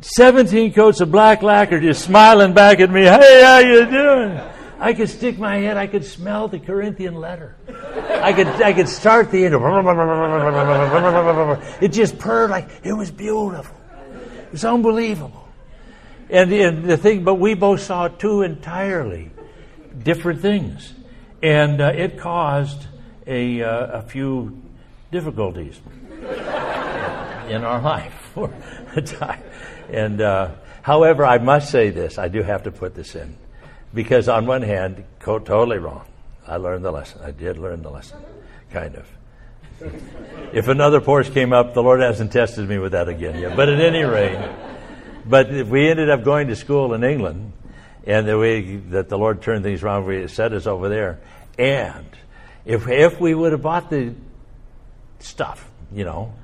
17 0.00 0.72
coats 0.72 1.00
of 1.00 1.12
black 1.12 1.42
lacquer 1.42 1.78
just 1.80 2.04
smiling 2.04 2.52
back 2.52 2.80
at 2.80 2.90
me. 2.90 3.02
Hey, 3.02 3.42
how 3.42 3.58
you 3.58 3.86
doing? 3.86 4.53
I 4.78 4.92
could 4.92 5.08
stick 5.08 5.38
my 5.38 5.56
head, 5.56 5.76
I 5.76 5.86
could 5.86 6.04
smell 6.04 6.48
the 6.48 6.58
Corinthian 6.58 7.14
leather. 7.14 7.56
I 7.68 8.32
could, 8.32 8.46
I 8.46 8.72
could 8.72 8.88
start 8.88 9.30
the 9.30 9.44
end. 9.44 9.54
It 11.82 11.88
just 11.88 12.18
purred 12.18 12.50
like, 12.50 12.68
it 12.82 12.92
was 12.92 13.10
beautiful. 13.10 13.76
It 14.46 14.52
was 14.52 14.64
unbelievable. 14.64 15.48
And, 16.30 16.52
and 16.52 16.84
the 16.84 16.96
thing, 16.96 17.24
but 17.24 17.34
we 17.34 17.54
both 17.54 17.80
saw 17.80 18.08
two 18.08 18.42
entirely 18.42 19.30
different 20.02 20.40
things. 20.40 20.92
And 21.42 21.80
uh, 21.80 21.92
it 21.94 22.18
caused 22.18 22.86
a, 23.26 23.62
uh, 23.62 23.98
a 23.98 24.02
few 24.02 24.62
difficulties 25.12 25.78
in 27.48 27.64
our 27.64 27.80
life 27.80 28.14
for 28.34 28.52
a 28.96 29.02
time. 29.02 29.42
And 29.90 30.20
uh, 30.20 30.52
however, 30.82 31.24
I 31.24 31.38
must 31.38 31.70
say 31.70 31.90
this, 31.90 32.18
I 32.18 32.28
do 32.28 32.42
have 32.42 32.64
to 32.64 32.72
put 32.72 32.94
this 32.94 33.14
in. 33.14 33.36
Because 33.94 34.28
on 34.28 34.46
one 34.46 34.62
hand, 34.62 35.04
totally 35.20 35.78
wrong. 35.78 36.04
I 36.46 36.56
learned 36.56 36.84
the 36.84 36.90
lesson. 36.90 37.20
I 37.22 37.30
did 37.30 37.58
learn 37.58 37.82
the 37.82 37.90
lesson, 37.90 38.18
kind 38.70 38.96
of. 38.96 39.08
if 40.52 40.68
another 40.68 41.00
Porsche 41.00 41.32
came 41.32 41.52
up, 41.52 41.74
the 41.74 41.82
Lord 41.82 42.00
hasn't 42.00 42.32
tested 42.32 42.68
me 42.68 42.78
with 42.78 42.92
that 42.92 43.08
again 43.08 43.38
yet. 43.38 43.56
But 43.56 43.68
at 43.68 43.80
any 43.80 44.02
rate, 44.02 44.38
but 45.24 45.50
we 45.50 45.88
ended 45.88 46.10
up 46.10 46.24
going 46.24 46.48
to 46.48 46.56
school 46.56 46.92
in 46.92 47.04
England, 47.04 47.52
and 48.04 48.28
the 48.28 48.38
way 48.38 48.76
that 48.76 49.08
the 49.08 49.16
Lord 49.16 49.40
turned 49.42 49.64
things 49.64 49.82
around, 49.82 50.06
we 50.06 50.26
set 50.28 50.52
us 50.52 50.66
over 50.66 50.88
there. 50.88 51.20
And 51.58 52.06
if 52.64 52.88
if 52.88 53.20
we 53.20 53.34
would 53.34 53.52
have 53.52 53.62
bought 53.62 53.90
the 53.90 54.14
stuff, 55.20 55.70
you 55.92 56.04
know, 56.04 56.34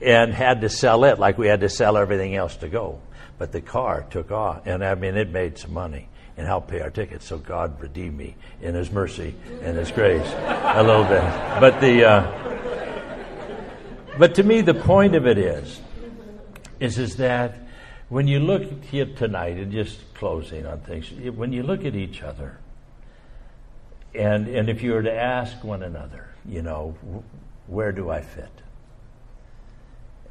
and 0.00 0.32
had 0.32 0.60
to 0.60 0.68
sell 0.68 1.04
it 1.04 1.18
like 1.18 1.38
we 1.38 1.48
had 1.48 1.60
to 1.60 1.68
sell 1.68 1.96
everything 1.96 2.36
else 2.36 2.56
to 2.58 2.68
go, 2.68 3.00
but 3.38 3.52
the 3.52 3.60
car 3.60 4.06
took 4.10 4.30
off, 4.30 4.66
and 4.66 4.84
I 4.84 4.94
mean 4.94 5.16
it 5.16 5.30
made 5.30 5.58
some 5.58 5.72
money 5.72 6.08
and 6.36 6.46
help 6.46 6.68
pay 6.68 6.80
our 6.80 6.90
tickets. 6.90 7.26
So 7.26 7.38
God 7.38 7.80
redeemed 7.80 8.16
me 8.16 8.36
in 8.60 8.74
His 8.74 8.90
mercy 8.90 9.34
and 9.62 9.76
His 9.76 9.90
grace 9.90 10.26
a 10.26 10.82
little 10.82 11.04
bit. 11.04 11.22
But 11.60 11.80
the 11.80 12.04
uh, 12.04 12.44
but 14.18 14.34
to 14.36 14.42
me, 14.42 14.60
the 14.60 14.74
point 14.74 15.14
of 15.14 15.26
it 15.26 15.38
is 15.38 15.80
is, 16.80 16.98
is 16.98 17.16
that 17.16 17.56
when 18.08 18.28
you 18.28 18.38
look 18.38 18.84
here 18.84 19.06
tonight, 19.06 19.56
and 19.56 19.72
just 19.72 20.14
closing 20.14 20.66
on 20.66 20.80
things, 20.80 21.10
when 21.36 21.52
you 21.52 21.62
look 21.62 21.84
at 21.84 21.96
each 21.96 22.22
other, 22.22 22.58
and, 24.14 24.46
and 24.46 24.68
if 24.68 24.82
you 24.82 24.92
were 24.92 25.02
to 25.02 25.12
ask 25.12 25.64
one 25.64 25.82
another, 25.82 26.28
you 26.46 26.62
know, 26.62 26.94
where 27.66 27.92
do 27.92 28.10
I 28.10 28.20
fit? 28.20 28.50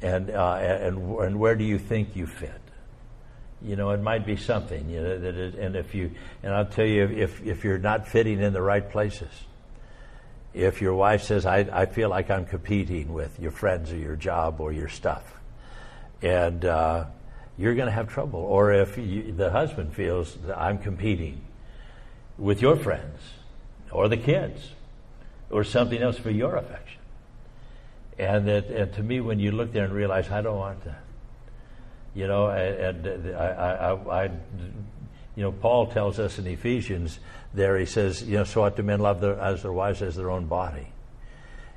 And, 0.00 0.30
uh, 0.30 0.54
and, 0.54 1.18
and 1.18 1.38
where 1.38 1.54
do 1.54 1.64
you 1.64 1.78
think 1.78 2.16
you 2.16 2.26
fit? 2.26 2.60
You 3.64 3.76
know, 3.76 3.90
it 3.90 4.00
might 4.00 4.26
be 4.26 4.36
something, 4.36 4.90
you 4.90 5.00
know, 5.00 5.18
that 5.18 5.36
it, 5.36 5.54
and 5.54 5.74
if 5.74 5.94
you, 5.94 6.10
and 6.42 6.52
I'll 6.52 6.66
tell 6.66 6.84
you, 6.86 7.04
if, 7.04 7.42
if 7.42 7.64
you're 7.64 7.78
not 7.78 8.06
fitting 8.06 8.40
in 8.40 8.52
the 8.52 8.60
right 8.60 8.88
places, 8.90 9.30
if 10.52 10.82
your 10.82 10.94
wife 10.94 11.22
says, 11.22 11.46
I, 11.46 11.66
I 11.72 11.86
feel 11.86 12.10
like 12.10 12.30
I'm 12.30 12.44
competing 12.44 13.12
with 13.12 13.40
your 13.40 13.50
friends 13.50 13.90
or 13.90 13.96
your 13.96 14.16
job 14.16 14.60
or 14.60 14.70
your 14.72 14.88
stuff, 14.88 15.34
and 16.20 16.64
uh, 16.64 17.06
you're 17.56 17.74
going 17.74 17.86
to 17.86 17.92
have 17.92 18.08
trouble. 18.08 18.40
Or 18.40 18.72
if 18.72 18.98
you, 18.98 19.32
the 19.32 19.50
husband 19.50 19.94
feels 19.94 20.34
that 20.46 20.58
I'm 20.58 20.78
competing 20.78 21.40
with 22.36 22.60
your 22.60 22.76
friends 22.76 23.18
or 23.90 24.08
the 24.08 24.16
kids 24.16 24.70
or 25.50 25.64
something 25.64 26.02
else 26.02 26.18
for 26.18 26.30
your 26.30 26.56
affection. 26.56 27.00
And 28.18 28.46
that, 28.46 28.66
and 28.66 28.92
to 28.94 29.02
me, 29.02 29.20
when 29.20 29.38
you 29.38 29.52
look 29.52 29.72
there 29.72 29.84
and 29.84 29.92
realize, 29.92 30.30
I 30.30 30.42
don't 30.42 30.58
want 30.58 30.84
that. 30.84 31.03
You 32.14 32.28
know, 32.28 32.48
and, 32.48 33.34
I, 33.34 33.46
I, 33.46 34.22
I, 34.22 34.30
you 35.36 35.42
know, 35.42 35.52
Paul 35.52 35.88
tells 35.88 36.18
us 36.18 36.38
in 36.38 36.46
Ephesians 36.46 37.18
there, 37.52 37.76
he 37.76 37.86
says, 37.86 38.22
you 38.22 38.36
know, 38.36 38.44
so 38.44 38.64
ought 38.64 38.76
to 38.76 38.82
men 38.82 39.00
love 39.00 39.20
their, 39.20 39.38
as 39.38 39.62
their 39.62 39.72
wives 39.72 40.00
as 40.00 40.14
their 40.14 40.30
own 40.30 40.46
body. 40.46 40.86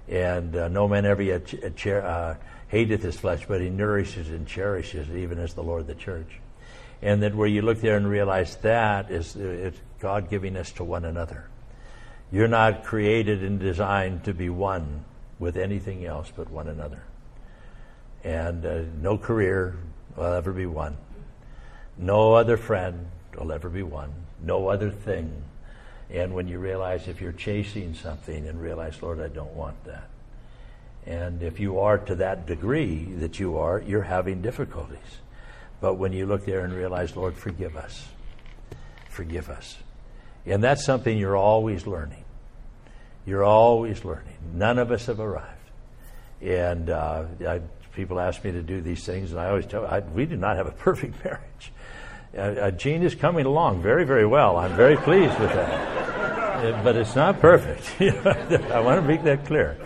And 0.08 0.56
uh, 0.56 0.68
no 0.68 0.88
man 0.88 1.06
ever 1.06 1.24
yet 1.24 1.48
ch- 1.76 1.88
uh, 1.88 2.36
hateth 2.68 3.02
his 3.02 3.18
flesh, 3.18 3.46
but 3.48 3.62
he 3.62 3.70
nourishes 3.70 4.30
and 4.30 4.48
cherishes 4.48 5.10
it, 5.10 5.18
even 5.18 5.40
as 5.40 5.54
the 5.54 5.64
Lord 5.64 5.88
the 5.88 5.96
church. 5.96 6.40
And 7.02 7.24
that 7.24 7.36
where 7.36 7.48
you 7.48 7.62
look 7.62 7.82
there 7.82 7.98
and 7.98 8.10
realize 8.10 8.56
that 8.58 9.12
is 9.12 9.36
it's 9.36 9.80
God 10.00 10.30
giving 10.30 10.56
us 10.56 10.72
to 10.74 10.84
one 10.84 11.06
another. 11.06 11.48
You're 12.32 12.48
not 12.48 12.84
created 12.84 13.44
and 13.44 13.60
designed 13.60 14.24
to 14.26 14.34
be 14.34 14.50
one 14.50 15.06
with 15.40 15.58
anything 15.58 16.06
else 16.06 16.32
but 16.36 16.50
one 16.50 16.68
another. 16.68 17.04
And 18.24 18.66
uh, 18.66 18.82
no 19.02 19.18
career 19.18 19.78
will 20.18 20.34
ever 20.34 20.52
be 20.52 20.66
one. 20.66 20.98
No 21.98 22.34
other 22.34 22.58
friend 22.58 23.08
will 23.38 23.52
ever 23.52 23.70
be 23.70 23.84
one. 23.84 24.12
No 24.44 24.68
other 24.68 24.92
thing. 24.92 25.44
And 26.10 26.34
when 26.34 26.48
you 26.48 26.60
realize 26.60 27.08
if 27.08 27.22
you're 27.22 27.32
chasing 27.32 27.94
something 27.94 28.48
and 28.48 28.62
realize, 28.62 29.02
Lord, 29.02 29.20
I 29.20 29.28
don't 29.28 29.54
want 29.54 29.84
that. 29.86 30.10
And 31.06 31.42
if 31.42 31.60
you 31.60 31.80
are 31.80 31.98
to 32.00 32.16
that 32.16 32.46
degree 32.46 33.06
that 33.16 33.40
you 33.40 33.58
are, 33.58 33.80
you're 33.80 34.04
having 34.04 34.42
difficulties. 34.42 35.20
But 35.80 35.96
when 35.96 36.12
you 36.12 36.26
look 36.26 36.46
there 36.46 36.62
and 36.62 36.74
realize, 36.74 37.16
Lord, 37.16 37.36
forgive 37.36 37.78
us. 37.78 38.08
Forgive 39.10 39.50
us. 39.50 39.78
And 40.46 40.64
that's 40.64 40.84
something 40.84 41.18
you're 41.18 41.38
always 41.38 41.88
learning. 41.88 42.24
You're 43.26 43.44
always 43.44 44.06
learning. 44.06 44.38
None 44.54 44.80
of 44.80 44.92
us 44.92 45.06
have 45.08 45.20
arrived. 45.20 45.52
And 46.42 46.90
uh, 46.90 47.26
I, 47.48 47.62
people 47.98 48.20
ask 48.20 48.44
me 48.44 48.52
to 48.52 48.62
do 48.62 48.80
these 48.80 49.04
things, 49.04 49.32
and 49.32 49.40
I 49.40 49.50
always 49.50 49.66
tell 49.66 49.86
them, 49.86 50.14
we 50.14 50.26
do 50.26 50.38
not 50.38 50.56
have 50.56 50.68
a 50.68 50.72
perfect 50.72 51.16
marriage. 51.26 51.74
Uh, 52.38 52.72
Jean 52.72 53.02
is 53.02 53.16
coming 53.16 53.46
along 53.46 53.82
very, 53.82 54.06
very 54.06 54.26
well. 54.26 54.58
I'm 54.58 54.76
very 54.76 54.96
pleased 54.98 55.38
with 55.40 55.52
that. 55.52 56.64
Uh, 56.64 56.84
but 56.84 56.96
it's 56.96 57.16
not 57.16 57.40
perfect. 57.42 58.00
I 58.72 58.80
want 58.80 59.02
to 59.02 59.08
make 59.08 59.24
that 59.24 59.46
clear. 59.46 59.78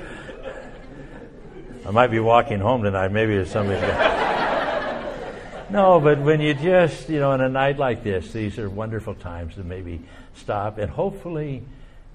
I 1.85 1.91
might 1.91 2.07
be 2.07 2.19
walking 2.19 2.59
home 2.59 2.83
tonight. 2.83 3.11
Maybe 3.11 3.35
there's 3.35 3.49
somebody's 3.49 3.81
no, 5.69 5.99
but 6.01 6.19
when 6.19 6.41
you 6.41 6.53
just, 6.53 7.09
you 7.09 7.19
know, 7.19 7.31
on 7.31 7.41
a 7.41 7.49
night 7.49 7.79
like 7.79 8.03
this, 8.03 8.33
these 8.33 8.59
are 8.59 8.69
wonderful 8.69 9.15
times 9.15 9.55
to 9.55 9.63
maybe 9.63 10.01
stop 10.35 10.77
and 10.77 10.91
hopefully 10.91 11.63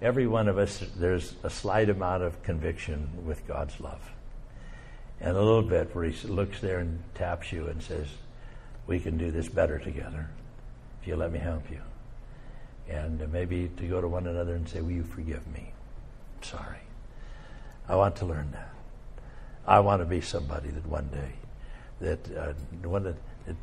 every 0.02 0.26
one 0.26 0.48
of 0.48 0.58
us, 0.58 0.84
there's 0.96 1.34
a 1.42 1.50
slight 1.50 1.88
amount 1.88 2.22
of 2.22 2.42
conviction 2.42 3.08
with 3.24 3.46
God's 3.48 3.80
love. 3.80 4.15
And 5.20 5.36
a 5.36 5.42
little 5.42 5.62
bit 5.62 5.94
where 5.94 6.04
He 6.04 6.28
looks 6.28 6.60
there 6.60 6.78
and 6.78 7.02
taps 7.14 7.52
you 7.52 7.66
and 7.66 7.82
says, 7.82 8.06
We 8.86 9.00
can 9.00 9.16
do 9.16 9.30
this 9.30 9.48
better 9.48 9.78
together 9.78 10.28
if 11.00 11.08
you 11.08 11.16
let 11.16 11.32
me 11.32 11.38
help 11.38 11.70
you. 11.70 11.80
And 12.88 13.32
maybe 13.32 13.70
to 13.76 13.86
go 13.86 14.00
to 14.00 14.08
one 14.08 14.26
another 14.26 14.54
and 14.54 14.68
say, 14.68 14.80
Will 14.80 14.92
you 14.92 15.04
forgive 15.04 15.46
me? 15.48 15.72
I'm 16.36 16.42
sorry. 16.42 16.78
I 17.88 17.96
want 17.96 18.16
to 18.16 18.26
learn 18.26 18.50
that. 18.52 18.70
I 19.66 19.80
want 19.80 20.00
to 20.00 20.06
be 20.06 20.20
somebody 20.20 20.68
that 20.70 20.86
one 20.86 21.08
day, 21.08 21.32
that 22.00 22.36
uh, 22.36 22.52
one, 22.86 23.16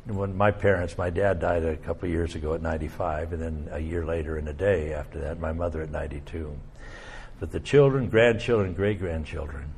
when 0.06 0.36
my 0.36 0.50
parents, 0.50 0.98
my 0.98 1.10
dad 1.10 1.40
died 1.40 1.64
a 1.64 1.76
couple 1.76 2.06
of 2.06 2.12
years 2.12 2.34
ago 2.34 2.54
at 2.54 2.62
95, 2.62 3.32
and 3.32 3.42
then 3.42 3.68
a 3.70 3.78
year 3.78 4.04
later 4.04 4.38
in 4.38 4.48
a 4.48 4.52
day 4.52 4.92
after 4.92 5.20
that, 5.20 5.40
my 5.40 5.52
mother 5.52 5.82
at 5.82 5.90
92. 5.90 6.54
But 7.40 7.52
the 7.52 7.60
children, 7.60 8.08
grandchildren, 8.08 8.74
great 8.74 8.98
grandchildren, 8.98 9.72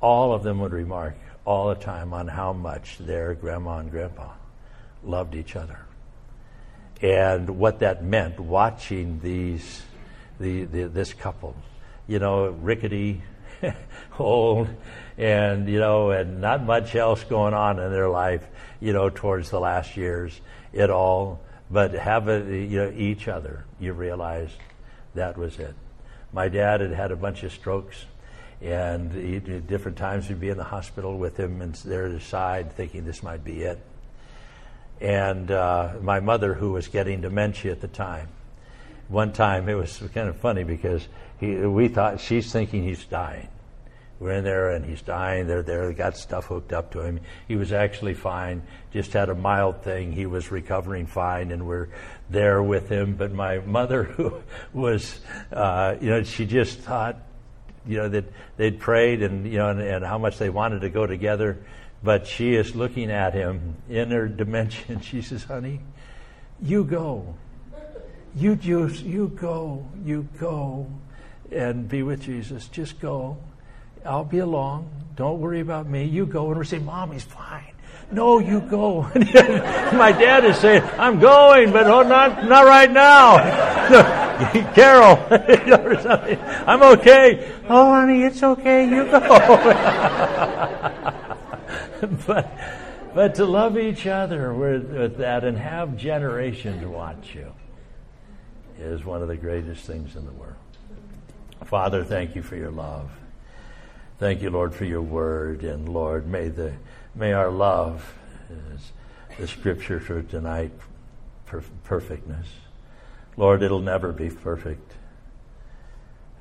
all 0.00 0.32
of 0.32 0.42
them 0.42 0.60
would 0.60 0.72
remark 0.72 1.16
all 1.44 1.68
the 1.68 1.74
time 1.74 2.12
on 2.12 2.28
how 2.28 2.52
much 2.52 2.98
their 2.98 3.34
grandma 3.34 3.78
and 3.78 3.90
grandpa 3.90 4.32
loved 5.02 5.34
each 5.34 5.56
other. 5.56 5.80
And 7.00 7.58
what 7.58 7.78
that 7.80 8.04
meant 8.04 8.38
watching 8.40 9.20
these, 9.20 9.82
the, 10.40 10.64
the 10.64 10.84
this 10.84 11.14
couple, 11.14 11.54
you 12.06 12.18
know, 12.18 12.48
rickety, 12.48 13.22
old, 14.18 14.68
and, 15.16 15.68
you 15.68 15.78
know, 15.78 16.10
and 16.10 16.40
not 16.40 16.64
much 16.64 16.94
else 16.94 17.22
going 17.24 17.54
on 17.54 17.78
in 17.78 17.92
their 17.92 18.08
life 18.08 18.46
you 18.80 18.92
know, 18.92 19.10
towards 19.10 19.50
the 19.50 19.60
last 19.60 19.96
years, 19.96 20.40
at 20.74 20.90
all, 20.90 21.40
but 21.70 21.92
have 21.92 22.28
it, 22.28 22.48
you 22.48 22.78
know, 22.78 22.92
each 22.96 23.28
other. 23.28 23.64
You 23.80 23.92
realize 23.92 24.50
that 25.14 25.36
was 25.36 25.58
it. 25.58 25.74
My 26.32 26.48
dad 26.48 26.80
had 26.80 26.92
had 26.92 27.10
a 27.10 27.16
bunch 27.16 27.42
of 27.42 27.52
strokes, 27.52 28.04
and 28.60 29.12
at 29.48 29.66
different 29.66 29.98
times 29.98 30.28
we'd 30.28 30.40
be 30.40 30.48
in 30.48 30.56
the 30.56 30.64
hospital 30.64 31.16
with 31.16 31.38
him 31.38 31.62
and 31.62 31.74
there 31.76 32.06
at 32.06 32.12
his 32.12 32.24
side, 32.24 32.72
thinking 32.72 33.04
this 33.04 33.22
might 33.22 33.44
be 33.44 33.62
it. 33.62 33.78
And 35.00 35.50
uh, 35.50 35.94
my 36.00 36.20
mother, 36.20 36.54
who 36.54 36.72
was 36.72 36.88
getting 36.88 37.20
dementia 37.20 37.72
at 37.72 37.80
the 37.80 37.88
time, 37.88 38.28
one 39.08 39.32
time 39.32 39.68
it 39.68 39.74
was 39.74 40.02
kind 40.12 40.28
of 40.28 40.36
funny 40.36 40.64
because 40.64 41.06
he, 41.38 41.54
we 41.54 41.88
thought 41.88 42.20
she's 42.20 42.52
thinking 42.52 42.82
he's 42.82 43.04
dying 43.04 43.48
we're 44.20 44.32
in 44.32 44.44
there 44.44 44.70
and 44.70 44.84
he's 44.84 45.02
dying. 45.02 45.46
They're 45.46 45.62
there. 45.62 45.86
They 45.88 45.94
got 45.94 46.16
stuff 46.16 46.46
hooked 46.46 46.72
up 46.72 46.92
to 46.92 47.00
him. 47.00 47.20
He 47.46 47.56
was 47.56 47.72
actually 47.72 48.14
fine. 48.14 48.62
Just 48.92 49.12
had 49.12 49.28
a 49.28 49.34
mild 49.34 49.82
thing. 49.82 50.12
He 50.12 50.26
was 50.26 50.50
recovering 50.50 51.06
fine, 51.06 51.52
and 51.52 51.66
we're 51.66 51.88
there 52.28 52.62
with 52.62 52.88
him. 52.88 53.14
But 53.14 53.32
my 53.32 53.58
mother, 53.58 54.02
who 54.04 54.34
was, 54.72 55.20
uh, 55.52 55.96
you 56.00 56.10
know, 56.10 56.22
she 56.24 56.46
just 56.46 56.80
thought, 56.80 57.16
you 57.88 57.96
know, 57.96 58.08
that 58.08 58.24
they'd 58.56 58.78
prayed 58.78 59.22
and 59.22 59.50
you 59.50 59.58
know, 59.58 59.70
and, 59.70 59.80
and 59.80 60.04
how 60.04 60.18
much 60.18 60.38
they 60.38 60.50
wanted 60.50 60.80
to 60.82 60.90
go 60.90 61.06
together. 61.06 61.58
But 62.02 62.26
she 62.26 62.54
is 62.54 62.76
looking 62.76 63.10
at 63.10 63.34
him 63.34 63.76
in 63.88 64.10
her 64.10 64.28
dimension. 64.28 65.00
She 65.02 65.22
says, 65.22 65.44
"Honey, 65.44 65.80
you 66.62 66.84
go. 66.84 67.34
You 68.36 68.54
just, 68.54 69.02
you 69.02 69.28
go. 69.28 69.84
You 70.04 70.28
go." 70.38 70.86
and 71.50 71.88
be 71.88 72.02
with 72.02 72.22
Jesus. 72.22 72.68
Just 72.68 73.00
go. 73.00 73.36
I'll 74.04 74.24
be 74.24 74.38
along. 74.38 74.88
Don't 75.16 75.40
worry 75.40 75.60
about 75.60 75.88
me. 75.88 76.04
You 76.04 76.26
go. 76.26 76.48
And 76.50 76.58
we 76.58 76.64
say, 76.64 76.78
Mom, 76.78 77.12
he's 77.12 77.24
fine. 77.24 77.72
No, 78.10 78.38
you 78.38 78.60
go. 78.60 79.02
My 79.14 80.12
dad 80.12 80.44
is 80.44 80.56
saying, 80.58 80.82
I'm 80.98 81.18
going, 81.18 81.72
but 81.72 81.86
oh, 81.86 82.02
not, 82.02 82.44
not 82.44 82.64
right 82.64 82.90
now. 82.90 83.36
Carol, 84.74 85.18
I'm 86.66 86.82
okay. 86.98 87.52
Oh, 87.68 87.86
honey, 87.86 88.22
it's 88.22 88.42
okay. 88.42 88.88
You 88.88 89.04
go. 89.04 89.20
but, 92.26 92.58
but 93.14 93.34
to 93.34 93.44
love 93.44 93.76
each 93.76 94.06
other 94.06 94.54
with, 94.54 94.90
with 94.90 95.18
that 95.18 95.42
and 95.42 95.58
have 95.58 95.96
generations 95.96 96.86
watch 96.86 97.34
you 97.34 97.52
is 98.78 99.04
one 99.04 99.22
of 99.22 99.28
the 99.28 99.36
greatest 99.36 99.84
things 99.84 100.14
in 100.14 100.24
the 100.24 100.32
world. 100.32 100.54
Father, 101.64 102.04
thank 102.04 102.36
you 102.36 102.42
for 102.42 102.54
your 102.54 102.70
love. 102.70 103.10
Thank 104.18 104.42
you, 104.42 104.50
Lord, 104.50 104.72
for 104.72 104.84
your 104.84 105.02
word. 105.02 105.64
And 105.64 105.88
Lord, 105.88 106.28
may 106.28 106.48
the 106.48 106.74
may 107.14 107.32
our 107.32 107.50
love, 107.50 108.14
as 108.72 108.92
the 109.38 109.48
scripture 109.48 109.98
for 109.98 110.22
tonight, 110.22 110.70
per- 111.46 111.64
perfectness. 111.84 112.46
Lord, 113.38 113.62
it'll 113.62 113.78
never 113.78 114.12
be 114.12 114.30
perfect 114.30 114.94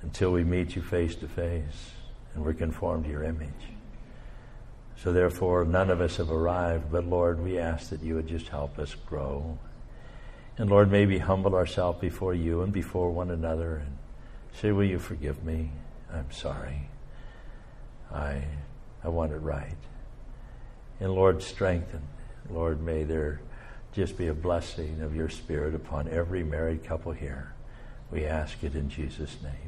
until 0.01 0.31
we 0.31 0.43
meet 0.43 0.75
you 0.75 0.81
face 0.81 1.15
to 1.17 1.27
face 1.27 1.91
and 2.33 2.43
we're 2.43 2.53
conformed 2.53 3.05
to 3.05 3.11
your 3.11 3.23
image. 3.23 3.51
So 4.95 5.13
therefore, 5.13 5.63
none 5.63 5.91
of 5.91 6.01
us 6.01 6.17
have 6.17 6.31
arrived, 6.31 6.91
but 6.91 7.05
Lord, 7.05 7.39
we 7.39 7.59
ask 7.59 7.91
that 7.91 8.01
you 8.01 8.15
would 8.15 8.25
just 8.25 8.47
help 8.47 8.79
us 8.79 8.95
grow. 8.95 9.59
And 10.57 10.71
Lord, 10.71 10.89
maybe 10.89 11.19
humble 11.19 11.53
ourselves 11.53 12.01
before 12.01 12.33
you 12.33 12.63
and 12.63 12.73
before 12.73 13.11
one 13.11 13.29
another 13.29 13.75
and 13.75 13.95
say, 14.53 14.71
Will 14.71 14.85
you 14.85 14.97
forgive 14.97 15.43
me? 15.43 15.69
I'm 16.11 16.31
sorry. 16.31 16.89
I, 18.11 18.43
I 19.03 19.09
want 19.09 19.33
it 19.33 19.37
right. 19.37 19.77
And 20.99 21.13
Lord, 21.13 21.43
strengthen. 21.43 22.01
Lord, 22.49 22.81
may 22.81 23.03
there 23.03 23.39
just 23.97 24.15
be 24.15 24.27
a 24.27 24.33
blessing 24.33 25.01
of 25.01 25.15
your 25.15 25.27
Spirit 25.27 25.73
upon 25.73 26.07
every 26.09 26.43
married 26.43 26.83
couple 26.83 27.11
here. 27.11 27.51
We 28.11 28.25
ask 28.25 28.63
it 28.63 28.75
in 28.75 28.91
Jesus' 28.91 29.37
name. 29.41 29.66